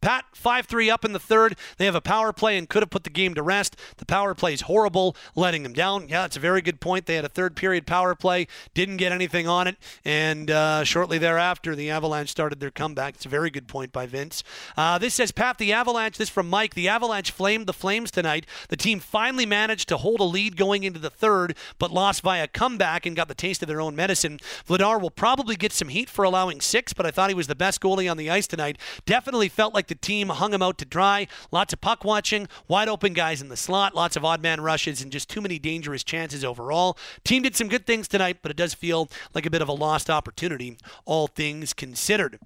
[0.00, 1.56] Pat, 5 3 up in the third.
[1.76, 3.76] They have a power play and could have put the game to rest.
[3.98, 6.08] The power play is horrible, letting them down.
[6.08, 7.04] Yeah, that's a very good point.
[7.04, 11.18] They had a third period power play, didn't get anything on it, and uh, shortly
[11.18, 13.16] thereafter, the Avalanche started their comeback.
[13.16, 14.42] It's a very good point by Vince.
[14.76, 18.46] Uh, this says, Pat, the Avalanche, this from Mike, the Avalanche flamed the Flames tonight.
[18.68, 22.48] The team finally managed to hold a lead going into the third, but lost via
[22.48, 24.38] comeback and got the taste of their own medicine.
[24.66, 27.54] Vladar will probably get some heat for allowing six, but I thought he was the
[27.54, 28.78] best goalie on the ice tonight.
[29.04, 31.26] Definitely felt like the team hung him out to dry.
[31.52, 35.02] Lots of puck watching, wide open guys in the slot, lots of odd man rushes,
[35.02, 36.96] and just too many dangerous chances overall.
[37.24, 39.72] Team did some good things tonight, but it does feel like a bit of a
[39.72, 42.38] lost opportunity, all things considered.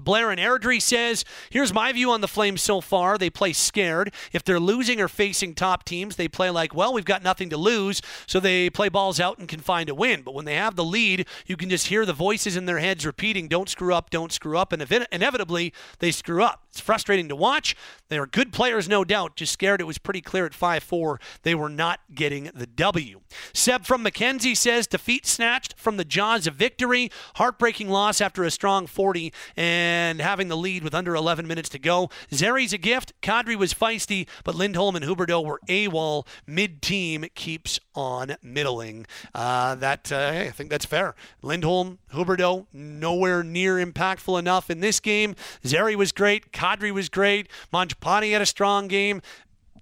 [0.00, 3.18] Blair and Airdrie says, Here's my view on the Flames so far.
[3.18, 4.12] They play scared.
[4.32, 7.56] If they're losing or facing top teams, they play like, well, we've got nothing to
[7.56, 10.22] lose, so they play balls out and can find a win.
[10.22, 13.06] But when they have the lead, you can just hear the voices in their heads
[13.06, 14.82] repeating, don't screw up, don't screw up, and
[15.12, 16.66] inevitably they screw up.
[16.70, 17.74] It's frustrating to watch.
[18.08, 19.34] They are good players, no doubt.
[19.36, 23.20] Just scared it was pretty clear at 5 4 they were not getting the W.
[23.52, 27.10] Seb from McKenzie says, defeat snatched from the jaws of victory.
[27.36, 31.78] Heartbreaking loss after a strong 40 and having the lead with under 11 minutes to
[31.78, 32.10] go.
[32.32, 33.12] Zary's a gift.
[33.22, 36.26] Kadri was feisty, but Lindholm and Huberdeau were AWOL.
[36.46, 39.06] Mid team keeps on middling.
[39.34, 41.14] Uh, that uh, hey, I think that's fair.
[41.42, 45.34] Lindholm, Huberdeau, nowhere near impactful enough in this game.
[45.64, 46.52] Zary was great.
[46.52, 47.48] Kadri was great.
[47.72, 49.22] Mangiapane had a strong game.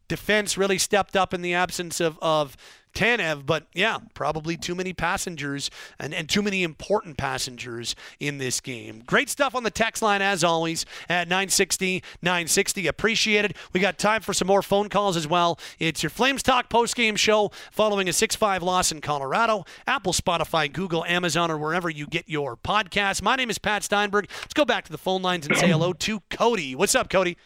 [0.09, 2.57] Defense really stepped up in the absence of, of
[2.95, 3.47] Tanev.
[3.47, 9.03] But yeah, probably too many passengers and, and too many important passengers in this game.
[9.07, 12.87] Great stuff on the text line as always at 960 960.
[12.87, 13.57] Appreciate it.
[13.73, 15.59] We got time for some more phone calls as well.
[15.79, 19.65] It's your Flames Talk post game show following a 6 5 loss in Colorado.
[19.87, 23.23] Apple, Spotify, Google, Amazon, or wherever you get your podcasts.
[23.23, 24.29] My name is Pat Steinberg.
[24.41, 26.75] Let's go back to the phone lines and say hello to Cody.
[26.75, 27.37] What's up, Cody?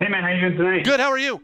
[0.00, 0.84] Hey, man, how you doing tonight?
[0.84, 1.00] Good.
[1.00, 1.40] How are you?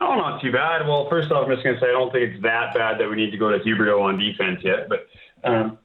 [0.00, 0.86] Oh, not too bad.
[0.86, 3.10] Well, first off, I'm just going to say I don't think it's that bad that
[3.10, 5.06] we need to go to Huberdeau on defense yet, but.
[5.44, 5.78] Um,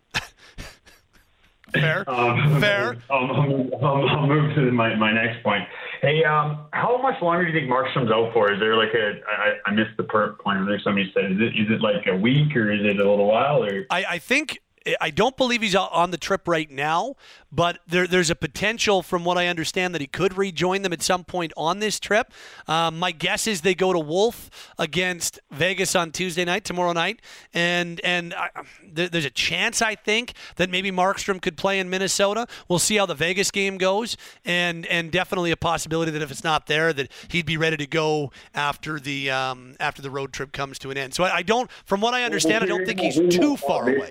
[1.74, 2.04] Fair.
[2.14, 2.98] Um, Fair.
[3.10, 5.64] I'll, I'll, move, I'll, I'll move to my, my next point.
[6.02, 8.52] Hey, um, how much longer do you think Markstrom's out for?
[8.52, 10.80] Is there like a I, I missed the point there.
[10.84, 13.64] Somebody said, is it is it like a week or is it a little while
[13.64, 13.86] or?
[13.90, 14.60] I, I think
[15.00, 17.16] I don't believe he's on the trip right now,
[17.52, 21.02] but there, there's a potential, from what I understand, that he could rejoin them at
[21.02, 22.34] some point on this trip.
[22.68, 27.22] Um, my guess is they go to Wolf against Vegas on Tuesday night, tomorrow night,
[27.54, 28.50] and and I,
[28.86, 32.48] there, there's a chance I think that maybe Markstrom could play in Minnesota.
[32.68, 36.44] We'll see how the Vegas game goes, and and definitely a possibility that if it's
[36.44, 40.52] not there, that he'd be ready to go after the um, after the road trip
[40.52, 41.14] comes to an end.
[41.14, 44.08] So I, I don't, from what I understand, I don't think he's too far away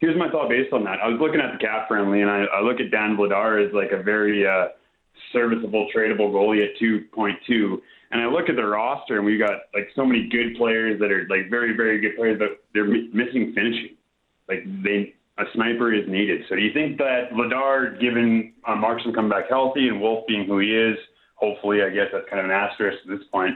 [0.00, 0.98] here's my thought based on that.
[1.02, 3.72] I was looking at the cap friendly, and I, I look at Dan Vladar as
[3.72, 4.68] like a very uh,
[5.32, 7.76] serviceable, tradable goalie at 2.2.
[8.10, 11.10] And I look at the roster, and we got like so many good players that
[11.10, 13.96] are like very, very good players, but they're m- missing finishing.
[14.48, 16.42] Like they, a sniper is needed.
[16.48, 20.46] So do you think that Vladar, given uh, Markstrom come back healthy and Wolf being
[20.46, 20.96] who he is,
[21.34, 23.54] hopefully, I guess that's kind of an asterisk at this point.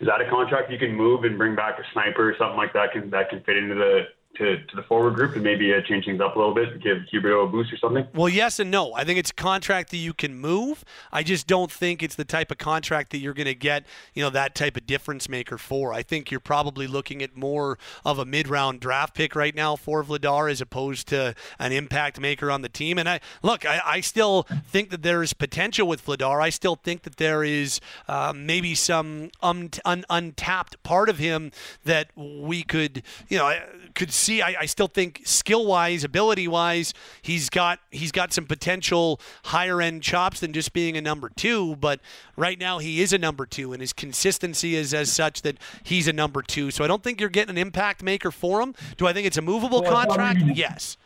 [0.00, 2.74] Is that a contract you can move and bring back a sniper or something like
[2.74, 5.80] that can that can fit into the to, to the forward group and maybe uh,
[5.88, 8.06] change things up a little bit, give Huberdeau a boost or something?
[8.14, 8.92] Well, yes and no.
[8.94, 10.84] I think it's a contract that you can move.
[11.10, 14.22] I just don't think it's the type of contract that you're going to get, you
[14.22, 15.94] know, that type of difference maker for.
[15.94, 20.04] I think you're probably looking at more of a mid-round draft pick right now for
[20.04, 22.98] Vladar as opposed to an impact maker on the team.
[22.98, 26.42] And I look, I, I still think that there is potential with Vladar.
[26.42, 31.52] I still think that there is um, maybe some un- un- untapped part of him
[31.84, 33.58] that we could, you know,
[33.94, 34.25] could see.
[34.28, 36.92] I, I still think skill wise, ability wise,
[37.22, 41.76] he's got he's got some potential higher end chops than just being a number two.
[41.76, 42.00] But
[42.36, 46.08] right now he is a number two, and his consistency is as such that he's
[46.08, 46.70] a number two.
[46.70, 48.74] So I don't think you're getting an impact maker for him.
[48.96, 50.40] Do I think it's a movable well, contract?
[50.40, 50.96] Maybe, yes.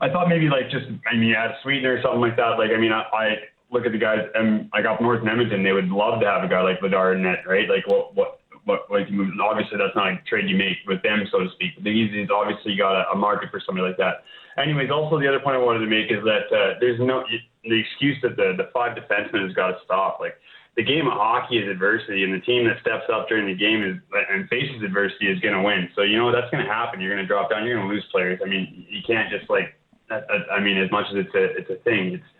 [0.00, 2.58] I thought maybe like just I mean add sweetener or something like that.
[2.58, 3.36] Like I mean I, I
[3.70, 6.44] look at the guys and like up north in Edmonton, they would love to have
[6.44, 7.68] a guy like Vladar in net, right?
[7.68, 9.34] Like what what what like you move.
[9.40, 11.74] Obviously, that's not a trade you make with them, so to speak.
[11.74, 14.22] But the easy is obviously you got a, a market for somebody like that.
[14.56, 17.24] Anyways, also the other point I wanted to make is that uh, there's no
[17.64, 20.18] the excuse that the the five defensemen has got to stop.
[20.20, 20.36] Like
[20.76, 23.82] the game of hockey is adversity, and the team that steps up during the game
[23.82, 25.88] is uh, and faces adversity is going to win.
[25.96, 27.00] So you know that's going to happen.
[27.00, 27.66] You're going to drop down.
[27.66, 28.40] You're going to lose players.
[28.44, 29.74] I mean, you can't just like.
[30.10, 32.30] Uh, uh, I mean, as much as it's a it's a thing, it's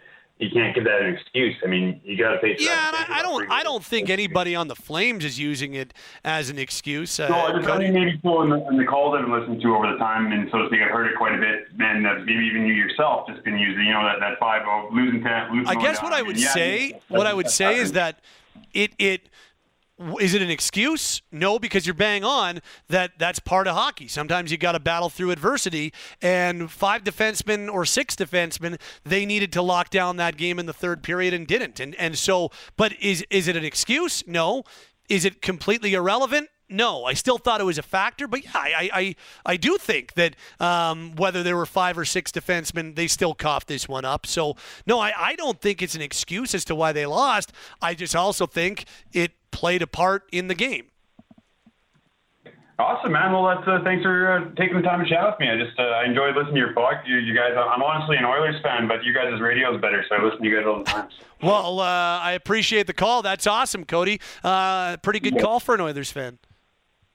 [0.42, 1.54] you can't give that an excuse.
[1.64, 2.60] I mean, you got to face.
[2.60, 3.50] Yeah, and I, I don't.
[3.50, 5.94] I don't think anybody on the Flames is using it
[6.24, 7.20] as an excuse.
[7.20, 9.74] Uh, no, I just think maybe people in the, in the calls I've listened to
[9.74, 11.68] over the time, and so to speak, I've heard it quite a bit.
[11.78, 14.88] And uh, maybe even you yourself just been using, you know, that that five oh
[14.92, 15.68] losing ten, losing.
[15.68, 18.20] I guess what I would say, what I would say is that
[18.74, 19.28] it it
[20.20, 21.22] is it an excuse?
[21.30, 24.08] No, because you're bang on that that's part of hockey.
[24.08, 25.92] Sometimes you got to battle through adversity.
[26.20, 30.72] And five defensemen or six defensemen, they needed to lock down that game in the
[30.72, 31.80] third period and didn't.
[31.80, 34.26] And and so, but is is it an excuse?
[34.26, 34.64] No.
[35.08, 36.48] Is it completely irrelevant?
[36.68, 39.14] No, I still thought it was a factor, but yeah, I I,
[39.44, 43.68] I do think that um, whether there were five or six defensemen, they still coughed
[43.68, 44.24] this one up.
[44.24, 44.56] So
[44.86, 47.52] no, I, I don't think it's an excuse as to why they lost.
[47.82, 50.86] I just also think it played a part in the game.
[52.78, 53.32] Awesome, man.
[53.32, 55.48] Well, that's, uh, thanks for uh, taking the time to chat with me.
[55.48, 57.04] I just uh, I enjoyed listening to your talk.
[57.06, 60.16] You, you, guys, I'm honestly an Oilers fan, but you guys' radio is better, so
[60.16, 61.08] I listen to you guys all the time.
[61.42, 63.22] Well, uh, I appreciate the call.
[63.22, 64.20] That's awesome, Cody.
[64.42, 66.38] Uh, pretty good call for an Oilers fan.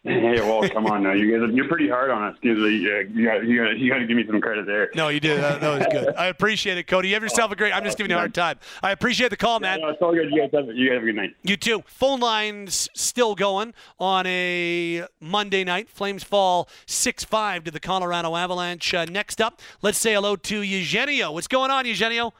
[0.18, 1.12] Hey, well, come on now.
[1.12, 2.38] You guys, you're pretty hard on us.
[2.42, 4.90] You got, you got, you got to give me some credit there.
[4.96, 5.42] No, you did.
[5.42, 6.16] That, that was good.
[6.18, 7.10] I appreciate it, Cody.
[7.10, 7.74] You have yourself a great.
[7.74, 8.58] I'm just giving you a hard time.
[8.82, 9.80] I appreciate the call, man.
[9.80, 10.32] Yeah, no, it's all good.
[10.32, 11.36] You guys, have, you guys have a good night.
[11.44, 11.84] You too.
[11.88, 15.90] Phone lines still going on a Monday night.
[15.90, 18.94] Flames fall six five to the Colorado Avalanche.
[18.94, 21.34] Uh, next up, let's say hello to Eugenio.
[21.34, 22.34] What's going on, Eugenio?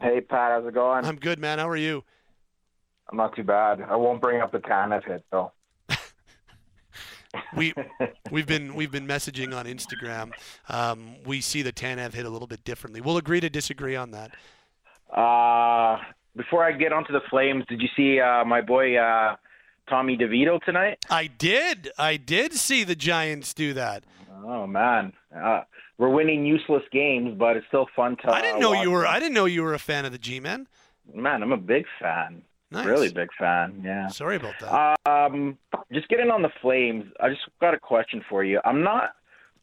[0.00, 0.50] Hey, Pat.
[0.50, 1.04] How's it going?
[1.04, 1.60] I'm good, man.
[1.60, 2.02] How are you?
[3.08, 3.82] I'm not too bad.
[3.82, 5.52] I won't bring up the Tanev hit though
[7.56, 7.74] we
[8.30, 10.32] we've been we've been messaging on Instagram.
[10.68, 13.00] Um, we see the Tanev hit a little bit differently.
[13.00, 14.32] We'll agree to disagree on that.
[15.16, 15.98] Uh,
[16.36, 19.36] before I get onto the Flames, did you see uh, my boy uh,
[19.88, 20.98] Tommy DeVito tonight?
[21.10, 21.90] I did.
[21.98, 24.04] I did see the Giants do that.
[24.44, 25.62] Oh man, uh,
[25.98, 28.30] we're winning useless games, but it's still fun to.
[28.30, 29.00] I didn't know uh, you were.
[29.00, 29.08] watch.
[29.08, 30.66] I didn't know you were a fan of the G-men.
[31.12, 32.42] Man, I'm a big fan.
[32.74, 32.86] Nice.
[32.86, 33.82] Really big fan.
[33.84, 34.08] Yeah.
[34.08, 34.98] Sorry about that.
[35.10, 35.58] Um,
[35.92, 37.04] just getting on the Flames.
[37.20, 38.60] I just got a question for you.
[38.64, 39.14] I'm not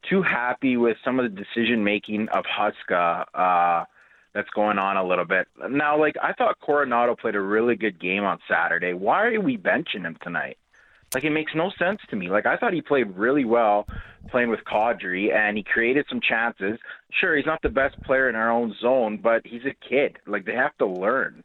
[0.10, 3.86] too happy with some of the decision making of Huska uh,
[4.34, 6.00] that's going on a little bit now.
[6.00, 8.94] Like I thought Coronato played a really good game on Saturday.
[8.94, 10.58] Why are we benching him tonight?
[11.14, 12.30] Like it makes no sense to me.
[12.30, 13.86] Like I thought he played really well
[14.30, 16.80] playing with Kadri and he created some chances.
[17.12, 20.18] Sure, he's not the best player in our own zone, but he's a kid.
[20.26, 21.44] Like they have to learn.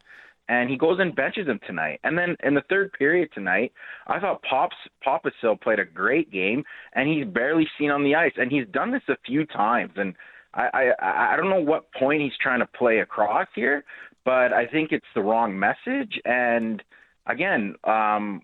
[0.49, 1.99] And he goes and benches him tonight.
[2.05, 3.73] And then in the third period tonight,
[4.07, 6.63] I thought Pops Popasil played a great game
[6.93, 8.33] and he's barely seen on the ice.
[8.37, 10.15] And he's done this a few times and
[10.57, 13.85] I, I I don't know what point he's trying to play across here,
[14.25, 16.19] but I think it's the wrong message.
[16.25, 16.83] And
[17.27, 18.43] again, um,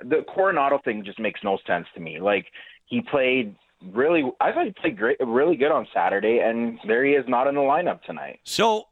[0.00, 2.20] the Coronato thing just makes no sense to me.
[2.20, 2.46] Like
[2.86, 3.56] he played
[3.92, 7.46] really, I thought he played great, really good on Saturday, and there he is, not
[7.46, 8.40] in the lineup tonight.
[8.44, 8.86] So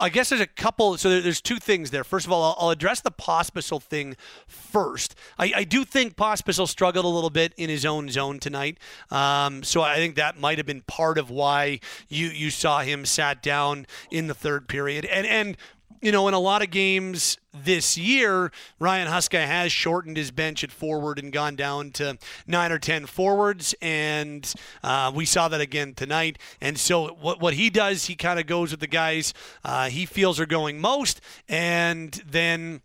[0.00, 0.96] I guess there's a couple.
[0.96, 2.04] So there's two things there.
[2.04, 4.16] First of all, I'll, address the Pospisil thing
[4.46, 5.14] first.
[5.38, 8.78] I, I do think Pospisil struggled a little bit in his own zone tonight.
[9.10, 13.04] Um, so I think that might have been part of why you you saw him
[13.04, 15.04] sat down in the third period.
[15.04, 15.56] And and
[16.00, 20.64] you know, in a lot of games this year, Ryan Huska has shortened his bench
[20.64, 22.16] at forward and gone down to
[22.46, 24.52] nine or ten forwards, and
[24.82, 26.38] uh, we saw that again tonight.
[26.60, 30.06] And so, what what he does, he kind of goes with the guys uh, he
[30.06, 32.80] feels are going most, and then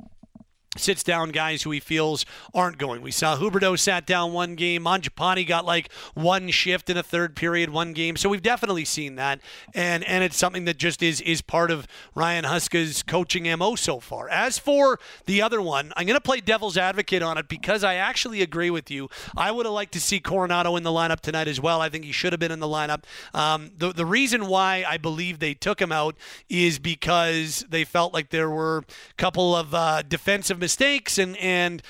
[0.76, 3.02] sits down guys who he feels aren't going.
[3.02, 4.84] We saw Huberdeau sat down one game.
[4.84, 8.16] Mangiapane got like one shift in a third period, one game.
[8.16, 9.40] So we've definitely seen that,
[9.74, 14.00] and and it's something that just is is part of Ryan Huska's coaching mo so
[14.00, 14.30] far.
[14.30, 17.96] As for the other one, I'm going to play devil's advocate on it because I
[17.96, 19.10] actually agree with you.
[19.36, 21.82] I would have liked to see Coronato in the lineup tonight as well.
[21.82, 23.04] I think he should have been in the lineup.
[23.34, 26.16] Um, the the reason why I believe they took him out
[26.50, 31.84] is because they felt like there were a couple of uh, defensive mistakes and and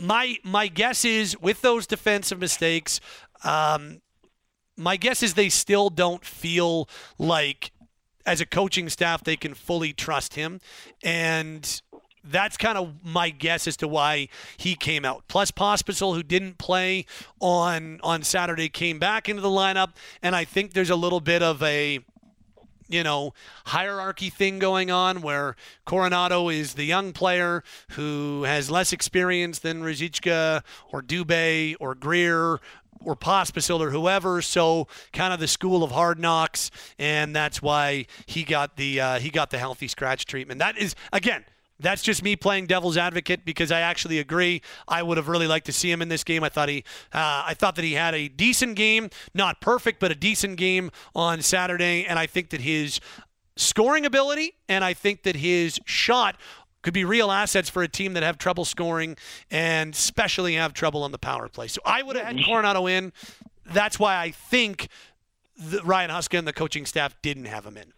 [0.00, 3.00] my my guess is with those defensive mistakes
[3.44, 4.00] um,
[4.76, 6.88] my guess is they still don't feel
[7.18, 7.70] like
[8.24, 10.60] as a coaching staff they can fully trust him
[11.02, 11.82] and
[12.24, 15.24] that's kind of my guess as to why he came out.
[15.28, 17.04] Plus, Pospisil, who didn't play
[17.38, 19.90] on on Saturday, came back into the lineup,
[20.22, 22.00] and I think there's a little bit of a
[22.88, 23.32] you know,
[23.66, 25.56] hierarchy thing going on where
[25.86, 30.62] Coronato is the young player who has less experience than Ruzicka
[30.92, 32.60] or Dubé or Greer
[33.04, 34.42] or Pospisil or whoever.
[34.42, 39.18] So kind of the school of hard knocks, and that's why he got the uh,
[39.18, 40.58] he got the healthy scratch treatment.
[40.58, 41.44] That is again.
[41.80, 44.62] That's just me playing devil's advocate because I actually agree.
[44.86, 46.44] I would have really liked to see him in this game.
[46.44, 50.12] I thought he, uh, I thought that he had a decent game, not perfect, but
[50.12, 53.00] a decent game on Saturday, and I think that his
[53.56, 56.36] scoring ability and I think that his shot
[56.82, 59.16] could be real assets for a team that have trouble scoring
[59.50, 61.66] and especially have trouble on the power play.
[61.66, 63.12] So I would have had Coronato in.
[63.64, 64.88] That's why I think
[65.56, 67.92] the, Ryan Huska and the coaching staff didn't have him in.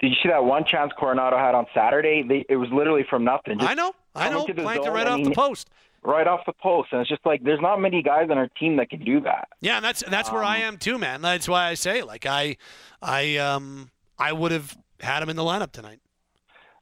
[0.00, 2.22] Did you see that one chance Coronato had on Saturday?
[2.26, 3.58] They, it was literally from nothing.
[3.58, 4.44] Just I know, I know.
[4.44, 5.70] Planked it right off he- the post.
[6.02, 8.76] Right off the post, and it's just like there's not many guys on our team
[8.76, 9.48] that can do that.
[9.60, 11.20] Yeah, and that's that's where I am too, man.
[11.20, 12.58] That's why I say like I
[13.02, 15.98] I um I would have had him in the lineup tonight.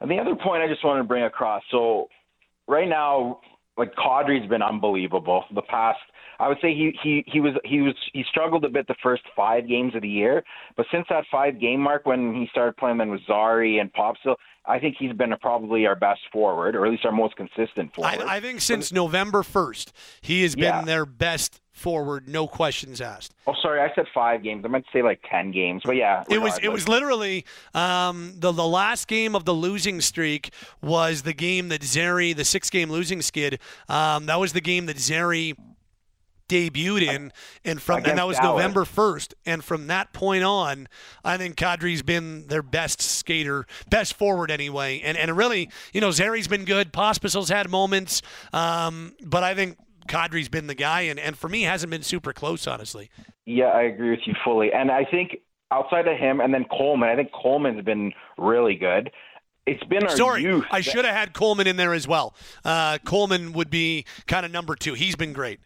[0.01, 1.63] And the other point I just wanted to bring across.
[1.71, 2.09] So
[2.69, 3.41] right now,
[3.79, 5.45] like Kadri's been unbelievable.
[5.55, 6.01] The past,
[6.41, 9.23] I would say he he he was he was he struggled a bit the first
[9.37, 10.43] five games of the year,
[10.77, 14.37] but since that five game mark when he started playing then with Zary and Popsill,
[14.67, 18.21] I think he's been probably our best forward, or at least our most consistent forward.
[18.27, 20.83] I, I think since November first, he has been Yeah.
[20.85, 23.35] their best forward, no questions asked.
[23.49, 24.65] oh, sorry, I said five games.
[24.65, 27.45] I meant to say like ten games, but yeah, It was it was literally
[27.75, 30.51] um, the the last game of the losing streak
[30.81, 33.59] was the game that Zary, the six game losing skid.
[33.89, 35.55] Um, that was the game that Zary
[36.49, 37.33] debuted in,
[37.65, 38.59] and from and that was Dallas.
[38.59, 39.35] November first.
[39.47, 40.89] And from that point on,
[41.25, 45.01] I think Kadri's been their best skater, best forward anyway.
[45.01, 46.93] And and really, you know, Zary's been good.
[46.93, 48.23] Pospisil's had moments,
[48.53, 52.33] um, but I think Kadri's been the guy, and and for me, hasn't been super
[52.33, 53.11] close, honestly.
[53.47, 54.73] Yeah, I agree with you fully.
[54.73, 55.39] And I think
[55.71, 59.11] outside of him and then Coleman, I think Coleman's been really good.
[59.67, 60.65] It's been our Sorry, youth.
[60.71, 62.35] I should have had Coleman in there as well.
[62.65, 64.93] Uh, Coleman would be kind of number two.
[64.95, 65.59] He's been great.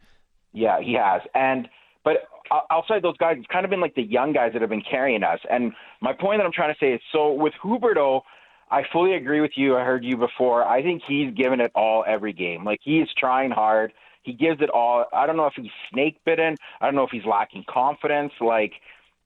[0.58, 1.22] Yeah, he has.
[1.34, 1.68] And
[2.04, 2.28] but
[2.70, 5.22] outside those guys, it's kind of been like the young guys that have been carrying
[5.22, 5.38] us.
[5.50, 8.22] And my point that I'm trying to say is, so with Huberdeau,
[8.70, 9.76] I fully agree with you.
[9.76, 10.64] I heard you before.
[10.64, 12.64] I think he's given it all every game.
[12.64, 13.92] Like he's trying hard.
[14.22, 15.04] He gives it all.
[15.12, 16.56] I don't know if he's snake bitten.
[16.80, 18.32] I don't know if he's lacking confidence.
[18.40, 18.72] Like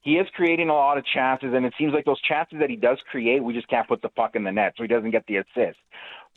[0.03, 2.77] he is creating a lot of chances, and it seems like those chances that he
[2.77, 5.25] does create, we just can't put the puck in the net, so he doesn't get
[5.27, 5.79] the assist.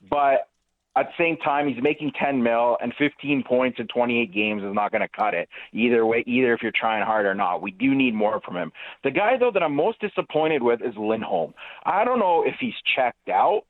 [0.09, 0.47] But
[0.95, 4.73] at the same time, he's making 10 mil, and 15 points in 28 games is
[4.73, 6.23] not going to cut it either way.
[6.25, 8.71] Either if you're trying hard or not, we do need more from him.
[9.03, 11.53] The guy though that I'm most disappointed with is Lindholm.
[11.85, 13.63] I don't know if he's checked out.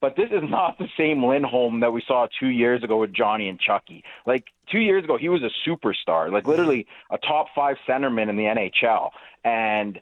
[0.00, 3.50] But this is not the same Lindholm that we saw two years ago with Johnny
[3.50, 4.02] and Chucky.
[4.26, 6.50] Like two years ago, he was a superstar, like mm-hmm.
[6.50, 9.10] literally a top five centerman in the NHL.
[9.44, 10.00] And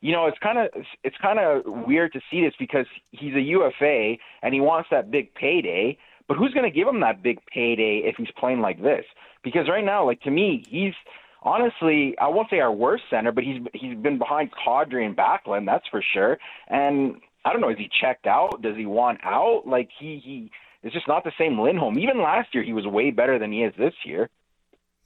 [0.00, 0.68] you know, it's kind of
[1.02, 5.10] it's kind of weird to see this because he's a UFA and he wants that
[5.10, 5.98] big payday.
[6.28, 9.04] But who's going to give him that big payday if he's playing like this?
[9.42, 10.92] Because right now, like to me, he's
[11.42, 15.66] honestly I won't say our worst center, but he's he's been behind Kadri and Backlund,
[15.66, 16.38] that's for sure.
[16.68, 18.60] And I don't know, is he checked out?
[18.62, 19.62] Does he want out?
[19.66, 20.50] Like he he
[20.82, 21.98] it's just not the same Lindholm.
[21.98, 24.28] Even last year, he was way better than he is this year.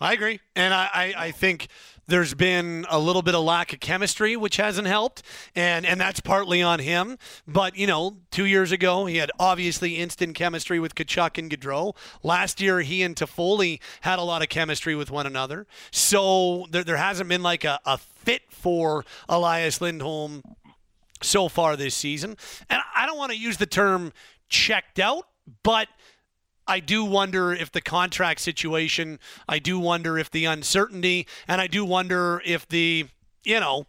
[0.00, 1.68] I agree, and I, I, I, think
[2.06, 5.22] there's been a little bit of lack of chemistry, which hasn't helped,
[5.54, 7.18] and and that's partly on him.
[7.46, 11.96] But you know, two years ago he had obviously instant chemistry with Tkachuk and Gaudreau.
[12.22, 15.66] Last year he and Toffoli had a lot of chemistry with one another.
[15.90, 20.42] So there, there hasn't been like a, a fit for Elias Lindholm
[21.22, 22.36] so far this season.
[22.68, 24.12] And I don't want to use the term
[24.48, 25.26] checked out,
[25.62, 25.88] but
[26.66, 29.18] I do wonder if the contract situation,
[29.48, 33.06] I do wonder if the uncertainty, and I do wonder if the,
[33.44, 33.86] you know,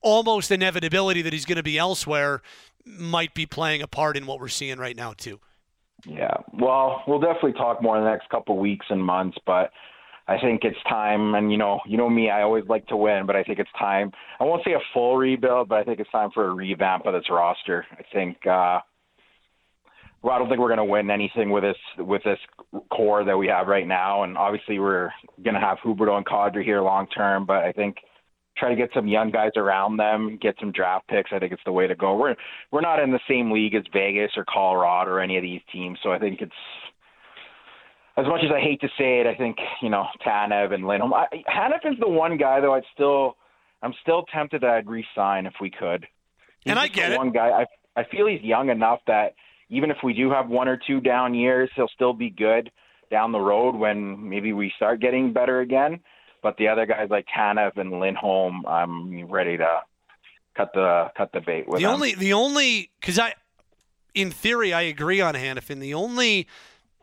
[0.00, 2.42] almost inevitability that he's going to be elsewhere
[2.84, 5.38] might be playing a part in what we're seeing right now, too.
[6.06, 6.36] Yeah.
[6.52, 9.70] Well, we'll definitely talk more in the next couple weeks and months, but
[10.28, 11.34] I think it's time.
[11.34, 13.70] And you know, you know me, I always like to win, but I think it's
[13.78, 14.12] time.
[14.40, 17.14] I won't say a full rebuild, but I think it's time for a revamp of
[17.14, 17.84] this roster.
[17.92, 18.46] I think.
[18.46, 18.80] uh
[20.22, 22.38] well, I don't think we're going to win anything with this with this
[22.90, 25.10] core that we have right now, and obviously we're
[25.42, 27.46] going to have Huberdeau and Kadri here long term.
[27.46, 27.96] But I think
[28.56, 31.30] try to get some young guys around them, get some draft picks.
[31.32, 32.16] I think it's the way to go.
[32.16, 32.34] We're
[32.72, 35.98] we're not in the same league as Vegas or Colorado or any of these teams,
[36.02, 36.52] so I think it's
[38.16, 41.14] as much as I hate to say it, I think you know Tanev and Lindholm.
[41.14, 42.74] I, Hanifin's the one guy though.
[42.74, 43.36] I'd still,
[43.82, 46.06] I'm still tempted that I'd re-sign if we could.
[46.64, 47.18] He's and I get it.
[47.18, 47.50] One guy.
[47.50, 47.66] I
[48.00, 49.34] I feel he's young enough that
[49.68, 52.70] even if we do have one or two down years, he'll still be good
[53.10, 56.00] down the road when maybe we start getting better again.
[56.42, 59.80] But the other guys like Tanev and Lindholm, I'm ready to
[60.56, 61.78] cut the cut the bait with.
[61.78, 61.94] The them.
[61.94, 63.34] only the only because I,
[64.14, 65.80] in theory, I agree on Hanifin.
[65.80, 66.46] The only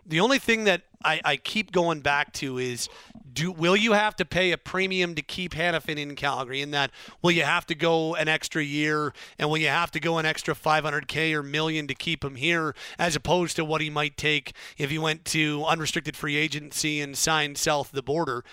[0.05, 2.89] the only thing that I, I keep going back to is
[3.31, 6.61] do will you have to pay a premium to keep Hanifin in Calgary?
[6.61, 6.91] And that
[7.21, 10.25] will you have to go an extra year and will you have to go an
[10.25, 14.53] extra 500k or million to keep him here as opposed to what he might take
[14.77, 18.43] if he went to unrestricted free agency and signed south the border?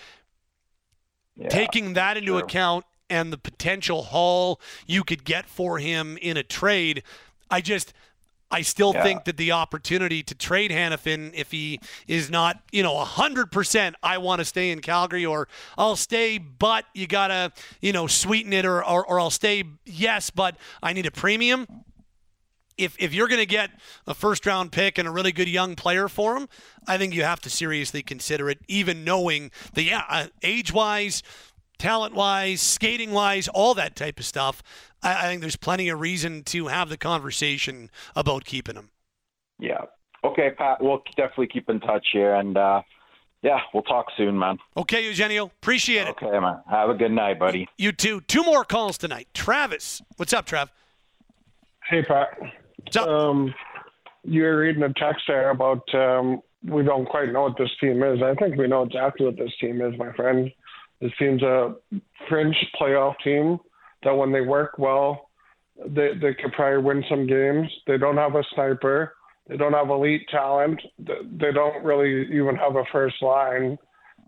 [1.35, 2.39] Yeah, Taking that into true.
[2.39, 7.03] account and the potential haul you could get for him in a trade,
[7.49, 7.93] I just
[8.53, 9.01] I still Yeah.
[9.01, 14.19] think that the opportunity to trade Hanifin, if he is not, you know, 100%, I
[14.19, 17.51] want to stay in Calgary or I'll stay, but you got to,
[17.81, 21.65] you know, sweeten it or, or, or I'll stay, yes, but I need a premium.
[22.77, 23.71] If, if you're going to get
[24.07, 26.47] a first round pick and a really good young player for him,
[26.87, 31.23] I think you have to seriously consider it, even knowing that, yeah, uh, age wise,
[31.77, 34.63] talent wise, skating wise, all that type of stuff.
[35.01, 38.89] I, I think there's plenty of reason to have the conversation about keeping him.
[39.59, 39.81] Yeah.
[40.23, 40.81] Okay, Pat.
[40.81, 42.81] We'll definitely keep in touch here, and uh,
[43.41, 44.57] yeah, we'll talk soon, man.
[44.77, 45.45] Okay, Eugenio.
[45.45, 46.15] Appreciate it.
[46.21, 46.61] Okay, man.
[46.69, 47.67] Have a good night, buddy.
[47.77, 48.21] You too.
[48.21, 49.27] Two more calls tonight.
[49.33, 50.69] Travis, what's up, Trav?
[51.89, 52.39] Hey, Pat.
[52.77, 53.53] What's Um,
[54.23, 58.01] you were reading a text there about um, we don't quite know what this team
[58.03, 58.21] is.
[58.21, 60.49] I think we know exactly what this team is, my friend.
[61.03, 61.75] This seems a
[62.29, 63.59] fringe playoff team
[64.03, 65.29] that when they work well,
[65.85, 67.67] they, they could probably win some games.
[67.87, 69.13] They don't have a sniper.
[69.49, 70.81] They don't have elite talent.
[70.97, 73.77] They don't really even have a first line.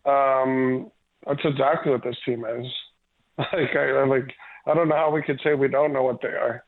[0.06, 0.92] Um,
[1.26, 2.68] that's exactly what this team is.
[3.38, 4.34] Like I I- like
[4.68, 6.66] I don't know how we could say we don't know what they are.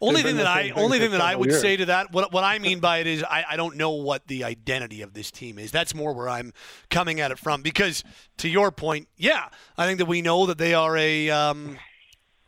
[0.00, 1.60] Only thing that I only thing that I would years.
[1.60, 4.26] say to that what what I mean by it is I, I don't know what
[4.26, 5.70] the identity of this team is.
[5.70, 6.52] That's more where I'm
[6.90, 8.04] coming at it from because
[8.38, 11.78] to your point, yeah, I think that we know that they are a um,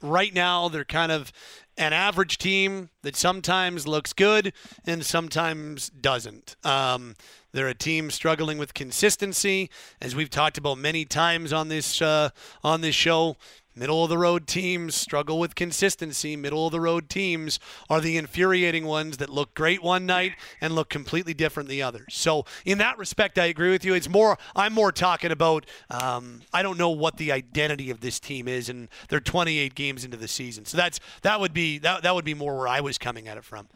[0.03, 1.33] right now they're kind of
[1.77, 4.53] an average team that sometimes looks good
[4.85, 6.55] and sometimes doesn't.
[6.63, 7.15] Um,
[7.53, 9.71] they're a team struggling with consistency,
[10.01, 12.31] as we've talked about many times on this uh,
[12.63, 13.37] on this show.
[13.75, 16.37] Middle of the road teams struggle with consistency.
[16.37, 20.75] Middle of the road teams are the infuriating ones that look great one night and
[20.75, 22.07] look completely different the others.
[22.11, 23.95] So in that respect, I agree with you.
[23.95, 28.19] It's more I'm more talking about um, I don't know what the identity of this
[28.19, 30.65] team is, and they're 28 games into the season.
[30.65, 33.37] So that's that would be that that would be more where I was coming at
[33.37, 33.69] it from.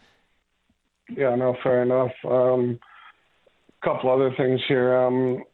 [1.08, 2.12] Yeah, no, fair enough.
[2.28, 2.80] Um,
[3.84, 4.96] couple other things here.
[4.96, 5.44] Um,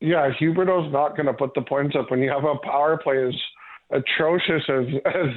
[0.00, 3.26] yeah, Huberdeau's not going to put the points up when you have a power play
[3.26, 3.34] as
[3.90, 5.34] atrocious as as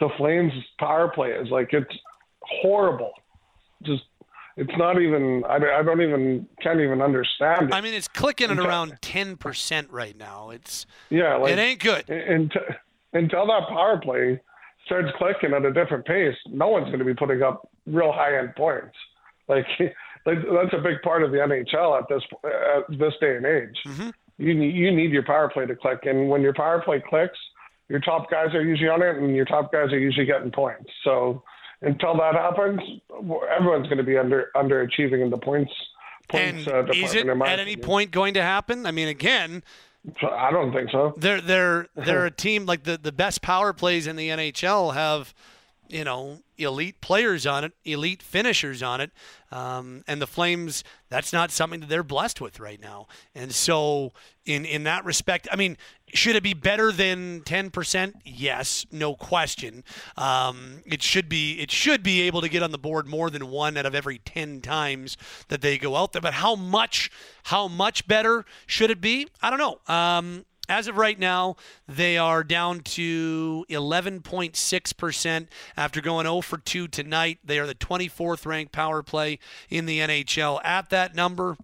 [0.00, 1.50] the Flames power play is.
[1.50, 1.94] Like it's
[2.42, 3.12] horrible.
[3.82, 4.02] Just
[4.56, 5.44] it's not even.
[5.48, 7.74] I, I don't even can't even understand it.
[7.74, 10.50] I mean, it's clicking at around 10% right now.
[10.50, 12.10] It's yeah, like, it ain't good.
[12.10, 12.62] Until,
[13.12, 14.40] until that power play
[14.84, 18.36] starts clicking at a different pace, no one's going to be putting up real high
[18.36, 18.96] end points.
[19.46, 19.66] Like,
[20.26, 23.76] like that's a big part of the NHL at this at this day and age.
[23.86, 24.10] Mm-hmm.
[24.38, 27.38] You need you need your power play to click, and when your power play clicks,
[27.88, 30.90] your top guys are usually on it, and your top guys are usually getting points.
[31.04, 31.42] So
[31.82, 35.72] until that happens, everyone's going to be under underachieving in the points.
[36.28, 38.86] points and uh, is it at my any point going to happen?
[38.86, 39.62] I mean, again,
[40.22, 41.14] I don't think so.
[41.16, 45.34] they're they're they're a team like the the best power plays in the NHL have,
[45.88, 49.10] you know, elite players on it, elite finishers on it,
[49.50, 50.84] um, and the Flames.
[51.08, 53.06] That's not something that they're blessed with right now.
[53.34, 54.12] And so,
[54.44, 55.76] in in that respect, I mean,
[56.12, 58.16] should it be better than ten percent?
[58.24, 59.84] Yes, no question.
[60.16, 61.60] Um, it should be.
[61.60, 64.18] It should be able to get on the board more than one out of every
[64.18, 65.16] ten times
[65.48, 66.22] that they go out there.
[66.22, 67.10] But how much?
[67.44, 69.26] How much better should it be?
[69.40, 69.80] I don't know.
[69.94, 75.46] Um, as of right now, they are down to 11.6%
[75.76, 77.38] after going 0 for 2 tonight.
[77.44, 79.38] They are the 24th ranked power play
[79.70, 80.60] in the NHL.
[80.64, 81.56] At that number,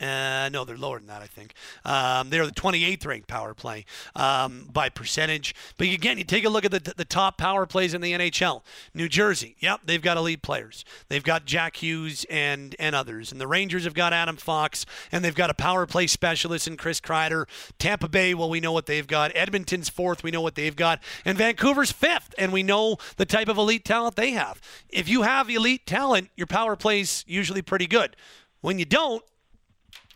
[0.00, 1.54] uh, no, they're lower than that, I think.
[1.84, 5.54] Um, they're the 28th ranked power play um, by percentage.
[5.78, 8.62] But again, you take a look at the, the top power plays in the NHL.
[8.92, 10.84] New Jersey, yep, they've got elite players.
[11.08, 13.32] They've got Jack Hughes and, and others.
[13.32, 16.76] And the Rangers have got Adam Fox, and they've got a power play specialist in
[16.76, 17.46] Chris Kreider.
[17.78, 19.32] Tampa Bay, well, we know what they've got.
[19.34, 21.02] Edmonton's fourth, we know what they've got.
[21.24, 24.60] And Vancouver's fifth, and we know the type of elite talent they have.
[24.90, 28.14] If you have elite talent, your power play's usually pretty good.
[28.60, 29.22] When you don't,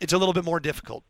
[0.01, 1.03] it's a little bit more difficult.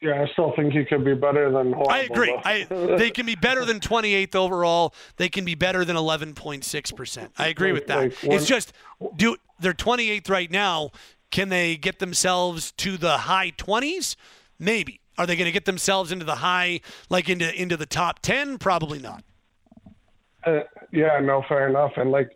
[0.00, 1.72] Yeah, I still think he could be better than.
[1.72, 2.38] Horrible, I agree.
[2.44, 2.66] I,
[2.98, 4.94] they can be better than 28th overall.
[5.16, 7.30] They can be better than 11.6%.
[7.38, 7.96] I agree with that.
[7.96, 8.74] Like, when- it's just
[9.16, 10.90] do they're 28th right now.
[11.30, 14.14] Can they get themselves to the high 20s?
[14.58, 15.00] Maybe.
[15.16, 18.58] Are they going to get themselves into the high like into into the top 10?
[18.58, 19.24] Probably not.
[20.44, 20.60] Uh,
[20.92, 21.92] yeah, no, fair enough.
[21.96, 22.28] And like,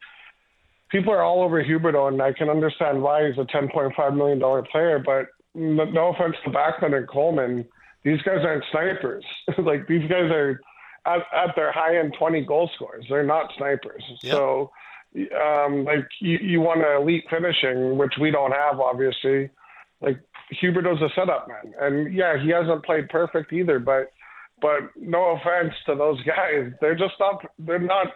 [0.91, 4.15] people are all over Huberdeau, and I can understand why he's a ten point five
[4.15, 5.03] million dollar player.
[5.05, 7.67] But no, offense to Bachman and Coleman,
[8.05, 9.25] these guys aren't snipers.
[9.59, 10.61] like these guys are
[11.07, 13.07] at, at their high end twenty goal scorers.
[13.09, 14.03] They're not snipers.
[14.25, 14.71] So,
[15.17, 19.51] um, like you, you want an elite finishing, which we don't have, obviously.
[20.01, 20.21] Like
[20.63, 24.13] Huberdeau's a setup man, and yeah, he hasn't played perfect either, but.
[24.61, 27.45] But no offense to those guys, they're just not.
[27.61, 28.09] They're not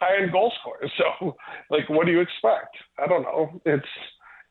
[0.00, 0.90] high end goal scorers.
[1.20, 1.36] So,
[1.70, 2.76] like, what do you expect?
[2.98, 3.60] I don't know.
[3.64, 3.86] It's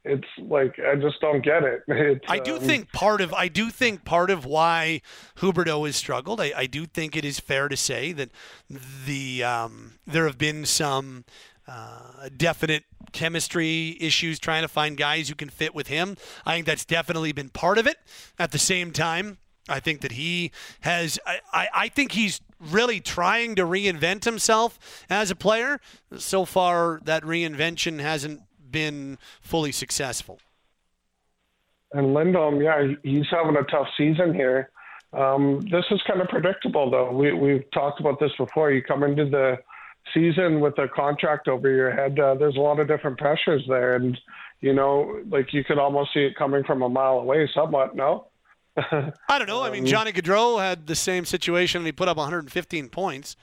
[0.05, 1.83] it's like I just don't get it.
[1.87, 5.01] It's, I do um, think part of I do think part of why
[5.37, 6.39] Huberdeau has struggled.
[6.39, 8.29] I, I do think it is fair to say that
[9.05, 11.25] the um, there have been some
[11.67, 16.17] uh, definite chemistry issues trying to find guys who can fit with him.
[16.45, 17.97] I think that's definitely been part of it.
[18.39, 20.51] At the same time, I think that he
[20.81, 21.19] has.
[21.25, 25.79] I, I, I think he's really trying to reinvent himself as a player.
[26.17, 28.41] So far, that reinvention hasn't
[28.71, 30.39] been fully successful.
[31.93, 34.69] And Lindholm, yeah, he's having a tough season here.
[35.11, 37.11] Um, this is kind of predictable, though.
[37.11, 38.71] We we've talked about this before.
[38.71, 39.57] You come into the
[40.13, 42.19] season with a contract over your head.
[42.19, 44.15] Uh, there's a lot of different pressures there, and
[44.61, 47.95] you know, like you could almost see it coming from a mile away, somewhat.
[47.95, 48.27] No.
[49.29, 49.63] I don't know.
[49.63, 53.35] I mean, Um, Johnny Gaudreau had the same situation and he put up 115 points.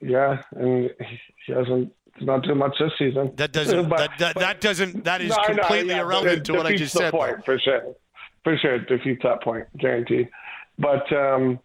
[0.00, 0.90] Yeah, and
[1.46, 3.32] he hasn't not too much this season.
[3.36, 3.88] That doesn't.
[3.88, 5.04] But- that, that, that doesn't.
[5.04, 7.12] That is No, completely yeah, irrelevant to what I just the said.
[7.12, 7.94] Point, for sure,
[8.44, 10.28] for sure, it defeats that point, guaranteed.
[10.78, 11.58] But um,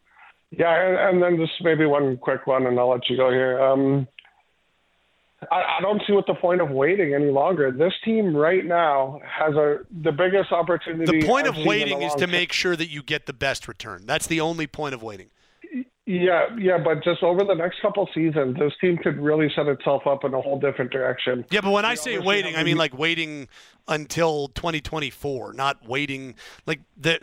[0.51, 3.61] yeah, and, and then just maybe one quick one, and I'll let you go here.
[3.61, 4.07] Um,
[5.51, 7.71] I, I don't see what the point of waiting any longer.
[7.71, 11.19] This team right now has a the biggest opportunity.
[11.19, 12.31] The point I've of seen in a waiting is to time.
[12.31, 14.05] make sure that you get the best return.
[14.05, 15.29] That's the only point of waiting.
[16.05, 20.05] Yeah, yeah, but just over the next couple seasons, this team could really set itself
[20.05, 21.45] up in a whole different direction.
[21.49, 23.47] Yeah, but when I say waiting, I mean like waiting
[23.87, 27.21] until 2024, not waiting like the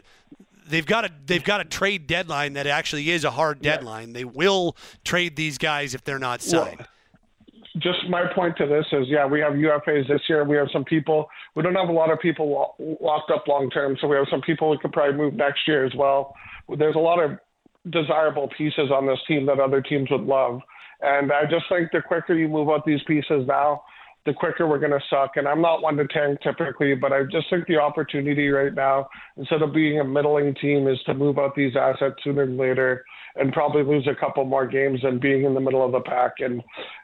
[0.71, 4.15] they've got a they've got a trade deadline that actually is a hard deadline.
[4.15, 6.87] They will trade these guys if they're not signed.
[7.81, 10.45] Just my point to this is, yeah, we have UFAs this year.
[10.45, 11.29] We have some people.
[11.55, 14.27] We don't have a lot of people lo- locked up long term, so we have
[14.31, 16.35] some people who could probably move next year as well.
[16.79, 17.39] There's a lot of
[17.91, 20.61] desirable pieces on this team that other teams would love,
[21.01, 23.83] and I just think the quicker you move out these pieces now,
[24.27, 25.33] the quicker we're going to suck.
[25.37, 29.09] And I'm not one to tank typically, but I just think the opportunity right now,
[29.37, 33.05] instead of being a middling team, is to move out these assets sooner than later
[33.37, 36.35] and probably lose a couple more games than being in the middle of the pack.
[36.39, 36.63] And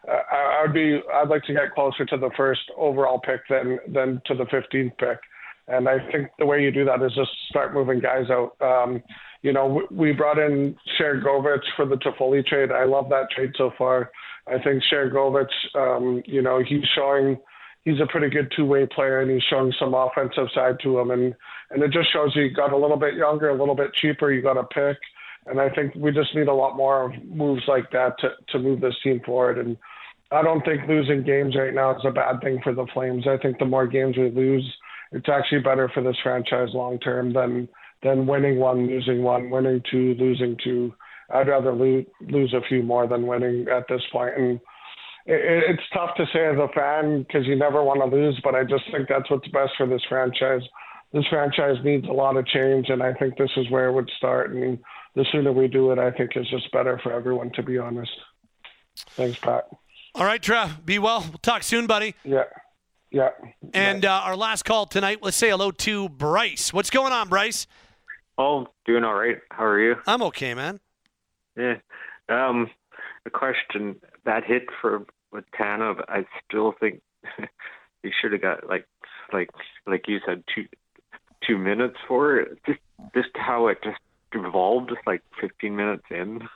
[0.08, 3.78] uh, I would be, I'd like to get closer to the first overall pick than
[3.92, 5.18] than to the 15th pick.
[5.68, 8.56] And I think the way you do that is just start moving guys out.
[8.60, 9.02] Um,
[9.42, 12.70] you know, we brought in Sharangovich for the Toffoli trade.
[12.70, 14.10] I love that trade so far.
[14.48, 17.38] I think Sharangovich, um, you know, he's showing
[17.84, 21.34] he's a pretty good two-way player, and he's showing some offensive side to him, and
[21.70, 24.32] and it just shows you got a little bit younger, a little bit cheaper.
[24.32, 24.98] You got a pick,
[25.46, 28.80] and I think we just need a lot more moves like that to to move
[28.80, 29.58] this team forward.
[29.58, 29.76] And
[30.30, 33.26] I don't think losing games right now is a bad thing for the Flames.
[33.26, 34.76] I think the more games we lose,
[35.12, 37.68] it's actually better for this franchise long term than
[38.02, 40.92] than winning one, losing one, winning two, losing two.
[41.30, 44.34] I'd rather lose, lose a few more than winning at this point.
[44.36, 44.60] And
[45.26, 48.54] it, it's tough to say as a fan because you never want to lose, but
[48.54, 50.62] I just think that's what's best for this franchise.
[51.12, 54.10] This franchise needs a lot of change, and I think this is where it would
[54.16, 54.54] start.
[54.54, 54.78] And
[55.14, 58.10] the sooner we do it, I think is just better for everyone, to be honest.
[59.10, 59.68] Thanks, Pat.
[60.14, 60.84] All right, Trev.
[60.84, 61.20] Be well.
[61.20, 62.14] We'll talk soon, buddy.
[62.24, 62.44] Yeah.
[63.10, 63.30] Yeah.
[63.72, 66.72] And uh, our last call tonight, let's say hello to Bryce.
[66.72, 67.66] What's going on, Bryce?
[68.36, 69.38] Oh, doing all right.
[69.50, 69.96] How are you?
[70.06, 70.80] I'm okay, man.
[71.56, 71.76] Yeah.
[72.28, 72.70] Um,
[73.24, 77.02] the question that hit for with Tanev, I still think
[78.02, 78.86] he should have got like
[79.32, 79.50] like
[79.86, 80.66] like you said two
[81.46, 82.58] two minutes for it.
[82.66, 82.80] Just
[83.14, 83.98] just how it just
[84.32, 86.48] evolved, just like 15 minutes in.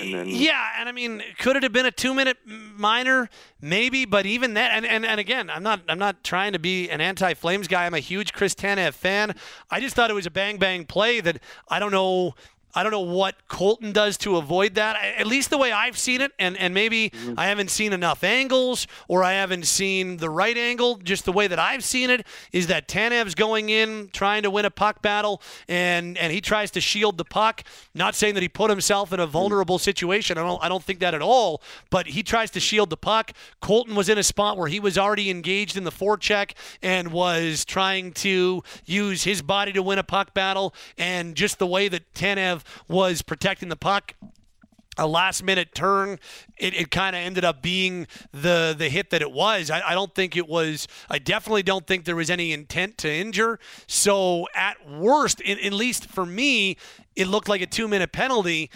[0.00, 3.28] And then, Yeah, and I mean, could it have been a two-minute minor?
[3.60, 6.90] Maybe, but even that, and, and, and again, I'm not I'm not trying to be
[6.90, 7.86] an anti-Flames guy.
[7.86, 9.36] I'm a huge Chris Tanev fan.
[9.70, 11.38] I just thought it was a bang bang play that
[11.68, 12.34] I don't know.
[12.76, 15.02] I don't know what Colton does to avoid that.
[15.18, 17.32] At least the way I've seen it, and, and maybe mm-hmm.
[17.38, 20.96] I haven't seen enough angles or I haven't seen the right angle.
[20.96, 24.66] Just the way that I've seen it is that Tanev's going in trying to win
[24.66, 27.62] a puck battle, and and he tries to shield the puck.
[27.94, 29.32] Not saying that he put himself in a mm-hmm.
[29.32, 30.36] vulnerable situation.
[30.36, 31.62] I don't I don't think that at all.
[31.88, 33.32] But he tries to shield the puck.
[33.62, 37.64] Colton was in a spot where he was already engaged in the forecheck and was
[37.64, 42.12] trying to use his body to win a puck battle, and just the way that
[42.12, 44.14] Tanev was protecting the puck.
[44.98, 46.18] A last minute turn
[46.56, 49.70] it, it kind of ended up being the the hit that it was.
[49.70, 53.12] I, I don't think it was i definitely don't think there was any intent to
[53.12, 53.58] injure.
[53.86, 56.78] So at worst in, at least for me
[57.14, 58.70] it looked like a two minute penalty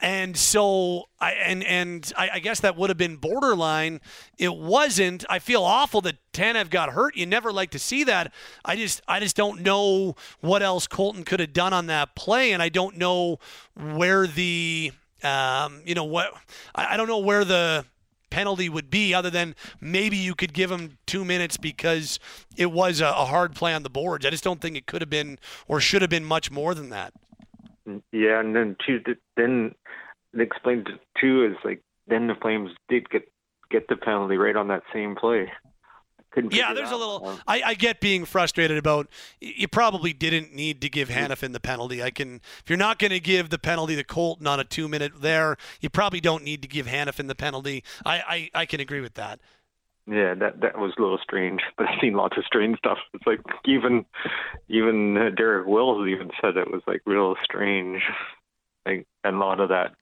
[0.00, 4.00] and so I and and I, I guess that would have been borderline.
[4.38, 5.24] It wasn't.
[5.28, 7.16] I feel awful that Tanev got hurt.
[7.16, 8.32] You never like to see that.
[8.64, 12.52] I just I just don't know what else Colton could have done on that play,
[12.52, 13.38] and I don't know
[13.74, 14.92] where the
[15.22, 16.32] um you know what
[16.74, 17.84] I, I don't know where the
[18.30, 22.18] penalty would be other than maybe you could give him two minutes because
[22.56, 24.26] it was a, a hard play on the boards.
[24.26, 25.38] I just don't think it could have been
[25.68, 27.14] or should have been much more than that.
[28.12, 29.00] Yeah, and then two,
[29.36, 29.74] then
[30.32, 30.88] it explained
[31.20, 33.30] too is like then the Flames did get
[33.70, 35.50] get the penalty right on that same play.
[36.50, 37.26] Yeah, there's a little.
[37.26, 39.08] Um, I, I get being frustrated about.
[39.40, 42.02] You probably didn't need to give Hanifin the penalty.
[42.02, 42.42] I can.
[42.62, 45.56] If you're not going to give the penalty to Colton on a two minute there,
[45.80, 47.84] you probably don't need to give Hanifin the penalty.
[48.04, 49.40] I, I, I can agree with that.
[50.08, 52.98] Yeah, that that was a little strange, but I've seen lots of strange stuff.
[53.12, 54.04] It's like even
[54.68, 58.02] even Derek Wills even said it was like real strange,
[58.84, 59.94] like and a lot of that.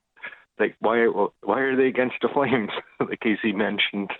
[0.59, 1.05] Like why
[1.41, 2.69] why are they against the Flames?
[2.99, 4.11] like Casey mentioned,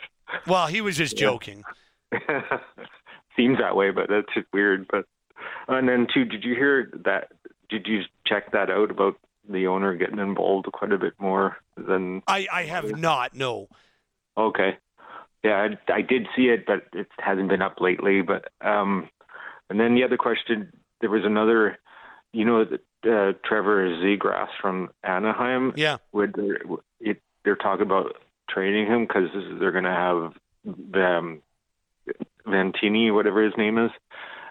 [0.48, 1.64] Well, he was just joking.
[3.36, 4.88] seems that way, but that's just weird.
[4.90, 5.06] But
[5.68, 7.32] and then too, did you hear that?
[7.70, 9.18] Did you check that out about
[9.48, 12.22] the owner getting involved quite a bit more than?
[12.28, 13.36] I, I have not.
[13.36, 13.68] No.
[14.38, 14.78] Okay.
[15.46, 18.24] Yeah, I, I did see it, but it hasn't been up lately.
[18.24, 19.10] But um,
[19.70, 21.78] and then the other question, there was another,
[22.34, 25.74] you know, uh, Trevor Zegras from Anaheim.
[25.76, 25.98] Yeah.
[26.14, 26.60] Would they're,
[27.00, 28.16] it, they're talking about
[28.50, 30.34] trading him because they're going to have
[30.96, 31.42] um,
[32.48, 33.92] Vantini, whatever his name is.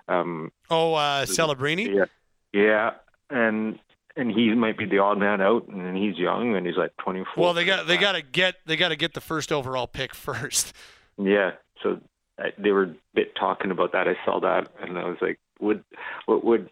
[0.07, 1.93] Um, Oh, uh, Celebrini.
[1.95, 2.05] yeah,
[2.53, 2.91] yeah,
[3.31, 3.79] and
[4.17, 7.43] and he might be the odd man out, and he's young, and he's like 24.
[7.43, 10.15] Well, they got they got to get they got to get the first overall pick
[10.15, 10.73] first.
[11.19, 12.01] Yeah, so
[12.39, 14.09] I, they were a bit talking about that.
[14.09, 15.85] I saw that, and I was like, would
[16.27, 16.71] what would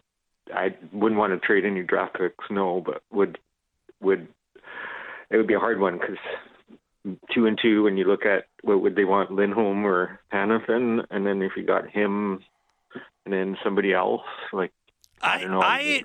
[0.53, 3.37] I wouldn't want to trade any draft picks, no, but would
[4.01, 4.27] would
[5.29, 6.17] it would be a hard one because
[7.33, 11.25] two and two when you look at what would they want Lindholm or Hanifin, and
[11.25, 12.41] then if you got him
[13.25, 14.21] and then somebody else
[14.51, 14.71] like
[15.21, 15.61] I, don't know.
[15.61, 16.03] I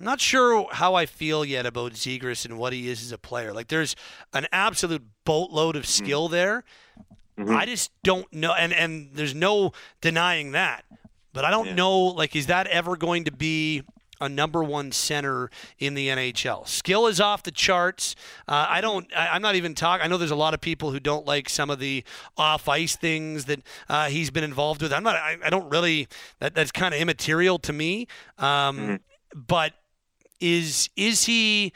[0.00, 3.18] I'm not sure how I feel yet about Zegras and what he is as a
[3.18, 3.52] player.
[3.52, 3.94] Like there's
[4.32, 6.64] an absolute boatload of skill there.
[7.38, 7.54] Mm-hmm.
[7.54, 10.84] I just don't know and and there's no denying that.
[11.34, 13.82] But I don't know like is that ever going to be
[14.22, 16.66] a number one center in the NHL.
[16.66, 18.14] Skill is off the charts.
[18.46, 19.06] Uh, I don't.
[19.16, 20.04] I, am not even talking.
[20.04, 22.04] I know there's a lot of people who don't like some of the
[22.36, 24.92] off ice things that uh, he's been involved with.
[24.92, 25.16] I'm not.
[25.16, 26.06] I, I don't really.
[26.38, 28.08] That, that's kind of immaterial to me.
[28.38, 29.00] Um,
[29.34, 29.74] But
[30.40, 31.72] is is he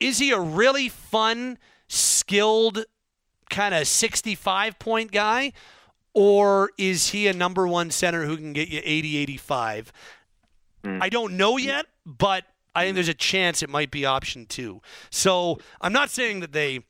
[0.00, 1.58] is he a really fun,
[1.88, 2.84] skilled,
[3.50, 5.52] kind of 65 point guy?
[6.12, 9.92] Or is he a number one center who can get you 80, 85?
[10.84, 14.82] I don't know yet, but I think there's a chance it might be option two.
[15.10, 16.80] So I'm not saying that they.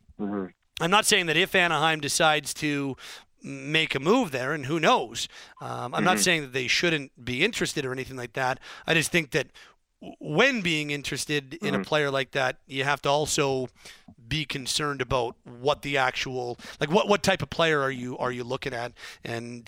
[0.81, 2.97] I'm not saying that if Anaheim decides to
[3.43, 5.29] make a move there, and who knows,
[5.61, 6.25] um, I'm not Mhm.
[6.25, 8.59] saying that they shouldn't be interested or anything like that.
[8.87, 9.49] I just think that
[10.19, 11.87] when being interested in a Mhm.
[11.87, 13.69] player like that, you have to also
[14.29, 18.33] be concerned about what the actual like what what type of player are you are
[18.33, 18.93] you looking at?
[19.23, 19.63] And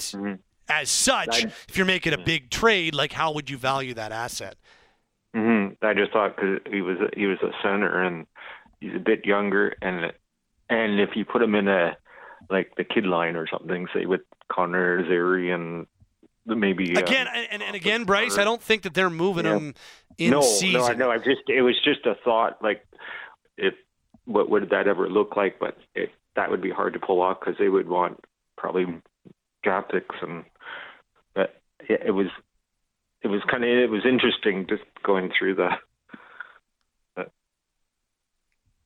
[0.68, 4.12] as such I- if you're making a big trade like how would you value that
[4.12, 4.56] asset?
[5.34, 8.26] Hmm I just thought because he was he was a center and
[8.80, 10.12] he's a bit younger, and
[10.70, 11.96] and if you put him in a
[12.50, 15.86] like the kid line or something, say with Connor Zary and
[16.46, 19.56] maybe again and, and, and again bryce i don't think that they're moving Yeah.
[19.56, 19.74] him
[20.18, 21.10] in no, season no, I know.
[21.10, 22.62] I just it was just a thought.
[22.62, 22.86] Like,
[23.58, 23.74] if
[24.24, 25.58] what would that ever look like?
[25.58, 28.24] But it, that would be hard to pull off because they would want
[28.56, 28.86] probably
[29.62, 30.44] draft picks and.
[31.34, 32.28] But it, it was,
[33.20, 35.68] it was kind of it was interesting just going through the.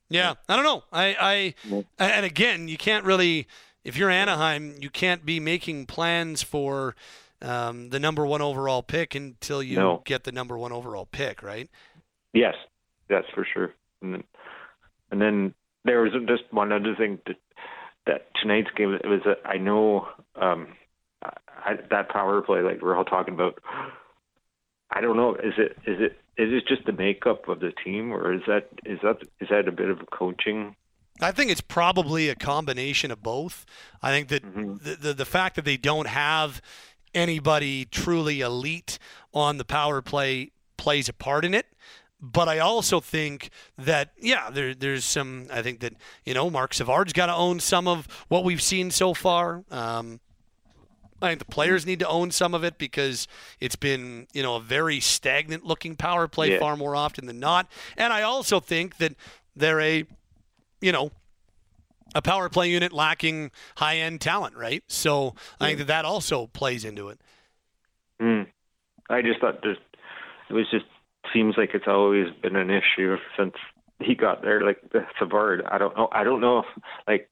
[0.09, 0.83] Yeah, I don't know.
[0.93, 3.47] I, I, and again, you can't really,
[3.85, 6.97] if you're Anaheim, you can't be making plans for
[7.43, 10.03] um, the number one overall pick until you No.
[10.05, 11.69] get the number one overall pick, right?
[12.33, 12.55] Yes,
[13.09, 13.75] that's for sure.
[14.03, 14.25] And then,
[15.11, 15.55] and then
[15.85, 17.37] there was just one other thing that,
[18.07, 18.93] that tonight's game.
[18.95, 20.07] It was a, I know
[20.37, 20.69] um,
[21.23, 23.59] I, that power play like we're all talking about.
[24.91, 25.35] I don't know.
[25.37, 28.69] Is it is it is it just the makeup of the team, or is that
[28.85, 30.75] is that is that a bit of coaching?
[31.23, 33.67] I think it's probably a combination of both.
[34.03, 34.77] I think that Mm-hmm.
[34.85, 36.61] the, the the fact that they don't have
[37.15, 38.99] anybody truly elite
[39.33, 41.67] on the power play plays a part in it.
[42.23, 45.47] But I also think that yeah, there there's some.
[45.51, 48.91] I think that you know Marc Savard's got to own some of what we've seen
[48.91, 49.65] so far.
[49.71, 50.21] Um,
[51.23, 53.27] I think the players need to own some of it because
[53.59, 56.59] it's been, you know, a very stagnant looking power play Yeah.
[56.59, 57.71] far more often than not.
[57.97, 59.15] And I also think that
[59.55, 60.05] they're a,
[60.81, 61.11] you know,
[62.15, 64.83] a power play unit lacking high end talent, right?
[64.89, 67.21] So I think that that also plays into it.
[68.21, 68.47] Mm.
[69.09, 69.79] I just thought there's,
[70.49, 70.85] it was just
[71.33, 73.55] seems like it's always been an issue since
[74.01, 74.61] he got there.
[74.63, 76.09] Like the Savard, I don't know.
[76.13, 76.67] I don't know if
[77.07, 77.31] like,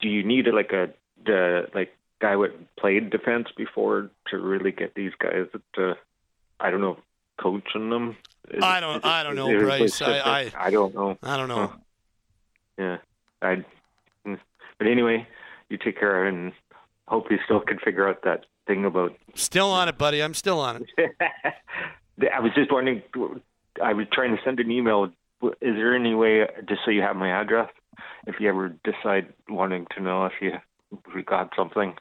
[0.00, 0.88] do you need like a
[1.24, 5.94] the like guy what played defense before to really get these guys to,
[6.60, 6.98] I don't know,
[7.40, 8.16] coaching them.
[8.50, 10.00] Is I don't- is I don't know, Bryce.
[10.02, 10.54] I- specific?
[10.60, 11.18] I don't know.
[11.22, 11.72] I don't know.
[12.78, 12.98] Yeah,
[13.42, 13.64] I.
[14.78, 15.26] But anyway,
[15.68, 16.52] you take care and
[17.08, 20.22] hope you still can figure out that thing about Still on it, buddy.
[20.22, 21.10] I'm still on it.
[22.32, 23.02] I was just wondering.
[23.82, 25.10] I was trying to send an email.
[25.42, 27.68] Is there any way, just so you have my address,
[28.26, 30.52] if you ever decide wanting to know if you
[31.14, 31.94] we got something?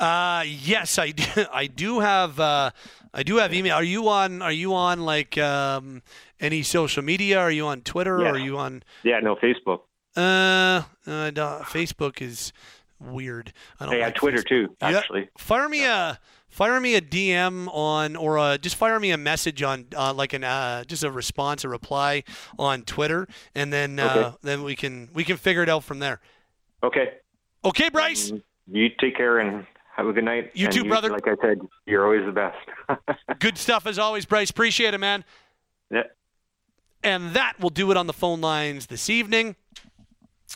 [0.00, 1.24] Uh, yes, I do.
[1.52, 2.40] I do have.
[2.40, 2.70] Uh,
[3.14, 3.74] I do have email.
[3.74, 4.42] Are you on?
[4.42, 6.02] Are you on like um,
[6.40, 7.38] any social media?
[7.38, 8.20] Are you on Twitter?
[8.20, 8.28] Yeah.
[8.28, 8.82] Or are you on?
[9.02, 9.80] Yeah, no, Facebook.
[10.16, 11.30] Uh, uh
[11.64, 12.52] Facebook is
[13.00, 13.52] weird.
[13.80, 14.46] I don't Hey, I like Twitter Facebook.
[14.48, 14.98] too, Yeah.
[14.98, 15.28] actually.
[15.38, 16.18] Fire me a
[16.48, 20.32] fire me a DM on or a, just fire me a message on uh, like
[20.34, 22.22] an uh, just a response, a reply
[22.58, 24.36] on Twitter, and then uh, Okay.
[24.42, 26.20] then we can we can figure it out from there.
[26.82, 27.14] Okay.
[27.64, 28.32] Okay, Bryce.
[28.70, 29.66] You take care and
[29.96, 30.50] have a good night.
[30.54, 31.10] You And too, brother.
[31.10, 32.58] Like I said, you're always the best.
[33.40, 34.50] Good stuff as always, Bryce.
[34.50, 35.24] Appreciate it, man.
[35.90, 36.04] yeah.
[37.04, 39.56] And that will do it on the phone lines this evening.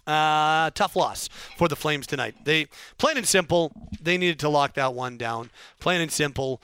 [0.06, 2.34] Uh, tough loss for the Flames tonight.
[2.44, 2.66] They
[2.98, 5.50] plain and simple, they needed to lock that one down.
[5.80, 6.60] Plain and simple.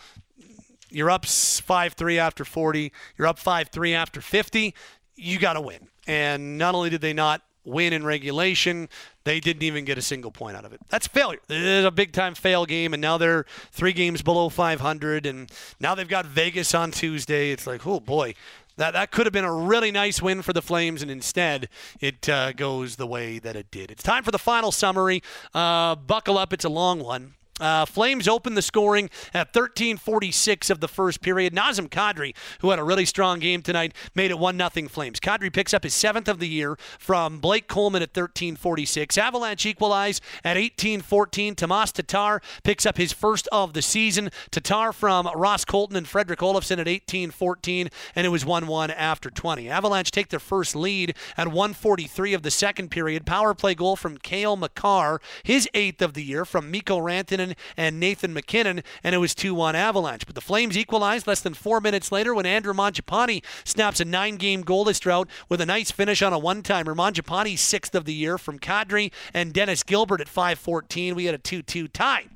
[0.91, 2.93] You're up five three after 40.
[3.17, 4.75] You're up five three after 50.
[5.17, 5.89] You got to win.
[6.07, 8.89] And not only did they not win in regulation.
[9.25, 10.81] They didn't even get a single point out of it.
[10.89, 11.39] That's failure.
[11.49, 15.51] It is a big time fail game, and now they're three games below 500, and
[15.79, 17.53] now they've got Vegas on Tuesday.
[17.53, 18.35] It's like, oh boy,
[18.77, 21.69] that, that could have been a really nice win for the Flames, and instead
[22.01, 23.90] it uh, goes the way that it did.
[23.90, 25.23] It's time for the final summary.
[25.55, 27.35] Uh, buckle up, it's a long one.
[27.61, 31.55] Uh, Flames opened the scoring at 13:46 of the first period.
[31.55, 35.20] Nazem Kadri, who had a really strong game tonight, made it one 0 Flames.
[35.20, 39.19] Kadri picks up his seventh of the year from Blake Coleman at 13:46.
[39.19, 41.55] Avalanche equalize at 18:14.
[41.55, 44.31] Tomas Tatar picks up his first of the season.
[44.51, 49.69] Tatar from Ross Colton and Fredrik Olofsson at 18:14, and it was 1-1 after 20.
[49.69, 53.27] Avalanche take their first lead at 1:43 of the second period.
[53.27, 57.41] Power play goal from Cale Makar, his eighth of the year from Mikko Rantanen
[57.77, 60.27] and Nathan MacKinnon, and it was 2 1 Avalanche.
[60.27, 64.36] But the Flames equalized less than four minutes later when Andrew Mangiapane snaps a nine
[64.36, 66.94] game goalless drought with a nice finish on a one timer.
[66.94, 71.14] Mangiapane's sixth of the year from Kadri and Dennis Gilbert at 5 14.
[71.14, 72.27] We had a 2 2 tie.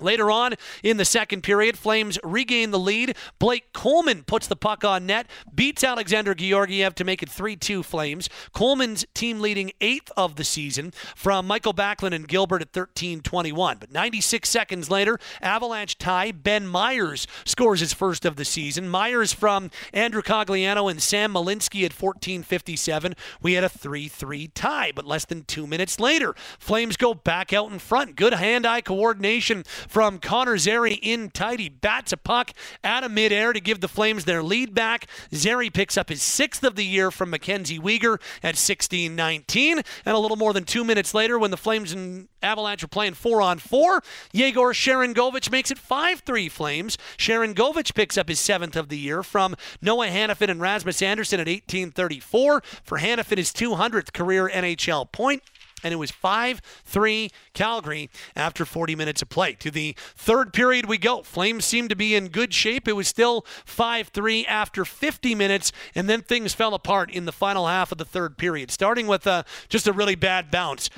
[0.00, 3.16] Later on in the second period, Flames regain the lead.
[3.38, 7.82] Blake Coleman puts the puck on net, beats Alexander Georgiev to make it 3 2
[7.82, 8.28] Flames.
[8.52, 13.78] Coleman's team leading eighth of the season from Michael Backlund and Gilbert at 13 21.
[13.78, 16.32] But 96 seconds later, Avalanche tie.
[16.32, 18.88] Ben Meyers scores his first of the season.
[18.88, 23.14] Meyers from Andrew Cogliano and Sam Malinski at 14 57.
[23.40, 27.52] We had a 3 3 tie, but less than two minutes later, Flames go back
[27.52, 28.16] out in front.
[28.16, 31.60] Good hand eye coordination from Connor Zary in tight.
[31.60, 32.52] He bats a puck
[32.82, 35.06] out of midair to give the Flames their lead back.
[35.34, 39.78] Zary picks up his sixth of the year from Mackenzie Weegar at 16 19.
[39.78, 43.14] And a little more than two minutes later, when the Flames and Avalanche are playing
[43.14, 44.02] four on four,
[44.32, 46.98] Yegor Sharangovich makes it 5 3 Flames.
[47.16, 51.46] Sharangovich picks up his seventh of the year from Noah Hanifin and Rasmus Andersson at
[51.46, 55.42] 1834 for Hanifin his 200th career NHL point
[55.84, 59.52] and it was 5 3 Calgary after 40 minutes of play.
[59.54, 61.22] To the third period we go.
[61.22, 62.88] Flames seemed to be in good shape.
[62.88, 67.32] It was still 5 3 after 50 minutes, and then things fell apart in the
[67.32, 70.90] final half of the third period, starting with uh, just a really bad bounce.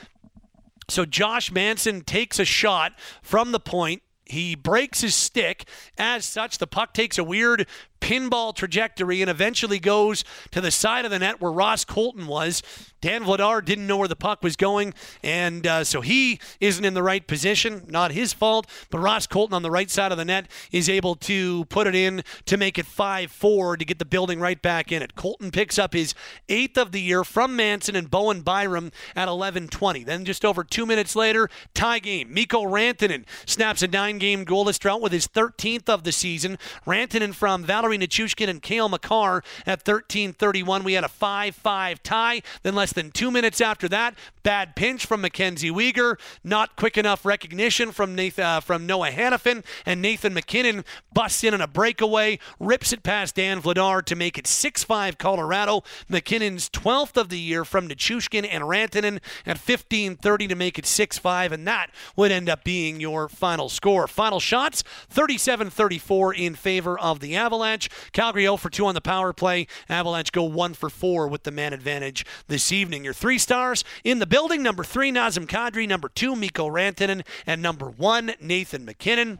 [0.88, 4.02] So Josh Manson takes a shot from the point.
[4.24, 5.68] He breaks his stick.
[5.98, 7.66] As such, the puck takes a weird
[8.06, 10.22] pinball trajectory and eventually goes
[10.52, 12.62] to the side of the net where Ross Colton was.
[13.00, 16.94] Dan Vladar didn't know where the puck was going, and uh, so he isn't in
[16.94, 17.84] the right position.
[17.88, 21.14] Not his fault, but Ross Colton on the right side of the net is able
[21.16, 24.90] to put it in to make it 5 4 to get the building right back
[24.90, 25.14] in it.
[25.14, 26.14] Colton picks up his
[26.48, 30.04] eighth of the year from Manson and Bowen Byram at 11 20.
[30.04, 32.32] Then just over two minutes later, tie game.
[32.32, 36.56] Mikko Rantanen snaps a nine game goalless drought with his 13th of the season.
[36.86, 37.64] Rantanen from
[37.96, 40.84] Valeri Nichushkin and Cale Makar at 13 31.
[40.84, 42.42] We had a 5 5 tie.
[42.62, 47.24] Then less than two minutes after that, bad pinch from Mackenzie Weegar, not quick enough
[47.24, 52.38] recognition from Nathan, uh, from Noah Hanifin, and Nathan MacKinnon busts in on a breakaway,
[52.60, 55.82] rips it past Dan Vladar to make it 6-5 Colorado.
[56.08, 61.52] MacKinnon's 12th of the year from Nichushkin and Rantanen at 15-30 to make it 6-5,
[61.52, 64.06] and that would end up being your final score.
[64.06, 67.75] Final shots, 37-34 in favor of the Avalanche.
[68.12, 69.66] Calgary 0 for 2 on the power play.
[69.88, 73.04] Avalanche go 1 for 4 with the man advantage this evening.
[73.04, 77.62] Your three stars in the building number three, Nazem Kadri, number two, Mikko Rantanen, and
[77.62, 79.38] number one, Nathan MacKinnon.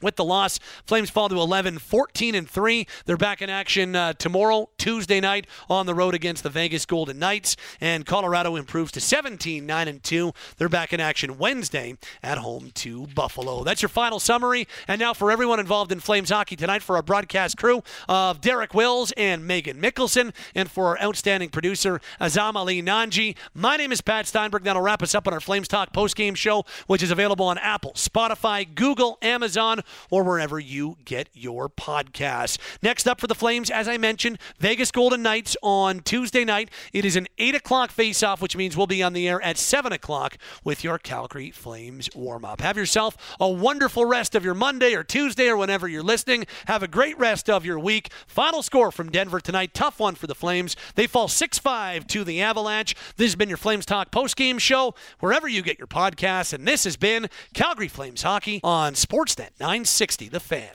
[0.00, 2.86] With the loss, Flames fall to 11, 14 and 3.
[3.04, 7.18] They're back in action uh, tomorrow, Tuesday night, on the road against the Vegas Golden
[7.18, 7.56] Knights.
[7.80, 10.32] And Colorado improves to 17, 9 and 2.
[10.56, 13.64] They're back in action Wednesday at home to Buffalo.
[13.64, 14.68] That's your final summary.
[14.86, 18.74] And now for everyone involved in Flames hockey tonight, for our broadcast crew of Derek
[18.74, 23.36] Wills and Meaghan Mikkelson, and for our outstanding producer, Azam Ali Nanji.
[23.54, 24.62] My name is Pat Steinberg.
[24.64, 27.92] That'll wrap us up on our Flames Talk postgame show, which is available on Apple,
[27.92, 32.58] Spotify, Google, Amazon or wherever you get your podcasts.
[32.82, 36.70] Next up for the Flames, as I mentioned, Vegas Golden Knights on Tuesday night.
[36.92, 39.92] It is an 8 o'clock face-off, which means we'll be on the air at 7
[39.92, 42.60] o'clock with your Calgary Flames warm-up.
[42.60, 46.46] Have yourself a wonderful rest of your Monday or Tuesday or whenever you're listening.
[46.66, 48.10] Have a great rest of your week.
[48.26, 49.74] Final score from Denver tonight.
[49.74, 50.76] Tough one for the Flames.
[50.94, 52.94] They fall 6-5 to the Avalanche.
[53.16, 56.52] This has been your Flames Talk post-game show, wherever you get your podcasts.
[56.52, 59.50] And this has been Calgary Flames Hockey on Sportsnet
[59.84, 60.74] 960 The Fan.